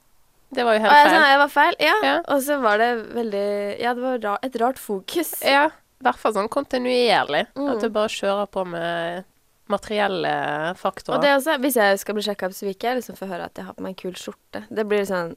Det 0.50 0.64
var 0.66 0.74
jo 0.74 0.80
Å, 0.80 0.82
helt 0.82 0.96
jeg, 0.96 1.06
feil. 1.06 1.14
sa 1.20 1.26
jeg 1.30 1.38
var 1.44 1.50
feil? 1.54 1.76
Ja. 1.78 1.94
Ja. 2.02 2.14
Og 2.34 2.40
så 2.42 2.56
var 2.60 2.80
det 2.82 2.88
veldig 3.14 3.46
Ja, 3.80 3.92
det 3.94 4.02
var 4.02 4.18
ra 4.24 4.32
et 4.42 4.56
rart 4.60 4.78
fokus. 4.82 5.30
Ja, 5.46 5.66
i 5.70 6.02
hvert 6.08 6.18
fall 6.18 6.34
sånn 6.34 6.48
kontinuerlig. 6.50 7.44
Mm. 7.54 7.68
At 7.70 7.84
du 7.84 7.88
bare 7.94 8.10
kjører 8.10 8.48
på 8.50 8.64
med 8.66 9.24
materielle 9.70 10.32
faktorer. 10.80 11.20
Og 11.20 11.22
det 11.22 11.36
også, 11.36 11.54
hvis 11.62 11.76
jeg 11.78 12.00
skal 12.02 12.16
bli 12.18 12.24
sjekka 12.26 12.48
opp, 12.48 12.56
så 12.56 12.66
vil 12.66 12.74
ikke 12.74 12.88
jeg 12.90 12.98
liksom 12.98 13.18
få 13.20 13.28
høre 13.30 13.46
at 13.46 13.54
jeg 13.60 13.68
har 13.68 13.76
på 13.78 13.84
meg 13.86 13.92
en 13.94 14.00
kul 14.00 14.16
skjorte. 14.18 14.64
Det 14.74 14.84
blir 14.90 15.04
sånn 15.06 15.36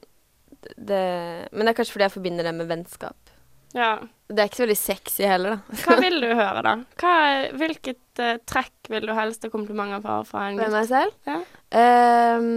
det, 0.74 1.04
Men 1.52 1.66
det 1.68 1.74
er 1.74 1.78
kanskje 1.78 1.94
fordi 1.94 2.06
jeg 2.08 2.14
forbinder 2.16 2.48
det 2.48 2.54
med 2.58 2.66
vennskap. 2.72 3.30
Ja. 3.74 3.92
Det 4.34 4.40
er 4.40 4.48
ikke 4.48 4.56
så 4.56 4.64
veldig 4.64 4.78
sexy 4.80 5.26
heller, 5.28 5.58
da. 5.58 5.78
Hva 5.84 5.96
vil 6.04 6.16
du 6.22 6.28
høre, 6.30 6.62
da? 6.64 6.72
Hva, 7.02 7.14
hvilket 7.60 8.22
uh, 8.24 8.36
trekk 8.48 8.88
vil 8.90 9.04
du 9.10 9.12
helst 9.14 9.44
ha 9.44 9.50
komplimenter 9.52 10.00
for 10.04 10.24
fra 10.30 10.46
en 10.48 10.56
gutt? 10.58 10.72
meg 10.72 10.86
selv. 10.88 11.12
Ja. 11.28 11.36
Um, 11.76 12.48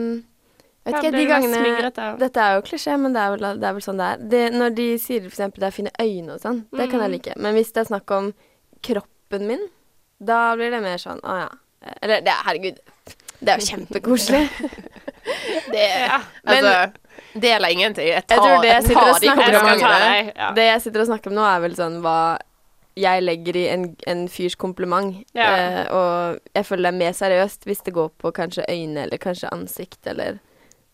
vet 0.87 0.95
Hva 0.95 1.01
ikke, 1.01 1.11
de 1.17 1.25
gangene? 1.27 1.91
Dette 2.21 2.45
er 2.45 2.55
jo 2.55 2.63
klisjé, 2.69 2.95
men 3.01 3.11
det 3.17 3.19
er 3.25 3.33
vel, 3.35 3.47
det 3.59 3.67
er 3.67 3.75
vel 3.75 3.83
sånn 3.83 3.99
det 3.99 4.07
er. 4.13 4.23
Det, 4.31 4.41
når 4.55 4.75
de 4.79 4.87
sier 5.03 5.27
eksempel 5.27 5.65
det 5.65 5.67
er 5.71 5.75
fine 5.75 5.91
øyne 5.99 6.37
og 6.37 6.43
sånn, 6.45 6.61
det 6.71 6.87
kan 6.91 7.03
jeg 7.03 7.09
Mm. 7.11 7.15
like. 7.17 7.35
Men 7.43 7.57
hvis 7.59 7.73
det 7.75 7.83
er 7.83 7.89
snakk 7.91 8.15
om 8.15 8.31
kroppen 8.87 9.47
min, 9.51 9.67
da 10.23 10.39
blir 10.55 10.71
det 10.71 10.81
mer 10.85 10.97
sånn 11.03 11.19
å 11.27 11.35
ja. 11.43 11.49
Eller 12.01 12.23
det, 12.25 12.33
herregud, 12.47 12.79
det 13.39 13.49
er 13.53 13.59
jo 13.59 13.65
kjempekoselig. 13.65 14.49
det 15.71 15.85
Ja. 16.07 16.21
Men- 16.43 16.65
Altså, 16.65 16.91
det 17.33 17.49
gjelder 17.51 17.69
ingenting. 17.69 18.07
Jeg 18.07 18.27
tar, 18.27 18.35
Jeg 18.35 18.39
tror 18.43 18.61
det 18.61 18.69
jeg 18.71 18.83
sitter 18.83 19.01
tar 19.01 19.09
og 19.13 19.21
de 19.21 19.27
snakker 19.27 19.99
deg. 19.99 20.33
Ja. 20.35 20.51
Det 20.53 20.63
jeg 20.63 20.81
sitter 20.81 20.99
og 21.01 21.07
snakker 21.07 21.27
om 21.31 21.35
nå, 21.37 21.41
er 21.55 21.59
vel 21.59 21.75
sånn 21.75 22.01
hva 22.01 22.37
jeg 22.97 23.21
legger 23.21 23.55
i 23.55 23.67
en, 23.69 23.95
en 24.07 24.27
fyrs 24.27 24.55
kompliment. 24.57 25.19
Ja. 25.37 25.49
Eh, 25.55 25.91
og 25.93 26.39
jeg 26.55 26.65
føler 26.65 26.87
det 26.87 26.93
er 26.95 26.97
mer 27.05 27.13
seriøst 27.13 27.67
hvis 27.69 27.83
det 27.85 27.93
går 27.93 28.09
på 28.17 28.31
kanskje 28.33 28.65
øyne 28.69 29.03
eller 29.03 29.17
kanskje 29.21 29.49
ansikt 29.53 30.07
eller 30.07 30.39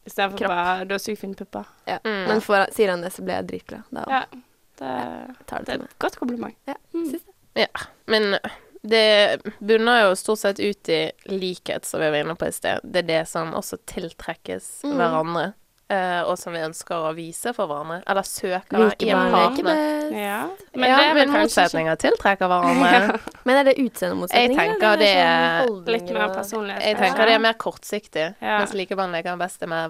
Istedenfor 0.06 0.38
Kropp. 0.38 0.49
bare 0.51 0.86
'du 0.86 0.93
har 0.93 0.99
sykt 0.99 1.19
fine 1.21 1.34
pupper'. 1.36 1.63
ja. 1.88 1.97
Mm. 2.03 2.27
Men 2.27 2.41
for, 2.41 2.65
sier 2.75 2.89
han 2.89 3.01
det, 3.01 3.13
så 3.13 3.21
blir 3.23 3.36
jeg 3.36 3.47
dritglad. 3.47 3.84
Da 3.93 4.03
Ja. 4.10 4.23
Det, 4.79 4.86
ja, 4.86 5.58
det 5.58 5.65
det 5.65 5.69
er 5.79 5.84
et 5.84 5.99
godt 5.99 6.17
kompliment. 6.19 6.56
Ja, 6.67 6.73
Mm. 6.93 7.19
Ja, 7.56 7.67
men 8.08 8.38
det 8.84 9.41
bunner 9.60 10.10
jo 10.10 10.15
stort 10.19 10.39
sett 10.39 10.60
ut 10.60 10.89
i 10.89 11.12
likhet, 11.32 11.86
som 11.88 12.02
vi 12.04 12.10
var 12.10 12.17
inne 12.19 12.36
på 12.36 12.48
i 12.48 12.52
sted. 12.52 12.80
Det 12.84 13.04
er 13.06 13.08
det 13.08 13.28
som 13.30 13.54
også 13.56 13.78
tiltrekkes 13.88 14.84
Mm. 14.84 14.96
hverandre, 15.00 15.54
eh, 15.89 16.22
og 16.28 16.38
som 16.38 16.54
vi 16.54 16.60
ønsker 16.60 16.96
å 17.08 17.13
vise 17.15 17.54
for 17.56 17.67
hverandre. 17.67 18.02
Eller 18.08 18.22
søker 18.28 18.78
Like 18.84 19.06
i 19.08 19.10
en 19.10 19.32
partner. 19.32 19.63
best. 19.63 20.12
Ja. 20.19 20.50
Men, 20.76 20.89
ja, 20.89 20.98
det 20.98 21.06
er 21.10 21.13
men 21.13 21.30
motsetninger 21.32 21.96
tiltrekker 22.04 22.48
hverandre. 22.52 23.19
Men 23.46 23.56
er 23.58 23.63
det 23.72 23.78
utseendemotsetninger? 23.80 24.50
Jeg 24.50 24.58
tenker 24.58 24.93
eller 24.93 24.98
det 24.98 25.13
sånn 25.15 25.24
er 25.24 25.86
det 25.86 25.93
Litt 25.93 26.13
mer 26.13 26.30
personlighet. 26.36 26.84
Jeg 26.84 26.98
tenker 26.98 27.26
det 27.26 27.34
er 27.36 27.39
mer 27.39 27.54
kortsiktig, 27.54 28.36
Ja. 28.41 28.58
mens 28.60 28.74
likebehandling 28.74 29.24
leker 29.24 29.38
best 29.39 29.63
er 29.63 29.67
mer 29.67 29.89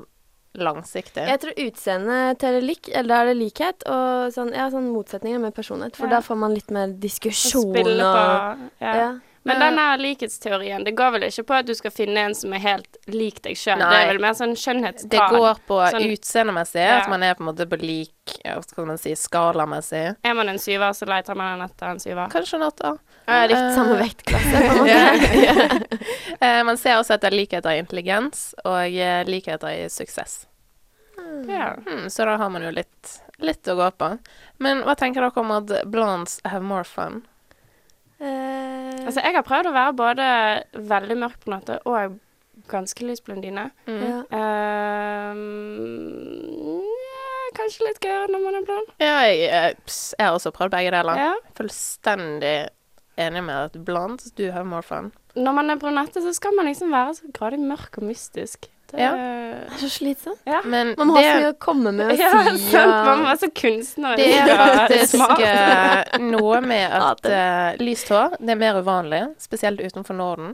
langsiktig. 0.55 1.25
Jeg 1.27 1.39
tror 1.41 1.53
utseendet 1.65 2.39
teller 2.39 2.61
lik, 2.61 2.89
eller 2.93 3.09
da 3.09 3.21
er 3.21 3.25
det 3.31 3.37
likhet, 3.39 3.85
og 3.89 4.33
sånn, 4.35 4.53
ja, 4.53 4.69
sånn 4.73 4.91
motsetninger 4.93 5.39
med 5.41 5.53
personlighet. 5.55 5.95
For 5.97 6.05
Ja. 6.07 6.17
da 6.17 6.21
får 6.21 6.37
man 6.37 6.53
litt 6.53 6.69
mer 6.71 6.87
diskusjon 6.87 7.73
spille 7.73 8.05
og 8.05 8.15
på 8.15 8.69
ja. 8.85 8.95
ja. 8.95 9.11
Men 9.45 9.59
denne 9.59 9.85
likhetsteorien, 9.99 10.83
det 10.87 10.93
går 10.95 11.11
vel 11.17 11.23
ikke 11.27 11.43
på 11.49 11.53
at 11.57 11.65
du 11.67 11.73
skal 11.75 11.91
finne 11.91 12.21
en 12.29 12.35
som 12.35 12.53
er 12.55 12.61
helt 12.63 12.97
lik 13.11 13.41
deg 13.43 13.57
sjøl. 13.59 13.81
Det 13.81 13.97
er 13.99 14.07
vel 14.13 14.21
mer 14.23 14.37
sånn 14.39 14.53
skjønnhetsgrad. 14.55 15.09
Det 15.11 15.25
går 15.33 15.59
på 15.67 15.79
Sånn- 15.91 16.05
utseendemessig, 16.13 16.79
Ja. 16.85 16.99
at 17.01 17.09
man 17.11 17.23
er 17.23 17.33
på 17.35 17.43
en 17.43 17.49
måte 17.51 17.67
på 17.67 17.79
lik 17.81 18.09
hva 18.45 18.63
skal 18.63 18.85
man 18.87 18.97
si, 18.97 19.11
skalamessig. 19.19 20.15
Er 20.23 20.33
man 20.33 20.47
en 20.47 20.57
syver, 20.59 20.93
så 20.95 21.05
leter 21.05 21.35
man 21.35 21.59
etter 21.61 21.87
en 21.91 21.99
syver. 21.99 22.29
Kanskje 22.31 22.53
en 22.55 22.61
åtter. 22.69 22.97
Ja, 23.27 23.41
litt 23.47 23.57
Eh, 23.57 23.75
samme 23.75 23.97
vektklasse, 23.99 24.61
på 24.67 24.71
en 24.71 24.77
måte. 24.77 25.43
Ja. 25.43 25.79
Eh, 26.39 26.63
Man 26.63 26.77
ser 26.77 26.95
også 27.01 27.13
etter 27.17 27.31
likheter 27.35 27.71
i 27.75 27.79
intelligens 27.83 28.53
og 28.63 28.79
eh, 28.95 29.23
likheter 29.27 29.67
i 29.75 29.89
suksess. 29.89 30.45
Ja. 31.47 31.73
Hmm, 31.85 32.07
så 32.09 32.25
da 32.25 32.37
har 32.37 32.49
man 32.49 32.63
jo 32.63 32.71
litt, 32.71 33.19
litt 33.39 33.63
å 33.67 33.75
gå 33.75 33.91
på. 33.97 34.19
Men 34.59 34.83
hva 34.83 34.95
tenker 34.95 35.21
dere 35.21 35.37
om 35.43 35.51
at 35.51 35.67
blondes 35.91 36.39
have 36.45 36.63
more 36.63 36.83
fun? 36.87 37.25
Eh, 38.23 39.03
Altså, 39.03 39.19
jeg 39.19 39.35
har 39.35 39.43
prøvd 39.43 39.67
å 39.67 39.73
være 39.75 39.93
både 39.99 40.25
veldig 40.89 41.17
mørk 41.19 41.39
på 41.43 41.51
natta 41.51 41.79
og 41.89 42.19
ganske 42.71 43.03
lys 43.03 43.19
blondine. 43.25 43.65
Mm. 43.89 43.99
ja. 43.99 44.19
Ehm, 45.33 45.41
ja, 47.03 47.49
kanskje 47.57 47.87
litt 47.89 47.99
gøyere 48.03 48.29
når 48.31 48.43
man 48.45 48.59
er 48.59 48.67
blond. 48.67 48.93
Ja, 49.03 49.17
jeg, 49.27 49.49
eh, 49.49 49.73
jeg 50.19 50.23
har 50.27 50.37
også 50.37 50.53
prøvd 50.55 50.73
begge 50.75 50.93
deler. 50.95 51.19
Ja. 51.19 51.33
Fullstendig 51.57 52.55
enig 53.19 53.43
med 53.45 53.55
at 53.67 53.75
blond, 53.85 54.23
du 54.37 54.45
har 54.55 54.63
more 54.65 54.85
fun. 54.85 55.11
Når 55.35 55.53
man 55.57 55.69
er 55.73 55.81
brunette, 55.81 56.21
så 56.21 56.33
skal 56.33 56.55
man 56.57 56.69
liksom 56.69 56.93
være 56.93 57.15
så 57.19 57.29
gradig 57.33 57.59
mørk 57.61 57.97
og 57.99 58.07
mystisk. 58.09 58.69
Det, 58.93 59.01
Ja. 59.01 59.11
Det 59.63 59.77
er 59.77 59.79
så 59.81 59.89
slitsomt. 59.89 60.39
ja. 60.45 60.59
Men 60.69 60.93
Man 60.97 61.07
må 61.09 61.15
ha 61.17 61.21
så 61.23 61.35
mye 61.39 61.51
å 61.53 61.57
komme 61.61 61.91
med 61.95 62.11
og 62.13 62.19
Ja, 62.21 62.31
si. 62.53 62.57
sant. 62.69 62.91
Man 63.07 63.19
må 63.23 63.25
være 63.31 63.39
så 63.41 63.49
kunstner. 63.57 64.17
det 64.19 64.27
er 64.37 64.75
faktisk 64.77 65.41
eh, 65.47 66.19
noe 66.33 66.59
med 66.61 66.93
at 66.99 67.25
uh, 67.25 67.81
lyst 67.81 68.11
hår 68.13 68.35
det 68.39 68.53
er 68.53 68.59
mer 68.61 68.77
uvanlig, 68.83 69.23
spesielt 69.41 69.81
utenfor 69.81 70.13
Norden. 70.19 70.53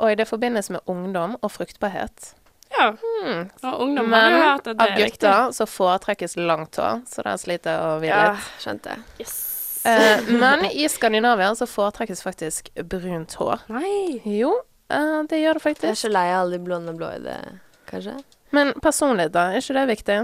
Og 0.00 0.16
det 0.16 0.26
forbindes 0.26 0.70
med 0.72 0.80
ungdom 0.88 1.36
og 1.44 1.50
fruktbarhet. 1.52 2.32
Ja. 2.72 2.92
Hmm. 3.02 3.50
Og 3.66 3.80
ungdom 3.84 4.12
har 4.14 4.22
Men 4.30 4.32
jo 4.32 4.42
hørt 4.46 4.66
at 4.66 4.78
det 4.78 4.80
av 4.80 4.90
Men 4.90 4.94
av 4.94 4.98
gutter 5.04 5.52
så 5.58 5.66
foretrekkes 5.68 6.36
langt 6.38 6.76
hår, 6.80 7.02
så 7.10 7.22
der 7.26 7.36
sliter 7.42 7.74
jeg 7.76 7.86
å 7.86 7.94
hvile 8.00 8.24
Ja, 8.30 8.34
skjønte. 8.62 8.96
Yes. 9.20 9.36
Eh, 9.84 10.26
men 10.40 10.64
i 10.70 10.86
Skandinavia 10.92 11.52
så 11.56 11.66
foretrekkes 11.68 12.22
faktisk 12.24 12.68
brunt 12.88 13.34
hår. 13.40 13.62
Nei. 13.72 14.20
Jo, 14.24 14.54
eh, 14.96 15.18
det 15.30 15.42
gjør 15.42 15.60
det 15.60 15.64
faktisk. 15.66 15.88
Jeg 15.88 15.98
er 15.98 16.02
så 16.02 16.12
lei 16.12 16.26
av 16.32 16.40
alle 16.44 16.58
de 16.58 16.64
blonde 16.64 16.94
og 16.94 17.00
blå 17.00 17.12
i 17.16 17.22
det, 17.24 17.38
kanskje. 17.90 18.16
Men 18.56 18.74
personlighet, 18.82 19.34
da? 19.36 19.50
Er 19.50 19.62
ikke 19.62 19.78
det 19.78 19.86
viktig? 19.94 20.18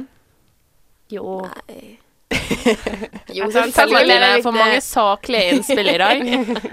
Jo. 1.14 1.38
Nei. 1.46 1.98
Jo, 3.36 3.50
selvfølgelig 3.50 4.42
for 4.42 4.50
viktig. 4.50 4.52
mange 4.58 4.80
saklige 4.80 5.54
innspill 5.54 5.88
i 5.88 5.98
dag. 5.98 6.22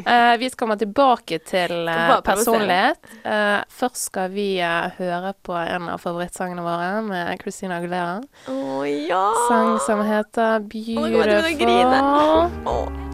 Uh, 0.08 0.34
vi 0.42 0.50
kommer 0.50 0.76
tilbake 0.76 1.40
til 1.46 1.90
uh, 1.90 2.22
personlighet. 2.26 2.98
Uh, 3.26 3.62
først 3.70 4.10
skal 4.10 4.32
vi 4.34 4.48
høre 4.98 5.34
på 5.44 5.58
en 5.60 5.90
av 5.94 6.02
favorittsangene 6.02 6.66
våre 6.66 7.02
med 7.06 7.42
Christina 7.42 7.82
Aguilera. 7.82 8.22
Oh, 8.48 8.84
ja! 8.88 9.26
Sang 9.50 9.78
som 9.86 10.06
heter 10.08 10.56
jeg 10.56 10.70
Beautiful. 10.74 11.98
Å. 12.66 13.13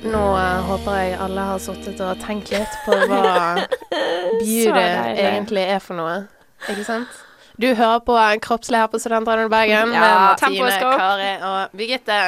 Nå 0.00 0.20
eh, 0.38 0.60
håper 0.68 0.96
jeg 1.00 1.16
alle 1.20 1.44
har 1.50 1.58
sittet 1.62 1.98
og 2.04 2.20
tenkt 2.22 2.52
litt 2.54 2.76
på 2.86 2.94
hva 3.10 3.24
beauty 4.40 4.70
egentlig 4.70 5.64
er 5.74 5.82
for 5.82 5.98
noe. 5.98 6.14
Ikke 6.70 6.84
sant? 6.86 7.18
Du 7.60 7.66
hører 7.76 8.00
på 8.06 8.16
Kroppslig 8.44 8.78
her 8.80 8.88
på 8.92 9.00
Studentradioen 9.02 9.50
Bergen 9.52 9.92
Ja, 9.92 10.00
med 10.00 10.16
Martine, 10.24 10.70
tempoet. 10.70 10.98
Kari 11.00 11.30
og 11.44 11.76
Birgitte. 11.76 12.18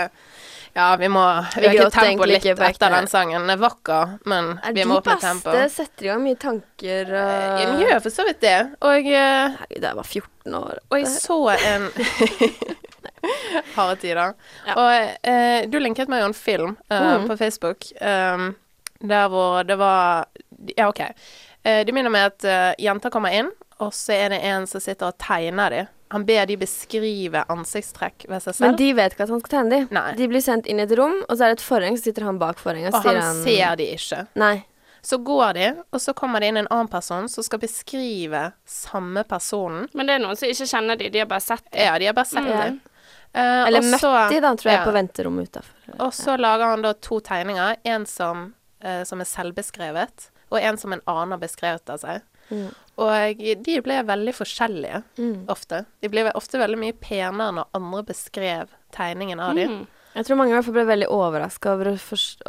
Ja, 0.73 0.87
vi 0.97 1.09
må 1.13 1.23
øke 1.61 1.89
tempoet 1.93 2.31
litt 2.33 2.47
etter 2.49 2.93
den 2.97 3.09
sangen. 3.13 3.45
Den 3.45 3.55
er 3.55 3.61
vakker, 3.61 4.15
men 4.29 4.55
Er 4.65 4.73
vi 4.77 4.85
må 4.89 4.99
opp 5.01 5.09
med 5.13 5.21
tempo. 5.25 5.53
beste 5.53 5.85
setter 5.85 6.09
i 6.09 6.13
gang 6.13 6.23
mye 6.25 6.41
tanker 6.41 7.13
og 7.13 7.33
Ja, 7.33 7.67
Den 7.67 7.81
gjør 7.85 8.01
for 8.07 8.17
så 8.17 8.27
vidt 8.29 8.41
det. 8.45 8.57
Og, 8.81 9.09
eh, 9.09 9.57
Herregud, 9.61 9.89
jeg 9.89 10.01
var 10.01 10.09
14 10.09 10.59
år. 10.61 10.81
og 10.91 10.99
jeg 10.99 11.13
så 11.13 11.39
en 11.57 11.89
Harde 13.77 13.97
tider. 14.03 14.35
Ja. 14.67 14.75
Og 14.77 15.31
eh, 15.33 15.69
du 15.71 15.79
linket 15.81 16.09
meg 16.13 16.23
jo 16.23 16.31
en 16.31 16.37
film 16.37 16.77
eh, 16.89 17.09
Mm. 17.13 17.29
på 17.29 17.37
Facebook 17.41 17.89
eh, 18.01 18.51
der 19.03 19.29
hvor 19.29 19.63
det 19.67 19.77
var 19.81 20.27
Ja, 20.77 20.89
OK. 20.89 21.01
Eh, 21.65 21.85
det 21.87 21.93
minner 21.95 22.11
meg 22.11 22.29
at 22.31 22.45
eh, 22.45 22.75
jenter 22.79 23.11
kommer 23.11 23.35
inn, 23.35 23.51
og 23.83 23.91
så 23.95 24.15
er 24.15 24.29
det 24.31 24.39
en 24.47 24.67
som 24.71 24.81
sitter 24.83 25.11
og 25.11 25.19
tegner 25.19 25.71
dem. 25.75 25.91
Han 26.13 26.27
ber 26.29 26.45
de 26.47 26.59
beskrive 26.61 27.41
ansiktstrekk 27.49 28.27
ved 28.29 28.43
seg 28.45 28.59
Men 28.61 28.77
de 28.77 28.91
vet 28.93 29.15
ikke 29.15 29.25
at 29.25 29.31
han 29.33 29.41
skal 29.41 29.53
tegne 29.55 29.71
dem. 29.73 29.87
Nei. 29.97 30.11
De 30.19 30.27
blir 30.29 30.43
sendt 30.45 30.69
inn 30.69 30.83
i 30.83 30.85
et 30.85 30.93
rom, 30.99 31.23
og 31.25 31.33
så 31.39 31.47
er 31.47 31.55
det 31.55 31.63
et 31.63 31.65
forheng, 31.65 31.97
så 31.97 32.11
sitter 32.11 32.27
han 32.29 32.39
bak 32.43 32.61
forhenget. 32.61 32.93
og 32.95 33.07
sier 33.07 33.21
han 33.23 33.41
ser 33.47 33.79
de 33.81 33.87
ikke. 33.95 34.21
Nei. 34.43 34.55
Så 35.03 35.19
går 35.19 35.57
de, 35.57 35.71
og 35.91 36.01
så 36.05 36.13
kommer 36.15 36.39
det 36.45 36.53
inn 36.53 36.61
en 36.61 36.69
annen 36.71 36.91
person 36.93 37.25
som 37.33 37.43
skal 37.43 37.59
beskrive 37.65 38.53
samme 38.69 39.25
personen. 39.27 39.89
Men 39.99 40.07
det 40.07 40.15
er 40.15 40.23
noen 40.23 40.37
som 40.39 40.53
ikke 40.53 40.69
kjenner 40.69 41.01
de, 41.01 41.09
de 41.11 41.19
har 41.25 41.31
bare 41.33 41.43
sett 41.43 41.65
det. 41.73 41.89
Ja, 41.89 41.97
de 41.99 42.07
har 42.07 42.15
bare 42.15 42.31
sett 42.31 42.45
mm. 42.47 42.53
dem. 42.61 42.77
Eh, 43.35 43.67
Eller 43.67 43.81
møtt 43.81 44.03
de, 44.31 44.41
da, 44.41 44.51
tror 44.55 44.71
jeg, 44.71 44.79
ja. 44.79 44.85
på 44.85 44.93
venterommet 44.93 45.49
utafor. 45.49 46.01
Og 46.01 46.13
så 46.13 46.35
lager 46.39 46.65
han 46.69 46.83
da 46.83 46.93
to 46.93 47.21
tegninger. 47.21 47.77
En 47.85 48.05
som, 48.07 48.55
uh, 48.85 49.03
som 49.09 49.21
er 49.21 49.25
selvbeskrevet, 49.25 50.29
og 50.51 50.59
en 50.61 50.77
som 50.77 50.93
en 50.93 51.01
annen 51.07 51.33
har 51.33 51.39
beskrevet 51.41 51.89
av 51.89 51.99
seg. 52.03 52.21
Og 53.01 53.39
de 53.65 53.81
ble 53.81 54.03
veldig 54.05 54.35
forskjellige 54.37 55.03
Mm. 55.19 55.47
ofte. 55.49 55.87
De 56.03 56.09
ble 56.13 56.27
ofte 56.35 56.59
veldig 56.61 56.77
mye 56.79 56.93
penere 56.93 57.53
når 57.57 57.65
andre 57.75 58.03
beskrev 58.03 58.69
tegningen 58.93 59.41
av 59.41 59.55
dem. 59.57 59.69
Mm. 59.71 59.87
Jeg 60.15 60.27
tror 60.27 60.37
mange 60.37 60.51
i 60.53 60.57
hvert 60.59 60.65
fall 60.67 60.75
ble 60.75 60.85
veldig 60.85 61.09
overraska 61.09 61.73
over, 61.73 61.97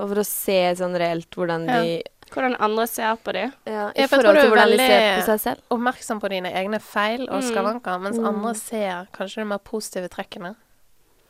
over 0.04 0.16
å 0.20 0.26
se 0.28 0.58
sånn 0.76 0.98
reelt 1.00 1.30
hvordan 1.32 1.66
de 1.68 2.04
Hvordan 2.34 2.56
andre 2.60 2.88
ser 2.88 3.16
på 3.24 3.32
dem. 3.32 3.54
ja, 3.66 3.72
Ja, 3.74 3.92
I 3.96 4.08
for 4.08 4.18
forhold 4.18 4.36
til 4.42 4.50
hvordan 4.50 4.72
de 4.72 4.78
ser 4.78 5.20
på 5.22 5.26
seg 5.26 5.40
selv. 5.40 5.60
Oppmerksom 5.70 6.20
på 6.20 6.30
dine 6.30 6.52
egne 6.52 6.80
feil 6.82 7.30
og 7.30 7.42
Mm. 7.44 7.52
skavanker, 7.54 8.00
mens 8.02 8.18
Mm. 8.18 8.28
andre 8.28 8.54
ser 8.56 9.08
kanskje 9.14 9.36
de 9.36 9.46
mer 9.46 9.60
positive 9.60 10.10
trekkene. 10.10 10.56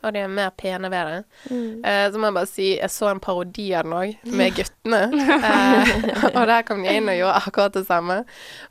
Og 0.04 0.12
de 0.12 0.20
er 0.20 0.28
mer 0.28 0.50
pene 0.60 0.90
ved 0.92 1.06
det. 1.10 1.20
Mm. 1.50 1.84
Eh, 1.84 2.10
så 2.12 2.18
må 2.20 2.28
jeg 2.28 2.36
bare 2.36 2.50
si, 2.50 2.66
jeg 2.76 2.90
så 2.92 3.08
en 3.10 3.20
parodi 3.24 3.70
av 3.74 3.86
den 3.88 3.94
òg, 3.96 4.16
med 4.36 4.54
guttene. 4.58 5.00
Eh, 5.48 6.28
og 6.34 6.46
der 6.50 6.62
kom 6.68 6.82
de 6.84 6.92
inn 6.98 7.08
og 7.08 7.16
gjorde 7.18 7.40
akkurat 7.48 7.72
det 7.78 7.86
samme. 7.88 8.18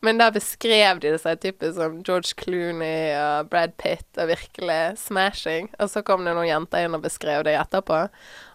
Men 0.05 0.21
der 0.21 0.31
beskrev 0.35 1.01
de 1.03 1.11
det 1.15 1.21
seg 1.23 1.41
typisk 1.43 1.75
som 1.79 1.99
George 2.05 2.33
Clooney 2.39 3.11
og 3.17 3.49
Brad 3.49 3.75
Pitt 3.81 4.05
og 4.21 4.29
virkelig 4.31 4.79
smashing. 5.01 5.69
Og 5.79 5.89
så 5.89 6.03
kom 6.05 6.25
det 6.27 6.35
noen 6.37 6.47
jenter 6.51 6.85
inn 6.85 6.95
og 6.97 7.03
beskrev 7.05 7.43
det 7.47 7.57
etterpå, 7.59 8.03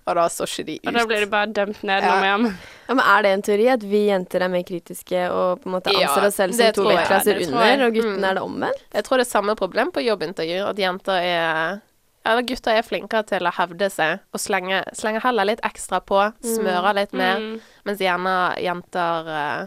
og 0.08 0.14
da 0.16 0.22
så 0.32 0.46
ikke 0.48 0.64
de 0.64 0.76
ut. 0.78 0.86
Og 0.88 0.94
da 0.96 1.02
blir 1.10 1.20
de 1.20 1.26
bare 1.34 1.50
dømt 1.52 1.82
ned 1.84 2.02
Ja. 2.06 2.14
hjem. 2.24 2.46
Ja, 2.88 2.94
men 2.94 3.04
Er 3.04 3.22
det 3.26 3.32
en 3.34 3.42
teori 3.44 3.66
at 3.68 3.82
vi 3.84 4.06
jenter 4.08 4.40
er 4.46 4.48
mer 4.48 4.62
kritiske 4.64 5.26
og 5.30 5.60
på 5.60 5.68
en 5.68 5.74
måte 5.76 5.92
Ja, 5.92 6.08
anser 6.08 6.26
oss 6.30 6.38
selv 6.40 6.54
som 6.56 6.72
to 6.72 6.86
vektklasser 6.88 7.42
under, 7.44 7.84
og 7.86 7.92
guttene 7.98 8.16
Mm. 8.18 8.24
er 8.30 8.34
det 8.38 8.42
omvendt? 8.42 8.82
Jeg 8.94 9.04
tror 9.04 9.16
det 9.20 9.26
er 9.26 9.30
samme 9.30 9.54
problem 9.56 9.92
på 9.92 10.00
jobbintervjuer, 10.06 10.70
at 10.70 10.76
jenter 10.80 11.12
er 11.20 11.80
eller 12.26 12.42
gutter 12.42 12.76
er 12.78 12.82
flinkere 12.82 13.24
til 13.26 13.46
å 13.46 13.52
hevde 13.56 13.88
seg 13.90 14.18
og 14.34 14.40
slenge, 14.40 14.82
slenge 14.96 15.22
heller 15.24 15.44
litt 15.48 15.60
ekstra 15.64 16.00
på, 16.04 16.18
smøre 16.44 16.94
litt 16.94 17.12
mer, 17.16 17.38
Mm. 17.38 17.60
mens 17.84 17.98
gjerne 18.02 18.34
jenter 18.60 19.28
uh, 19.28 19.66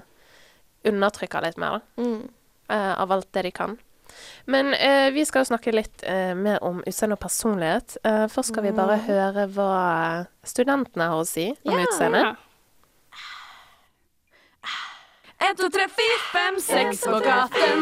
undertrykker 0.85 1.41
litt 1.45 1.57
mer, 1.61 1.79
da. 1.79 2.03
Mm. 2.03 2.29
Uh, 2.71 3.01
av 3.01 3.11
alt 3.11 3.27
det 3.33 3.43
de 3.47 3.51
kan. 3.51 3.77
Men 4.45 4.73
uh, 4.75 5.09
vi 5.15 5.23
skal 5.25 5.41
jo 5.45 5.49
snakke 5.53 5.73
litt 5.73 6.03
mer 6.35 6.59
om 6.63 6.81
utseende 6.87 7.15
og 7.15 7.23
personlighet. 7.23 7.97
Først 8.31 8.51
skal 8.51 8.63
vi 8.67 8.71
bare 8.75 8.97
høre 9.07 9.47
hva 9.55 9.73
studentene 10.43 11.07
har 11.11 11.21
å 11.21 11.27
si 11.27 11.49
om 11.65 11.77
Ja. 11.77 11.85
utseende. 11.85 12.23
Ja. 12.25 12.35
1, 15.41 15.57
2, 15.57 15.69
3, 15.69 15.87
4, 15.87 16.17
5, 16.33 16.59
6 16.61 17.01
på 17.05 17.19
gaten. 17.19 17.79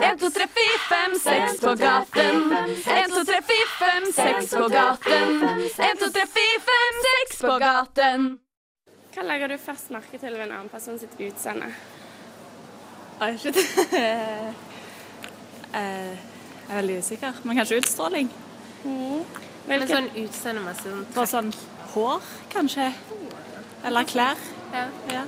1, 0.00 0.20
2, 0.20 0.30
3, 0.30 0.46
4, 0.48 0.78
5, 0.88 1.18
6 1.24 1.60
på 1.60 1.74
gaten. 1.74 2.52
1, 2.52 3.10
2, 3.10 3.24
3, 3.24 3.40
4, 3.50 3.66
5, 3.78 4.12
6 4.12 4.54
på 4.54 4.68
gaten. 4.68 5.42
1, 5.62 5.98
2, 6.00 6.10
3, 6.14 6.26
4, 6.26 6.60
5, 6.70 7.02
6 7.28 7.42
på 7.42 7.58
gaten. 7.64 8.24
Hva 9.12 9.22
legger 9.28 9.52
du 9.52 9.58
først 9.60 9.90
merke 9.92 10.18
til 10.18 10.32
ved 10.32 10.46
en 10.46 10.54
annen 10.56 10.70
person 10.72 10.96
sitt 10.98 11.12
utseende? 11.20 11.68
Oi, 13.20 13.34
shit. 13.42 13.60
Eh, 13.92 14.48
jeg 15.72 16.70
er 16.70 16.74
veldig 16.78 16.96
usikker, 17.04 17.42
men 17.44 17.60
kanskje 17.60 17.82
utstråling. 17.82 18.32
Men 18.86 19.26
Hvilken 19.68 19.92
sånn 19.92 20.08
utseendemessig 20.24 20.88
sånn 20.88 21.04
Bare 21.14 21.30
sånn 21.30 21.52
hår, 21.92 22.24
kanskje. 22.56 22.88
Eller 23.84 24.08
klær. 24.08 24.40
ja. 24.72 24.88
Ja. 25.12 25.22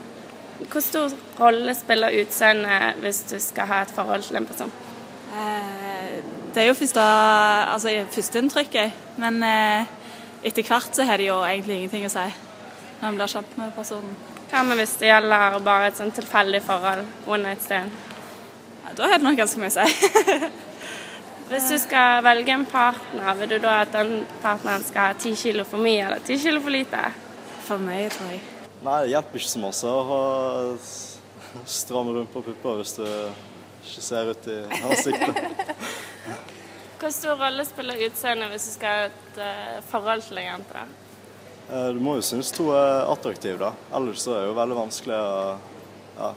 Hvor 0.63 0.81
stor 0.85 1.15
rolle 1.41 1.75
spiller 1.75 2.15
utseendet 2.21 3.01
hvis 3.03 3.23
du 3.31 3.37
skal 3.43 3.69
ha 3.71 3.83
et 3.83 3.95
forhold 3.95 4.23
til 4.23 4.39
en 4.39 4.47
person? 4.47 4.73
Eh, 5.35 6.23
det 6.55 6.63
er 6.63 6.69
jo 6.69 6.77
første, 6.79 7.03
altså, 7.75 7.95
førsteinntrykket, 8.15 8.93
men 9.19 9.43
eh, 9.43 9.91
etter 10.47 10.67
hvert 10.69 10.95
så 10.95 11.07
har 11.09 11.19
det 11.19 11.27
jo 11.27 11.41
egentlig 11.43 11.81
ingenting 11.81 12.07
å 12.07 12.13
si 12.13 12.29
når 13.01 13.09
en 13.09 13.17
blir 13.19 13.33
kjent 13.33 13.57
med 13.59 13.73
personen. 13.77 14.15
Hva 14.51 14.63
med 14.65 14.79
hvis 14.79 14.95
det 15.01 15.11
gjelder 15.11 15.59
bare 15.67 15.91
et 15.91 15.99
sånn 15.99 16.15
tilfeldig 16.15 16.61
forhold? 16.65 17.09
One 17.27 17.49
night 17.49 17.65
stand? 17.65 17.91
Ja, 18.85 18.95
da 18.97 19.11
har 19.11 19.19
det 19.19 19.27
nok 19.27 19.41
ganske 19.43 19.61
mye 19.61 19.73
å 19.73 19.75
si. 19.75 20.53
Hvis 21.51 21.67
du 21.69 21.77
skal 21.77 22.23
velge 22.25 22.55
en 22.55 22.65
partner, 22.65 23.35
vil 23.37 23.51
du 23.53 23.59
da 23.61 23.83
at 23.83 23.93
den 23.93 24.23
partneren 24.41 24.85
skal 24.87 25.11
ha 25.11 25.19
ti 25.21 25.35
kilo 25.37 25.67
for 25.69 25.83
mye 25.85 26.07
eller 26.07 26.25
ti 26.25 26.39
kilo 26.41 26.63
for 26.65 26.73
lite? 26.73 27.03
For 27.67 27.83
meg, 27.83 28.09
tror 28.15 28.33
jeg. 28.33 28.54
Nei, 28.85 28.99
det 29.07 29.15
hjelper 29.15 29.41
ikke 29.41 29.49
så 29.49 29.61
masse 29.63 29.89
å 29.89 30.01
ha 30.11 30.25
stramme 31.65 32.13
rundt 32.13 32.33
på 32.35 32.43
pupper 32.45 32.83
hvis 32.83 32.97
du 32.99 33.07
ikke 33.07 34.03
ser 34.05 34.33
ut 34.35 34.49
i 34.53 34.57
ansiktet. 34.83 35.39
Hvor 37.01 37.13
stor 37.13 37.41
rolle 37.41 37.65
spiller 37.69 38.03
utseendet 38.07 38.53
hvis 38.53 38.67
du 38.69 38.75
skal 38.77 38.99
ha 38.99 39.07
et 39.09 39.41
eh, 39.45 39.79
forhold 39.89 40.25
til 40.27 40.41
en 40.41 40.51
jente? 40.51 40.85
Eh, 41.71 41.89
Du 41.97 42.01
må 42.05 42.19
jo 42.19 42.27
synes 42.29 42.53
to 42.53 42.71
er 42.77 43.09
attraktive, 43.13 43.57
da. 43.61 43.73
Ellers 43.97 44.21
så 44.25 44.37
er 44.37 44.45
det 44.45 44.53
jo 44.53 44.59
veldig 44.61 44.79
vanskelig 44.83 45.17
å 45.17 45.33
ja. 46.19 46.31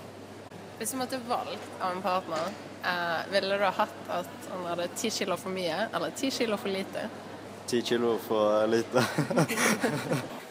Hvis 0.79 0.91
du 0.93 0.99
måtte 1.01 1.19
valgt 1.27 1.69
av 1.81 1.95
en 1.97 2.03
partner, 2.03 2.49
eh, 2.79 3.21
ville 3.35 3.59
du 3.59 3.67
ha 3.67 3.75
hatt 3.83 4.11
at 4.21 4.51
han 4.53 4.67
hadde 4.71 4.89
ti 4.95 5.11
kilo 5.11 5.35
for 5.39 5.51
mye 5.51 5.87
eller 5.91 6.15
ti 6.15 6.31
kilo 6.31 6.59
for 6.59 6.71
lite? 6.71 7.09
Ti 7.67 7.83
kilo 7.91 8.15
for 8.27 8.63
lite. 8.71 9.03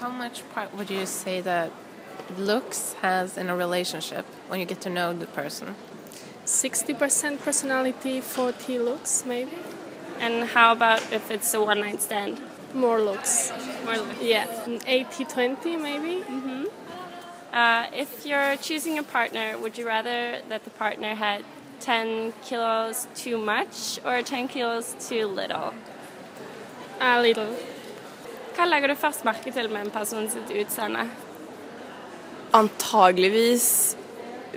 How 0.00 0.08
much 0.08 0.42
part 0.54 0.74
would 0.74 0.90
you 0.90 1.04
say 1.04 1.42
that 1.42 1.70
looks 2.38 2.94
has 3.02 3.36
in 3.36 3.50
a 3.50 3.56
relationship 3.56 4.24
when 4.48 4.58
you 4.58 4.66
get 4.66 4.80
to 4.82 4.90
know 4.90 5.12
the 5.12 5.26
person? 5.26 5.74
60% 6.46 7.40
personality, 7.40 8.20
40 8.22 8.78
looks, 8.78 9.24
maybe. 9.26 9.52
And 10.18 10.48
how 10.48 10.72
about 10.72 11.00
if 11.12 11.30
it's 11.30 11.52
a 11.52 11.62
one 11.62 11.80
night 11.80 12.00
stand? 12.00 12.40
More 12.72 13.00
looks. 13.00 13.52
More 13.84 13.98
like- 13.98 14.22
Yeah, 14.22 14.46
80 14.86 15.24
20, 15.24 15.76
maybe. 15.76 16.24
Uh, 17.52 17.86
if 17.92 18.24
you're 18.24 18.56
choosing 18.56 18.98
a 18.98 19.02
partner, 19.02 19.58
would 19.58 19.76
you 19.76 19.86
rather 19.86 20.40
that 20.48 20.64
the 20.64 20.70
partner 20.70 21.14
had 21.14 21.44
10 21.80 22.32
kilos 22.42 23.06
too 23.14 23.36
much 23.38 23.98
or 24.04 24.22
10 24.22 24.48
kilos 24.48 24.94
too 24.98 25.26
little? 25.26 25.74
A 27.00 27.20
little. 27.20 27.56
Hva 28.56 28.66
legger 28.68 28.92
du 28.92 28.98
først 28.98 29.24
merke 29.26 29.52
til 29.54 29.70
med 29.72 29.86
en 29.86 29.92
person 29.94 30.26
sitt 30.30 30.50
utseende? 30.62 31.06
Antageligvis 32.56 33.68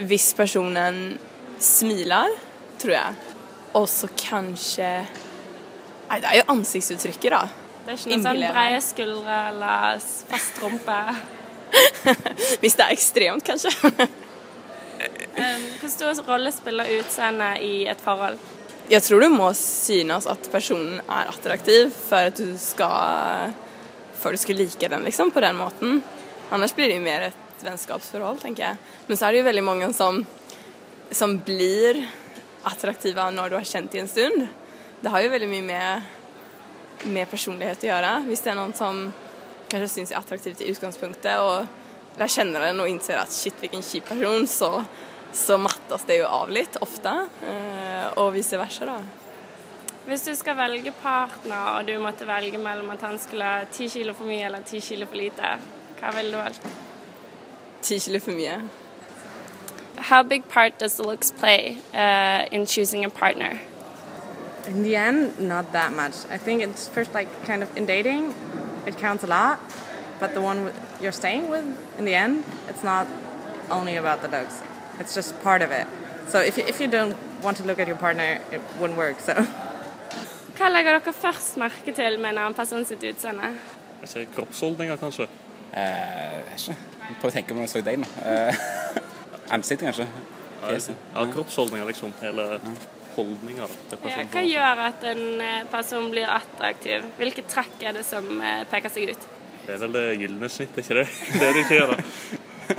hvis 0.01 0.31
personen 0.33 1.19
smiler, 1.61 2.33
tror 2.81 2.95
jeg. 2.95 3.35
Og 3.77 3.85
så 3.89 4.09
kanskje 4.17 4.89
Nei, 6.03 6.19
det 6.21 6.29
er 6.29 6.39
jo 6.41 6.49
ansiktsuttrykket, 6.53 7.31
da. 7.33 7.45
Det 7.85 7.93
er 7.93 7.95
ikke 7.97 8.09
noe 8.11 8.17
sånn 8.17 8.17
Innbiller 8.19 8.51
breie 8.53 8.81
skuldre 8.83 9.37
eller 9.49 10.03
fast 10.29 10.59
rumpe. 10.61 10.97
Hvis 12.61 12.75
det 12.77 12.85
er 12.85 12.93
ekstremt, 12.93 13.47
kanskje. 13.47 13.71
Um, 15.33 15.63
hvor 15.81 15.89
stor 15.89 16.19
rolle 16.27 16.51
spiller 16.53 16.87
utseendet 16.99 17.63
i 17.65 17.87
et 17.91 17.99
forhold? 17.99 18.37
Jeg 18.87 19.03
tror 19.03 19.23
du 19.23 19.33
må 19.33 19.49
synes 19.57 20.27
at 20.29 20.45
personen 20.53 21.01
er 21.01 21.31
attraktiv 21.31 21.89
for 22.05 22.29
at 22.29 22.37
du 22.37 22.53
skal 22.61 23.55
Du 24.31 24.37
skal 24.37 24.55
like 24.55 24.87
den, 24.89 25.03
liksom, 25.03 25.31
på 25.31 25.41
den 25.43 25.55
måten. 25.59 26.01
Annars 26.51 26.73
blir 26.75 26.87
det 26.87 26.95
jo 26.99 27.03
mer 27.03 27.21
et 27.27 27.63
vennskapsforhold, 27.63 28.39
tenker 28.41 28.63
jeg. 28.63 28.77
Men 29.07 29.17
så 29.17 29.25
er 29.27 29.31
det 29.33 29.39
jo 29.41 29.47
veldig 29.49 29.63
mange 29.63 29.89
som, 29.93 30.21
som 31.11 31.37
blir 31.43 32.03
attraktive 32.63 33.25
når 33.35 33.49
du 33.49 33.55
har 33.59 33.67
kjent 33.67 33.91
dem 33.91 34.05
en 34.05 34.11
stund. 34.11 34.47
Det 35.03 35.11
har 35.11 35.21
jo 35.25 35.31
veldig 35.33 35.49
mye 35.51 35.65
med, 35.67 36.01
med 37.11 37.29
personlighet 37.31 37.83
å 37.83 37.89
gjøre. 37.89 38.11
Hvis 38.29 38.43
det 38.45 38.53
er 38.53 38.59
noen 38.59 38.75
som 38.77 39.01
kanskje 39.71 39.89
syns 39.91 40.11
er 40.13 40.19
attraktivt 40.21 40.61
i 40.63 40.69
utgangspunktet, 40.71 41.39
og 41.43 42.19
jeg 42.21 42.29
kjenner 42.35 42.67
den 42.67 42.79
og 42.83 42.87
innser 42.91 43.17
at 43.19 43.33
shit, 43.33 43.55
hvilken 43.59 43.83
kjip 43.83 44.07
person, 44.11 44.47
så, 44.47 44.83
så 45.33 45.57
mattes 45.59 46.05
det 46.07 46.19
jo 46.21 46.29
av 46.29 46.51
litt 46.53 46.77
ofte. 46.83 47.15
eh, 47.49 48.07
Og 48.21 48.33
vice 48.35 48.59
versa, 48.61 48.85
da. 48.85 48.99
Hvis 50.05 50.21
du 50.21 50.35
skal 50.35 50.57
velge 50.57 50.91
partner, 51.01 51.55
og 51.77 51.87
du 51.87 51.99
måtte 51.99 52.27
velge 52.27 52.57
mellom 52.57 52.89
at 52.91 53.01
han 53.01 53.19
skulle 53.19 53.43
ha 53.43 53.63
10 53.71 53.87
kilo 53.87 54.13
for 54.13 54.27
mye 54.27 54.45
eller 54.45 54.59
10 54.59 54.79
kilo 54.79 55.05
for 55.07 55.15
lite, 55.15 55.51
hva 55.99 56.11
ville 56.15 56.31
du 56.31 56.37
valgt? 56.37 56.65
Ti 57.81 57.99
kilo 57.99 58.19
for 58.19 58.31
mye. 58.31 58.57
How 59.97 60.23
big 60.23 60.43
part 60.49 60.79
does 60.79 60.95
the 60.95 61.03
looks 61.03 61.31
play 61.31 61.77
uh, 61.93 62.45
in 62.51 62.65
choosing 62.65 63.05
a 63.05 63.09
partner? 63.09 63.59
In 64.67 64.83
the 64.83 64.95
end, 64.95 65.39
not 65.39 65.71
that 65.71 65.93
much. 65.93 66.15
I 66.29 66.37
think 66.37 66.61
it's 66.61 66.89
first 66.89 67.13
like 67.13 67.29
kind 67.45 67.63
of 67.63 67.77
in 67.77 67.85
dating, 67.85 68.33
it 68.85 68.97
counts 68.97 69.23
a 69.23 69.27
lot, 69.27 69.59
but 70.19 70.33
the 70.33 70.41
one 70.41 70.73
you're 71.01 71.13
staying 71.13 71.49
with, 71.49 71.65
in 71.97 72.05
the 72.05 72.15
end, 72.15 72.43
it's 72.67 72.83
not 72.83 73.07
only 73.71 73.95
about 73.95 74.21
the 74.21 74.27
looks. 74.27 74.61
It's 74.99 75.15
just 75.15 75.41
part 75.43 75.61
of 75.61 75.71
it. 75.71 75.87
So 76.27 76.39
if 76.39 76.57
you, 76.57 76.65
if 76.67 76.81
you 76.81 76.87
don't 76.87 77.15
want 77.41 77.57
to 77.57 77.63
look 77.63 77.79
at 77.79 77.87
your 77.87 77.97
partner, 77.97 78.39
it 78.51 78.61
wouldn't 78.79 78.97
work. 78.97 79.19
So 79.21 79.47
Hva 80.53 80.69
legger 80.69 80.99
dere 80.99 81.13
først 81.17 81.57
merke 81.57 81.93
til 81.97 82.19
med 82.21 82.37
en 82.37 82.53
person 82.53 82.83
sitt 82.85 83.03
utseende? 83.09 83.53
Jeg 84.03 84.09
ser 84.11 84.25
kroppsholdninger, 84.35 84.99
kanskje. 85.01 85.27
Eh, 85.73 85.83
jeg 85.83 86.43
vet 86.49 86.65
ikke. 86.67 86.75
Prøv 87.21 87.29
å 87.29 87.33
tenke 87.33 87.55
på 87.55 87.63
jeg 87.63 87.71
så 87.71 87.81
deg 87.87 88.01
nå. 88.03 88.09
Eh, 88.29 88.65
ansiktet, 89.55 89.87
kanskje. 89.89 90.07
Fjeset. 90.63 91.07
Ja, 91.15 91.25
kroppsholdninger, 91.33 91.87
liksom. 91.89 92.13
Eller 92.21 92.59
holdninger 93.15 93.73
Ja, 93.93 94.23
hva 94.33 94.43
gjør 94.45 94.83
at 94.87 95.03
en 95.09 95.41
eh, 95.41 95.63
person 95.71 96.09
blir 96.13 96.29
attraktiv? 96.29 97.05
Hvilke 97.17 97.45
trekk 97.49 97.81
er 97.89 97.97
det 97.97 98.05
som 98.07 98.29
eh, 98.41 98.63
peker 98.69 98.93
seg 98.93 99.13
ut? 99.13 99.27
Det 99.63 99.75
er 99.75 99.81
vel 99.85 99.95
det 99.95 100.05
gylne 100.21 100.49
snitt, 100.51 100.77
ikke 100.77 100.99
det? 101.01 101.07
Det 101.39 101.47
er 101.47 101.57
det 101.57 101.65
ikke 101.65 101.79
gjør, 101.79 101.93
da. 101.95 102.77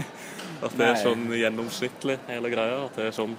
At 0.65 0.79
det 0.79 0.87
er 0.87 0.97
sånn 0.97 1.27
gjennomsnittlig, 1.37 2.19
hele 2.31 2.51
greia. 2.53 2.85
At 2.87 2.97
det 2.97 3.11
er 3.11 3.17
sånn 3.17 3.35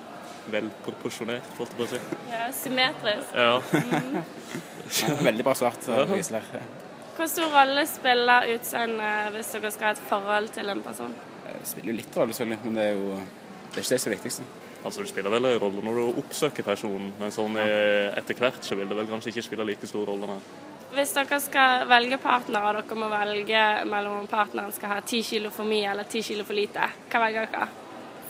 velproporsjonert, 0.54 1.48
holdt 1.58 1.72
jeg 1.74 1.80
på 1.80 1.86
å 1.86 1.92
si. 1.92 2.02
Ja, 2.32 2.50
symmetrisk. 2.54 3.32
Ja. 3.36 3.62
Ja, 4.86 5.16
Veldig 5.26 5.46
bra 5.48 5.56
svart. 5.58 5.88
Ja. 5.90 6.04
Gisler. 6.12 6.46
Hvor 7.16 7.30
stor 7.32 7.50
rolle 7.54 7.86
spiller 7.88 8.50
utseendet 8.54 9.32
hvis 9.36 9.54
dere 9.56 9.72
skal 9.72 9.88
ha 9.90 9.96
et 9.96 10.04
forhold 10.10 10.52
til 10.54 10.70
en 10.70 10.84
person? 10.84 11.16
Det 11.46 11.58
spiller 11.70 11.94
jo 11.94 11.98
litt 12.02 12.18
rolle, 12.20 12.36
selvfølgelig, 12.36 12.68
men 12.68 12.78
det 12.80 12.86
er 12.90 13.00
jo 13.00 13.10
det 13.16 13.82
er 13.82 13.84
ikke 13.84 13.96
det 13.96 14.02
som 14.02 14.12
er 14.12 14.16
viktigst. 14.16 14.42
Altså, 14.86 15.02
Det 15.02 15.10
spiller 15.10 15.34
vel 15.34 15.46
en 15.50 15.60
rolle 15.60 15.82
når 15.84 15.98
du 15.98 16.20
oppsøker 16.22 16.64
personen, 16.64 17.10
men 17.20 17.34
sånn 17.34 17.58
eh, 17.58 18.14
etter 18.20 18.38
hvert 18.38 18.62
så 18.64 18.78
vil 18.78 18.88
det 18.88 18.96
vel 19.00 19.10
kanskje 19.10 19.34
ikke 19.34 19.44
spille 19.48 19.66
like 19.68 19.90
stor 19.90 20.06
rolle. 20.12 20.30
Nei. 20.30 20.38
Hvis 20.96 21.12
dere 21.18 21.40
skal 21.44 21.88
velge 21.90 22.20
partner, 22.24 22.68
og 22.70 22.78
dere 22.78 23.00
må 23.02 23.10
velge 23.12 23.64
mellom 23.90 24.22
om 24.22 24.30
partneren 24.32 24.72
skal 24.76 24.94
ha 24.94 25.00
ti 25.04 25.24
kilo 25.26 25.50
for 25.52 25.68
mye 25.68 25.90
eller 25.92 26.08
ti 26.08 26.22
kilo 26.24 26.46
for 26.48 26.56
lite, 26.56 26.86
hva 27.12 27.24
velger 27.26 27.50
dere? 27.52 27.68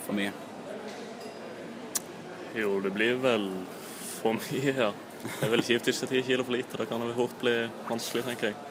For 0.06 0.16
mye. 0.16 0.32
Jo, 2.56 2.80
det 2.80 2.90
blir 2.94 3.18
vel 3.20 3.50
for 4.20 4.36
mye, 4.38 4.72
ja. 4.72 4.92
Det 5.26 5.44
er 5.46 5.50
vel 5.50 5.62
kjipt 5.66 5.88
hvis 5.88 5.98
det 6.00 6.06
er 6.06 6.12
ti 6.14 6.22
kilo 6.28 6.44
for 6.46 6.54
lite. 6.54 6.78
Det 6.80 6.86
kan 6.88 7.02
jo 7.02 7.12
fort 7.16 7.36
bli 7.42 7.54
vanskelig, 7.90 8.24
tenker 8.30 8.52
jeg. 8.52 8.56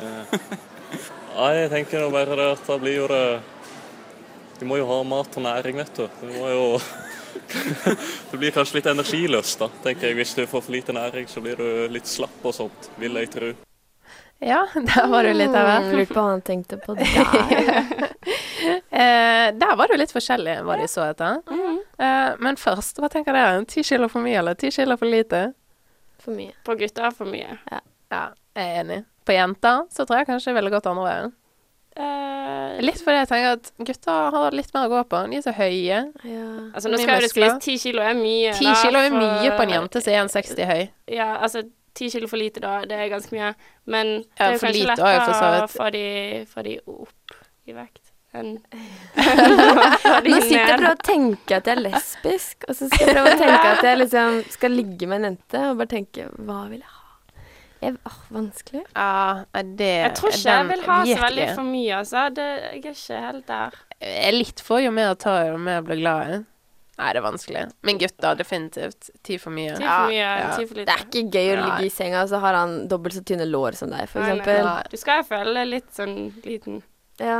Eh, 0.00 0.32
Nei, 1.36 1.50
jeg 1.54 1.68
tenker 1.70 2.02
jo 2.02 2.08
bare 2.10 2.34
det 2.38 2.46
at 2.56 2.66
det 2.66 2.76
blir 2.82 2.96
jo 2.96 3.04
det 3.10 3.20
Du 4.58 4.64
må 4.66 4.78
jo 4.80 4.86
ha 4.88 4.96
mat 5.06 5.36
og 5.38 5.44
næring, 5.44 5.78
vet 5.78 5.92
du. 5.98 6.06
Du 6.20 6.32
må 6.34 6.48
jo 6.50 6.64
Det 8.30 8.38
blir 8.40 8.54
kanskje 8.54 8.80
litt 8.80 8.88
energiløst, 8.90 9.60
da, 9.62 9.68
tenker 9.84 10.08
jeg. 10.10 10.18
Hvis 10.18 10.34
du 10.38 10.42
får 10.50 10.64
for 10.66 10.74
lite 10.74 10.94
næring, 10.96 11.28
så 11.30 11.42
blir 11.44 11.58
du 11.60 11.68
litt 11.94 12.10
slapp 12.10 12.42
og 12.46 12.54
sånt, 12.56 12.90
vil 12.98 13.18
jeg 13.22 13.30
tro. 13.34 13.52
Ja, 14.40 14.64
der 14.90 15.06
var 15.12 15.26
du 15.28 15.34
litt 15.36 15.54
av 15.54 15.68
hvert. 15.68 15.86
Mm, 15.90 15.96
Lurte 16.00 16.14
på 16.14 16.20
hva 16.24 16.28
han 16.32 16.44
tenkte 16.46 16.80
på 16.82 16.96
der. 16.98 18.08
Eh, 18.90 19.46
der 19.56 19.76
var 19.78 19.88
du 19.88 19.96
litt 19.96 20.12
forskjellig 20.12 20.58
hva 20.66 20.76
de 20.80 20.86
så 20.90 21.06
etter. 21.10 21.40
Eh, 22.00 22.34
men 22.40 22.56
først, 22.56 22.96
hva 23.02 23.10
tenker 23.12 23.36
dere? 23.36 23.64
Ti 23.68 23.82
kilo 23.84 24.08
for 24.08 24.24
mye 24.24 24.38
eller 24.40 24.56
ti 24.58 24.70
kilo 24.72 24.96
for 24.96 25.10
lite? 25.10 25.42
For 26.20 26.32
mye. 26.36 26.54
På 26.64 26.76
gutter 26.80 27.10
for 27.16 27.28
mye. 27.28 27.58
Ja, 27.70 27.80
jeg 28.10 28.64
er 28.64 28.80
enig. 28.84 29.02
På 29.28 29.36
jenter 29.36 29.84
så 29.92 30.06
tror 30.08 30.22
jeg 30.22 30.30
kanskje 30.30 30.50
jeg 30.50 30.56
ville 30.60 30.72
gått 30.72 30.88
andre 30.90 31.04
veien. 31.06 31.34
Uh, 32.00 32.78
Litt 32.80 33.00
fordi 33.02 33.18
jeg 33.18 33.28
tenker 33.28 33.56
at 33.58 33.70
gutter 33.84 34.30
har 34.36 34.54
litt 34.56 34.70
mer 34.74 34.86
å 34.86 34.92
gå 34.92 35.00
på. 35.10 35.20
De 35.28 35.36
er 35.40 35.44
så 35.44 35.52
høye. 35.56 35.98
altså, 36.72 36.88
nå 36.88 37.00
skal 37.02 37.18
jo 37.18 37.24
det 37.26 37.30
skrives 37.32 37.58
ti 37.64 37.74
kilo 37.82 38.04
er 38.06 38.14
mye. 38.16 38.54
Ti 38.56 38.72
kilo 38.84 39.02
er 39.02 39.10
for- 39.10 39.18
mye 39.20 39.50
på 39.58 39.66
en 39.66 39.74
jente 39.76 40.00
som 40.04 40.12
er 40.14 40.22
1,60 40.24 40.70
høy. 40.70 40.88
Ja, 41.16 41.28
altså 41.42 41.64
ti 41.94 42.08
kilo 42.10 42.28
for 42.30 42.38
lite 42.40 42.60
da, 42.62 42.78
det 42.88 42.96
er 42.96 43.10
ganske 43.10 43.34
mye. 43.34 43.52
Men 43.86 44.06
det 44.22 44.46
er 44.46 44.52
jo 44.54 44.58
for 44.62 44.66
kanskje 44.68 44.86
lite 44.86 45.02
er 45.02 45.18
lettere 45.18 45.64
å 45.64 45.68
få 45.74 45.90
de, 45.92 46.04
få 46.54 46.62
de 46.64 46.78
opp 46.86 47.36
i 47.66 47.72
vekt 47.76 48.09
enn 48.36 48.52
Nå 50.30 50.38
sitter 50.44 50.54
jeg 50.54 50.62
og 50.62 50.78
prøver 50.78 50.88
å 50.92 51.00
tenke 51.02 51.58
at 51.58 51.68
jeg 51.68 51.76
er 51.76 51.82
lesbisk, 51.82 52.66
og 52.68 52.76
så 52.78 52.88
skal 52.90 53.06
jeg 53.08 53.16
prøve 53.16 53.34
å 53.34 53.40
tenke 53.40 53.72
at 53.74 53.84
jeg 53.88 54.00
liksom 54.04 54.40
skal 54.54 54.74
ligge 54.76 55.08
med 55.10 55.20
en 55.20 55.28
jente, 55.32 55.62
og 55.70 55.80
bare 55.80 55.92
tenke 55.96 56.28
hva 56.38 56.62
vil 56.70 56.80
jeg 56.82 56.88
ha? 56.88 56.96
Jeg, 57.80 57.96
åh, 58.04 58.16
vanskelig. 58.28 58.82
Ja, 58.92 59.64
det 59.64 59.88
Jeg 59.88 60.12
tror 60.18 60.34
ikke 60.36 60.54
jeg 60.54 60.68
vil 60.68 60.82
ha 60.84 60.96
så 61.08 61.20
veldig 61.24 61.46
for 61.56 61.64
mye, 61.70 61.92
altså. 62.02 62.26
Det, 62.36 62.48
jeg 62.60 62.70
er 62.70 62.78
ikke 62.80 63.20
helt 63.24 63.46
der. 63.48 63.78
Jeg 64.04 64.24
er 64.28 64.36
litt 64.36 64.60
for 64.64 64.82
jo 64.84 64.90
mer 64.92 65.14
å 65.14 65.18
ta, 65.20 65.36
jo 65.48 65.56
mer 65.56 65.78
jeg 65.78 65.86
blir 65.88 66.02
glad 66.02 66.34
i. 66.34 66.40
Nei, 67.00 67.12
det 67.16 67.20
er 67.22 67.24
vanskelig. 67.24 67.62
Men 67.88 67.98
gutter, 68.02 68.36
definitivt. 68.36 69.08
Ti 69.24 69.38
for 69.40 69.56
mye. 69.56 69.78
Ti 69.78 69.86
for 69.86 70.12
mye, 70.12 70.32
ti 70.58 70.66
for 70.68 70.82
Det 70.82 70.92
er 70.92 71.04
ikke 71.06 71.22
gøy 71.32 71.52
å 71.54 71.56
ligge 71.62 71.86
i 71.88 71.92
senga, 71.94 72.26
og 72.26 72.28
så 72.28 72.42
har 72.42 72.58
han 72.58 72.74
dobbelt 72.92 73.16
så 73.16 73.22
tynne 73.24 73.46
lår 73.48 73.78
som 73.78 73.88
deg, 73.94 74.04
for 74.12 74.20
nei, 74.20 74.34
eksempel. 74.34 74.60
nei. 74.68 74.82
Du 74.92 75.00
skal 75.00 75.22
jo 75.22 75.28
føle 75.30 75.54
deg 75.56 75.70
litt 75.70 75.88
sånn 75.96 76.16
liten. 76.44 76.82
Ja. 77.16 77.38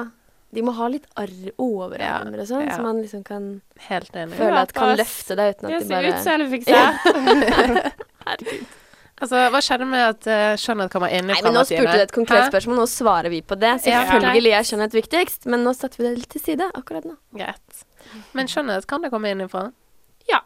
De 0.52 0.62
må 0.66 0.72
ha 0.74 0.88
litt 0.90 1.04
arr 1.16 1.52
overarmer 1.62 2.40
og 2.42 2.46
sånn, 2.48 2.64
Ja. 2.66 2.76
så 2.76 2.82
man 2.82 2.98
liksom 3.02 3.22
kan 3.24 3.60
Helt 3.88 4.10
enig. 4.18 4.34
føle 4.34 4.58
at 4.64 4.72
kan 4.74 4.96
løfte 4.98 5.36
deg 5.38 5.54
uten 5.56 5.70
Jeg 5.70 5.76
at 5.76 5.82
de 5.82 5.86
som 5.86 5.94
bare 5.94 6.10
utseendefiksert. 6.12 7.94
Herregud. 8.26 8.64
Altså, 9.20 9.36
hva 9.52 9.60
skjedde 9.60 9.84
med 9.84 10.00
at 10.00 10.26
uh, 10.32 10.54
skjønnhet 10.56 10.90
kommer 10.94 11.12
innenfra, 11.12 11.42
Nei, 11.44 11.50
men 11.50 11.56
nå 11.58 11.62
spurte 11.68 11.92
du 11.92 12.02
et 12.06 12.12
konkret 12.16 12.46
Hæ? 12.46 12.48
spørsmål, 12.54 12.78
nå 12.80 12.86
svarer 12.88 13.28
vi 13.28 13.42
på 13.44 13.58
det. 13.60 13.74
Selvfølgelig 13.84 14.52
er 14.56 14.64
skjønnhet 14.70 14.96
viktigst, 14.96 15.44
men 15.52 15.60
nå 15.66 15.74
satte 15.76 16.00
vi 16.00 16.06
det 16.08 16.14
litt 16.22 16.30
til 16.32 16.40
side 16.40 16.68
akkurat 16.78 17.04
nå. 17.04 17.18
Greit. 17.36 17.82
Men 18.32 18.48
skjønnhet, 18.48 18.86
kan 18.88 19.04
det 19.04 19.10
komme 19.12 19.28
innenfra? 19.34 19.66
Ja. 20.30 20.40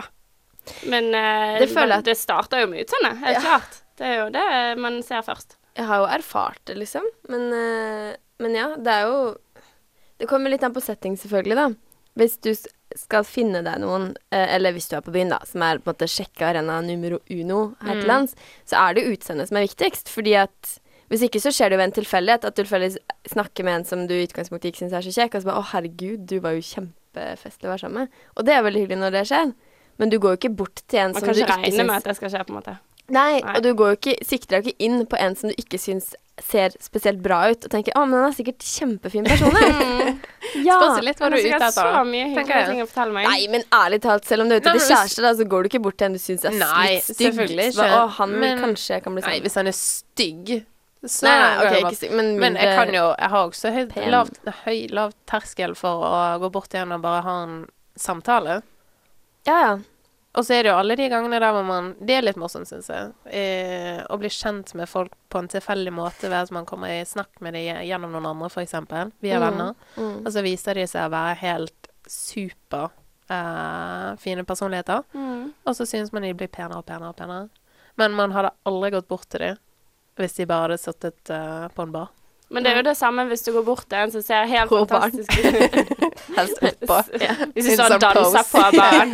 Men 0.91 1.13
uh, 1.15 1.55
Det 1.63 1.71
føler 1.71 2.01
at- 2.01 2.09
det 2.11 2.17
starter 2.19 2.65
jo 2.65 2.67
med 2.73 2.83
utseendet, 2.83 3.21
helt 3.23 3.39
Ja. 3.39 3.41
klart. 3.47 3.81
Det 3.97 4.07
er 4.11 4.17
jo 4.25 4.29
det 4.35 4.45
man 4.83 4.99
ser 5.07 5.23
først. 5.23 5.55
Jeg 5.79 5.87
har 5.87 6.03
jo 6.03 6.11
erfart 6.19 6.59
det, 6.67 6.75
liksom. 6.83 7.07
Men, 7.31 7.47
uh, 7.55 8.13
men 8.43 8.55
ja, 8.59 8.69
det 8.75 8.91
er 8.91 9.07
jo 9.07 9.37
Det 10.19 10.29
kommer 10.31 10.51
litt 10.51 10.63
an 10.63 10.75
på 10.75 10.83
setting, 10.83 11.17
selvfølgelig, 11.19 11.57
da. 11.59 11.69
Hvis 12.15 12.37
du 12.47 12.53
skal 12.97 13.25
finne 13.27 13.65
deg 13.67 13.81
noen, 13.83 14.13
eh, 14.31 14.55
eller 14.55 14.73
hvis 14.73 14.87
du 14.89 14.95
er 14.97 15.03
på 15.03 15.11
byen, 15.15 15.33
da, 15.35 15.41
som 15.45 15.63
er 15.67 15.81
på 15.83 15.91
en 15.91 15.95
måte 15.97 16.07
sjekka 16.07 16.53
arena 16.53 16.81
numero 16.81 17.19
uno 17.31 17.75
her 17.83 17.95
til 17.99 18.05
Mm. 18.05 18.13
lands, 18.13 18.35
så 18.65 18.77
er 18.89 18.95
det 18.95 19.09
utseendet 19.11 19.49
som 19.49 19.57
er 19.57 19.67
viktigst. 19.67 20.09
Fordi 20.09 20.35
at 20.39 20.79
hvis 21.11 21.23
ikke 21.27 21.43
så 21.43 21.51
skjer 21.51 21.71
det 21.71 21.79
jo 21.79 21.85
en 21.85 21.93
tilfeldighet 21.93 22.45
at 22.45 22.55
du 22.55 22.63
tilfeldigvis 22.63 22.99
snakker 23.33 23.65
med 23.65 23.75
en 23.81 23.85
som 23.85 24.07
du 24.07 24.15
i 24.15 24.27
utgangspunktet 24.27 24.71
ikke 24.71 24.85
syns 24.87 24.93
er 24.93 25.03
så 25.03 25.13
kjekk, 25.13 25.35
og 25.35 25.43
så 25.43 25.45
bare 25.51 25.61
'Å, 25.61 25.71
herregud, 25.73 26.27
du 26.27 26.39
var 26.41 26.53
jo 26.53 26.61
kjempefestlig 26.63 27.67
å 27.67 27.73
være 27.75 27.81
sammen 27.81 28.07
med'. 28.07 28.09
Og 28.37 28.45
det 28.45 28.55
er 28.55 28.63
veldig 28.63 28.87
hyggelig 28.87 28.99
når 28.99 29.11
det 29.11 29.27
skjer. 29.27 29.55
Men 29.99 30.11
du 30.11 30.19
går 30.19 30.31
jo 30.31 30.37
ikke 30.39 30.57
bort 30.57 30.83
til 30.89 30.99
en 31.01 31.13
Man 31.13 31.21
som 31.21 31.29
du 31.29 31.35
ikke 31.35 31.47
ikke 31.47 31.63
regne 31.63 31.87
med 31.87 31.97
at 31.97 32.05
det 32.05 32.17
skal 32.17 32.31
skje, 32.31 32.45
på 32.47 32.51
en 32.51 32.63
måte. 32.63 32.79
Nei, 33.11 33.41
Nei. 33.41 33.57
og 33.57 33.63
du 33.63 33.75
går 33.75 33.87
jo 33.91 33.97
ikke, 33.97 34.25
sikter 34.25 34.63
deg 34.63 34.67
ikke 34.67 34.81
inn 34.85 35.07
på 35.07 35.17
en 35.21 35.35
som 35.37 35.51
du 35.51 35.55
ikke 35.57 35.79
syns 35.79 36.15
ser 36.43 36.75
spesielt 36.83 37.21
bra 37.23 37.51
ut, 37.51 37.65
og 37.65 37.71
tenker 37.71 37.93
'Å, 37.95 38.05
men 38.09 38.19
han 38.21 38.33
er 38.33 38.35
sikkert 38.37 38.65
kjempefin 38.67 39.25
person', 39.25 39.55
jeg». 39.55 40.17
ja. 40.67 40.79
Spørs 40.81 41.05
litt 41.07 41.23
hva 41.23 41.31
du 41.31 41.37
er 41.37 41.47
ute 41.47 41.55
etter. 41.61 41.71
så 41.71 42.03
mye 42.09 42.27
hyggelige 42.33 42.67
ting 42.73 42.83
å 42.83 42.89
fortelle 42.91 43.15
meg. 43.15 43.29
Nei, 43.31 43.47
men 43.55 43.63
ærlig 43.71 44.01
talt, 44.03 44.27
selv 44.27 44.43
om 44.43 44.51
du 44.51 44.57
er 44.57 44.61
ute 44.65 44.75
hvis- 44.75 44.91
kjæreste, 44.95 45.23
da, 45.23 45.33
så 45.39 45.47
går 45.49 45.63
du 45.63 45.71
ikke 45.71 45.83
bort 45.87 45.99
til 45.99 46.11
en 46.11 46.19
du 46.19 46.23
syns 46.23 46.45
er 46.45 46.57
Nei, 46.59 46.87
litt 46.97 47.05
stygg. 47.09 47.37
bare. 47.77 47.99
Å, 48.03 48.09
han 48.19 48.39
Men- 48.41 48.63
kanskje 48.65 49.03
kan 49.03 49.15
bli 49.15 49.23
Nei, 49.27 49.41
hvis 49.41 49.55
han 49.55 49.71
er 49.71 49.77
stygg 49.79 50.65
så 51.05 51.27
Nei, 51.29 51.37
nei, 51.37 51.67
okay, 51.67 51.81
ikke 51.83 51.97
stygg, 51.99 52.13
men 52.17 52.39
Men 52.41 52.55
jeg 52.57 52.77
kan 52.79 52.89
jo 52.95 53.15
Jeg 53.19 53.29
har 53.29 53.49
også 53.49 53.73
høy, 53.75 54.11
lav, 54.11 54.31
høy, 54.65 54.89
lav 54.91 55.13
terskel 55.29 55.75
for 55.77 56.01
å 56.01 56.41
gå 56.41 56.51
bort 56.51 56.71
til 56.73 56.81
henne 56.81 56.97
og 56.97 57.03
bare 57.05 57.23
ha 57.23 57.35
en 57.45 57.59
samtale. 57.95 58.63
Ja, 59.47 59.59
ja. 59.61 59.75
Og 60.35 60.43
så 60.45 60.57
er 60.57 60.65
det 60.67 60.71
jo 60.73 60.79
alle 60.81 60.97
de 60.99 61.07
gangene 61.13 61.39
der 61.39 61.53
hvor 61.55 61.63
man 61.67 61.93
Det 62.03 62.17
er 62.17 62.25
litt 62.27 62.39
morsomt, 62.41 62.67
syns 62.67 62.89
jeg. 62.91 63.13
Eh, 63.31 64.01
å 64.11 64.17
bli 64.19 64.29
kjent 64.35 64.73
med 64.75 64.89
folk 64.91 65.13
på 65.31 65.39
en 65.39 65.49
tilfeldig 65.53 65.93
måte 65.95 66.27
ved 66.27 66.41
at 66.41 66.51
man 66.51 66.67
kommer 66.67 66.91
i 66.91 67.05
snakk 67.07 67.39
med 67.41 67.55
dem 67.55 67.83
gjennom 67.87 68.11
noen 68.17 68.27
andre, 68.33 68.49
f.eks. 68.51 68.75
Via 69.23 69.39
Mm, 69.39 69.45
venner. 69.45 69.75
mm. 69.97 70.17
Og 70.27 70.33
så 70.35 70.43
viser 70.43 70.75
de 70.75 70.87
seg 70.91 71.07
å 71.07 71.13
være 71.15 71.37
helt 71.45 71.89
super 72.11 72.91
eh, 73.31 74.11
fine 74.19 74.45
personligheter. 74.45 75.05
Mm. 75.15 75.53
Og 75.65 75.77
så 75.79 75.87
syns 75.87 76.11
man 76.13 76.23
de 76.27 76.35
blir 76.35 76.51
penere 76.51 76.79
og 76.83 76.87
penere 76.87 77.13
og 77.15 77.17
penere. 77.17 77.49
Men 77.97 78.13
man 78.19 78.33
hadde 78.35 78.51
aldri 78.67 78.91
gått 78.91 79.09
bort 79.09 79.29
til 79.31 79.41
dem 79.41 79.57
hvis 80.19 80.35
de 80.39 80.45
bare 80.47 80.69
hadde 80.69 80.79
sittet 80.83 81.31
eh, 81.31 81.69
på 81.75 81.83
en 81.87 81.93
bar. 81.95 82.11
Men 82.55 82.65
det 82.65 82.71
er 82.71 82.77
jo 82.79 82.85
det 82.87 82.95
samme 82.99 83.25
hvis 83.27 83.43
du 83.43 83.51
går 83.57 83.65
bort 83.67 83.87
til 83.91 83.99
en 83.99 84.13
som 84.15 84.23
ser 84.23 84.47
helt 84.51 84.71
På 84.71 84.85
fantastisk 84.87 85.35
ut. 85.43 86.05
Helst 86.39 86.61
oppå. 86.63 86.99
Hvis 87.55 87.67
du 87.77 87.83
og 87.85 87.95
danser 88.03 88.47
på 88.49 88.63
barn. 88.75 89.13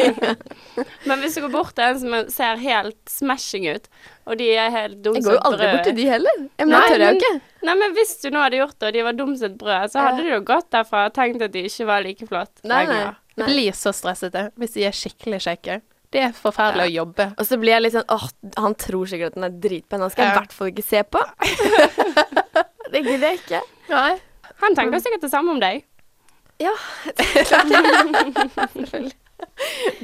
Men 1.08 1.22
hvis 1.22 1.36
du 1.36 1.42
går 1.44 1.52
bort 1.52 1.72
til 1.76 1.84
en 1.84 1.98
som 2.00 2.14
ser 2.32 2.60
helt 2.62 2.98
smashing 3.10 3.66
ut, 3.74 3.88
og 4.30 4.38
de 4.40 4.46
er 4.54 4.70
helt 4.72 5.00
dum 5.04 5.16
Jeg 5.18 5.26
går 5.26 5.36
jo 5.36 5.42
aldri 5.48 5.66
brød 5.66 5.74
bort 5.74 5.88
til 5.88 5.96
de 5.98 6.06
heller. 6.08 6.38
Jeg 6.60 6.68
men 6.68 6.76
det 6.76 6.82
tør 6.92 7.04
jeg 7.04 7.10
jo 7.16 7.20
ikke. 7.20 7.32
Nei, 7.66 7.74
men 7.82 7.96
hvis 7.98 8.14
du 8.22 8.28
nå 8.32 8.44
hadde 8.44 8.60
gjort 8.60 8.76
det, 8.78 8.88
og 8.88 8.96
de 8.96 9.04
var 9.08 9.18
dum 9.18 9.32
som 9.36 9.50
et 9.50 9.58
brød, 9.60 9.92
så 9.92 10.06
hadde 10.06 10.24
du 10.24 10.30
jo 10.30 10.40
gått 10.48 10.70
derfra 10.76 11.04
og 11.10 11.16
tenkt 11.16 11.44
at 11.44 11.54
de 11.56 11.64
ikke 11.68 11.88
var 11.90 12.04
like 12.06 12.28
flott. 12.30 12.52
Nei, 12.64 12.82
nei. 12.88 13.00
Jeg 13.36 13.48
blir 13.48 13.76
så 13.76 13.92
stresset 13.96 14.36
hvis 14.60 14.76
de 14.76 14.86
er 14.88 14.96
skikkelig 14.96 15.42
kjekke. 15.48 15.80
Det 16.10 16.24
er 16.26 16.32
forferdelig 16.34 16.88
å 16.88 16.94
jobbe. 17.04 17.28
Og 17.38 17.46
så 17.46 17.58
blir 17.60 17.76
jeg 17.76 17.84
litt 17.84 17.94
sånn 17.94 18.08
åh, 18.10 18.24
han 18.58 18.74
tror 18.80 19.10
sikkert 19.10 19.34
at 19.34 19.38
den 19.38 19.46
er 19.46 19.60
dritpen, 19.62 20.02
han 20.02 20.10
skal 20.10 20.26
jeg 20.26 20.34
i 20.34 20.38
hvert 20.40 20.56
fall 20.56 20.72
ikke 20.72 20.86
se 20.86 21.04
på. 21.06 21.22
Det 22.92 23.04
gidder 23.06 23.28
jeg 23.32 23.40
ikke. 23.42 23.62
Nei. 23.90 24.12
Han 24.60 24.74
tenker 24.76 25.00
sikkert 25.00 25.22
det 25.24 25.30
samme 25.32 25.50
om 25.54 25.60
deg. 25.62 25.84
Ja, 26.60 26.74
selvfølgelig. 28.50 29.14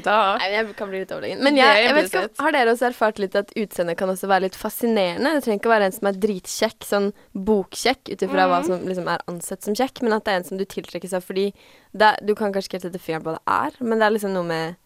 Da 0.04 0.36
Nei, 0.40 0.46
jeg 0.54 0.70
kan 0.78 0.88
bli 0.88 1.02
litt 1.02 1.10
overlegen. 1.12 1.42
Men 1.44 1.58
jeg, 1.58 1.82
jeg 1.84 1.94
vet 1.96 2.06
ikke, 2.08 2.22
har 2.40 2.54
dere 2.56 2.72
også 2.72 2.86
erfart 2.88 3.18
litt 3.20 3.34
at 3.36 3.50
utseendet 3.58 3.98
kan 4.00 4.08
også 4.12 4.28
være 4.30 4.46
litt 4.46 4.56
fascinerende? 4.56 5.34
Det 5.36 5.42
trenger 5.44 5.60
ikke 5.60 5.68
å 5.70 5.74
være 5.74 5.88
en 5.90 5.96
som 5.96 6.08
er 6.08 6.18
dritkjekk, 6.22 6.86
sånn 6.88 7.08
bokkjekk, 7.48 8.12
ut 8.14 8.24
ifra 8.26 8.46
hva 8.48 8.62
Mhm. 8.62 8.66
som 8.70 8.86
liksom 8.88 9.10
er 9.12 9.24
ansett 9.28 9.62
som 9.68 9.76
kjekk, 9.76 10.02
men 10.06 10.16
at 10.16 10.24
det 10.24 10.32
er 10.32 10.40
en 10.40 10.48
som 10.48 10.56
du 10.60 10.64
tiltrekkes 10.64 11.12
av 11.16 11.24
fordi 11.28 11.52
det, 11.92 12.14
Du 12.24 12.34
kan 12.34 12.52
kanskje 12.52 12.68
ikke 12.70 12.78
helt 12.80 12.88
sette 12.88 13.02
fingeren 13.04 13.24
på 13.24 13.32
hva 13.34 13.38
det 13.38 13.46
er, 13.60 13.84
men 13.84 13.98
det 13.98 14.06
er 14.08 14.16
liksom 14.16 14.32
noe 14.32 14.44
med 14.48 14.76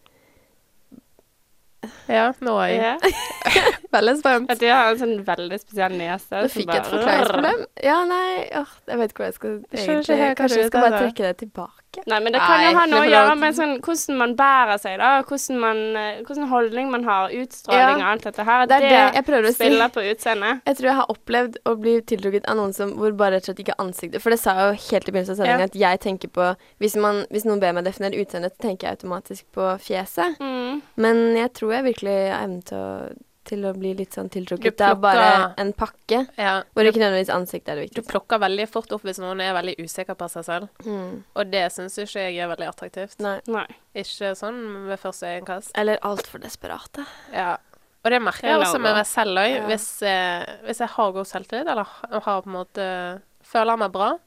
Ja, 2.11 2.27
nå 2.45 2.53
er 2.61 2.67
jeg 2.67 2.81
Ja. 2.81 3.11
veldig 3.95 4.13
spent. 4.19 4.51
At 4.53 4.59
de 4.61 4.67
har 4.69 4.91
en 4.91 4.99
sånn 4.99 5.23
veldig 5.25 5.57
spesiell 5.63 5.95
nese. 5.97 6.43
Nå 6.43 6.49
fikk 6.53 6.69
jeg 6.69 6.77
et 6.77 6.83
bare- 6.83 6.91
forklaringsproblem. 6.91 7.63
Ja, 7.83 7.95
nei, 8.05 8.49
åh, 8.61 8.73
jeg 8.91 8.97
vet 9.01 9.13
ikke 9.15 9.23
hva 9.23 9.29
jeg 9.31 9.37
skal 9.39 9.55
egentlig 9.71 10.17
hva 10.21 10.35
Kanskje 10.41 10.59
vi 10.61 10.67
skal 10.69 10.85
bare 10.85 10.99
trekke 11.05 11.23
det 11.29 11.37
tilbake. 11.41 11.80
Ikke. 11.91 12.03
Nei, 12.07 12.19
men 12.23 12.33
det 12.33 12.39
kan 12.41 12.63
jo 12.63 12.71
ha 12.79 12.85
noe 12.87 13.01
å 13.03 13.09
gjøre 13.11 13.35
med 13.37 13.55
sånn, 13.57 13.73
hvordan 13.83 14.17
man 14.17 14.35
bærer 14.39 14.79
seg, 14.81 14.97
da. 15.01 15.09
Hvordan, 15.27 15.59
man, 15.59 15.81
eh, 15.99 16.21
hvordan 16.23 16.47
holdning 16.49 16.91
man 16.91 17.03
har, 17.03 17.29
utstråling 17.29 17.79
Ja. 17.81 17.95
og 17.97 18.01
alt 18.11 18.23
dette 18.23 18.43
her. 18.47 18.65
Det 18.65 18.75
er 18.77 18.87
det 18.87 19.15
jeg 19.15 19.25
prøver 19.25 19.43
å 19.43 19.53
si. 19.53 19.59
spiller 19.59 19.89
på 19.89 20.01
utseendet. 20.11 20.61
Jeg 20.65 20.77
tror 20.77 20.89
jeg 20.91 20.95
har 20.95 21.05
opplevd 21.15 21.57
å 21.65 21.75
bli 21.81 21.95
tiltrukket 22.01 22.45
av 22.49 22.55
noen 22.57 22.73
som 22.73 22.93
hvor 22.97 23.11
bare 23.17 23.35
rett 23.35 23.49
og 23.49 23.55
slett 23.55 23.59
ikke 23.67 23.77
ansiktet 23.79 24.21
For 24.21 24.29
det 24.31 24.39
sa 24.39 24.53
jeg 24.55 24.71
jo 24.71 24.89
helt 24.91 25.07
i 25.09 25.11
begynnelsen 25.11 25.31
av 25.31 25.37
sendingen 25.37 25.59
Ja. 25.59 25.65
at 25.65 25.75
jeg 25.75 25.99
tenker 25.99 26.27
på 26.29 26.55
hvis, 26.79 26.95
man, 26.95 27.25
hvis 27.29 27.45
noen 27.45 27.59
ber 27.59 27.73
meg 27.73 27.83
definere 27.85 28.17
utseendet, 28.23 28.57
tenker 28.59 28.87
jeg 28.87 28.97
automatisk 28.97 29.43
på 29.53 29.77
fjeset. 29.79 30.39
Mm. 30.39 30.81
Men 30.97 31.35
jeg 31.35 31.53
tror 31.53 31.73
jeg 31.73 31.83
virkelig 31.93 32.31
har 32.31 32.43
evnen 32.47 32.63
til 32.63 32.77
å, 32.77 33.11
til 33.47 33.65
å 33.65 33.71
bli 33.73 33.93
litt 33.97 34.13
sånn 34.13 34.29
tiltrukket. 34.29 34.75
Du 34.77 34.83
Det 34.83 34.87
er 34.87 34.95
bare 34.95 35.53
en 35.57 35.71
pakke 35.73 36.27
Ja. 36.37 36.63
hvor 36.75 36.85
ikke 36.85 36.99
nødvendigvis 37.01 37.33
ansiktet 37.33 37.69
er 37.69 37.75
det 37.75 37.85
viktigste. 37.89 38.03
Du 38.05 38.11
plukker 38.11 38.39
veldig 38.39 38.67
fort 38.69 38.91
opp 38.91 39.01
hvis 39.03 39.19
noen 39.19 39.41
er 39.41 39.53
veldig 39.53 39.75
usikker 39.79 40.15
på 40.15 40.29
seg 40.29 40.45
selv. 40.45 40.69
Mm. 40.85 41.23
Og 41.35 41.51
det 41.51 41.71
syns 41.73 41.97
ikke 41.97 42.21
jeg 42.27 42.37
er 42.37 42.47
veldig 42.55 42.67
attraktivt. 42.69 43.19
Nei. 43.19 43.39
Nei. 43.47 43.67
Ikke 43.95 44.35
sånn 44.37 44.87
ved 44.87 44.99
første 44.99 45.25
øyekast. 45.33 45.71
Eller 45.75 45.97
altfor 46.03 46.39
desperate. 46.41 47.05
Ja. 47.33 47.57
Og 48.03 48.09
det 48.11 48.21
merker 48.21 48.41
Det 48.41 48.53
jeg 48.53 48.59
også 48.65 48.81
med 48.81 48.95
meg 48.95 49.05
selv 49.05 49.37
òg. 49.37 49.55
Ja. 49.55 49.65
Hvis, 49.67 50.01
eh, 50.01 50.45
hvis 50.65 50.79
jeg 50.79 50.87
har 50.89 51.11
god 51.11 51.25
selvtillit, 51.29 51.67
eller 51.67 51.85
har 52.11 52.41
på 52.41 52.47
en 52.47 52.53
måte 52.53 53.21
føler 53.43 53.77
meg 53.77 53.91
bra, 53.91 54.17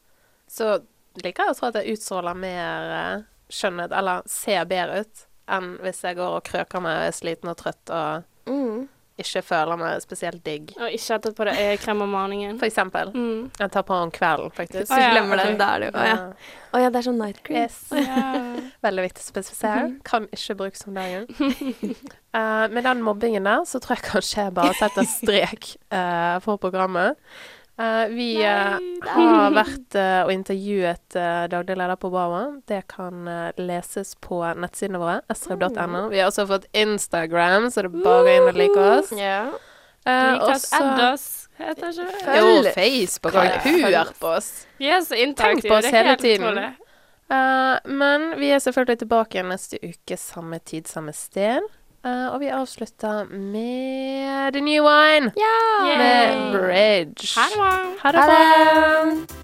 så 0.49 0.81
liker 1.23 1.45
jeg 1.47 1.55
å 1.55 1.59
tro 1.59 1.69
at 1.69 1.75
jeg 1.81 1.97
utstråler 1.97 2.37
mer 2.37 2.93
eh, 2.99 3.23
skjønnhet, 3.51 3.93
eller 3.93 4.23
ser 4.27 4.65
bedre 4.67 5.01
ut, 5.01 5.27
enn 5.49 5.79
hvis 5.83 6.03
jeg 6.03 6.17
går 6.17 6.37
og 6.39 6.45
krøker 6.45 6.81
meg 6.81 6.97
og 6.99 7.09
er 7.09 7.13
sliten 7.13 7.51
og 7.51 7.57
trøtt 7.57 7.91
og. 7.91 8.25
Ikke 9.21 9.43
føler 9.47 9.79
meg 9.79 10.03
spesielt 10.03 10.43
digg. 10.47 10.73
Og 10.75 10.91
ikke 10.91 11.19
at 11.19 11.29
på 11.37 11.47
er 11.53 11.77
krem 11.79 12.03
om 12.03 12.11
morgenen. 12.11 12.59
For 12.59 12.67
eksempel. 12.67 13.13
Mm. 13.15 13.51
Jeg 13.61 13.71
tar 13.77 13.85
på 13.87 13.95
om 13.95 14.11
kvelden, 14.15 14.51
faktisk. 14.55 14.91
Oh, 14.91 14.99
ja, 14.99 15.13
glemmer 15.15 15.39
den, 15.39 15.55
der, 15.55 15.61
da 15.61 15.69
er 15.71 15.85
det 15.85 15.91
jo 15.91 15.95
Å 15.95 16.07
ja. 16.09 16.19
Oh, 16.75 16.81
ja, 16.83 16.91
det 16.91 16.99
er 16.99 17.07
sånn 17.07 17.21
night 17.21 17.39
cream. 17.47 17.63
Yes. 17.63 17.79
Veldig 18.87 19.07
viktig 19.07 19.23
å 19.23 19.29
spesifisere. 19.29 19.85
Kan 20.07 20.27
ikke 20.35 20.59
brukes 20.59 20.83
om 20.89 20.99
dagen. 20.99 21.29
uh, 22.35 22.67
med 22.75 22.83
den 22.83 23.05
mobbingen 23.07 23.47
der, 23.47 23.63
så 23.71 23.79
tror 23.83 24.01
jeg 24.01 24.09
kanskje 24.09 24.49
jeg 24.49 24.57
bare 24.59 24.75
setter 24.81 25.07
strek 25.07 25.77
uh, 25.95 26.41
for 26.43 26.59
programmet. 26.59 27.21
Eh, 27.75 28.07
vi 28.15 28.29
uh, 28.47 28.79
har 29.11 29.55
vært 29.57 29.97
uh, 29.99 30.23
og 30.23 30.31
intervjuet 30.31 31.17
uh, 31.19 31.45
daglig 31.51 31.75
leder 31.81 31.99
på 31.99 32.11
Obama. 32.13 32.43
Det 32.71 32.85
kan 32.93 33.27
leses 33.59 34.15
på 34.23 34.41
nettsidene 34.55 35.03
våre, 35.03 35.21
srib.no. 35.35 36.09
Vi 36.13 36.23
har 36.23 36.31
også 36.31 36.47
fått 36.51 36.67
Instagram, 36.73 37.71
så 37.75 37.87
det 37.87 37.93
er 37.93 38.03
bare 38.07 38.37
inn 38.39 38.51
og 38.53 38.61
like 38.63 38.91
oss. 38.95 39.15
Ja. 39.19 39.47
Eh, 40.07 40.33
Lik 40.33 40.43
oss, 40.43 41.49
heter 41.57 41.93
det 41.93 42.05
ikke? 42.05 42.33
Jo, 42.37 42.49
Følg. 42.49 42.73
Facebook. 42.75 43.33
Følg. 43.33 43.85
Hør 43.85 44.11
på 44.21 44.33
oss. 44.37 44.51
Vi 44.79 44.91
er 44.93 45.01
så 45.01 45.17
Tenk 45.39 45.65
på 45.65 45.79
oss 45.79 45.89
hele 45.89 46.17
tiden. 46.21 46.59
Eh, 46.59 47.79
men 47.89 48.35
vi 48.37 48.51
er 48.53 48.61
selvfølgelig 48.61 48.99
tilbake 49.07 49.43
neste 49.49 49.81
uke, 49.81 50.19
samme 50.21 50.59
tid, 50.61 50.85
samme 50.89 51.13
sted. 51.17 51.65
Eh, 52.05 52.27
og 52.35 52.41
vi 52.41 52.51
avslutter 52.53 53.25
med 53.33 54.53
The 54.53 54.61
New 54.61 54.83
Wine 54.85 55.33
Ja! 55.41 55.97
med 55.99 56.53
Bridge. 56.53 57.33
Ha 57.37 57.49
det 57.49 57.57
bra. 57.57 57.73
Ha 58.03 58.13
det 58.13 58.27
bra. 58.29 59.44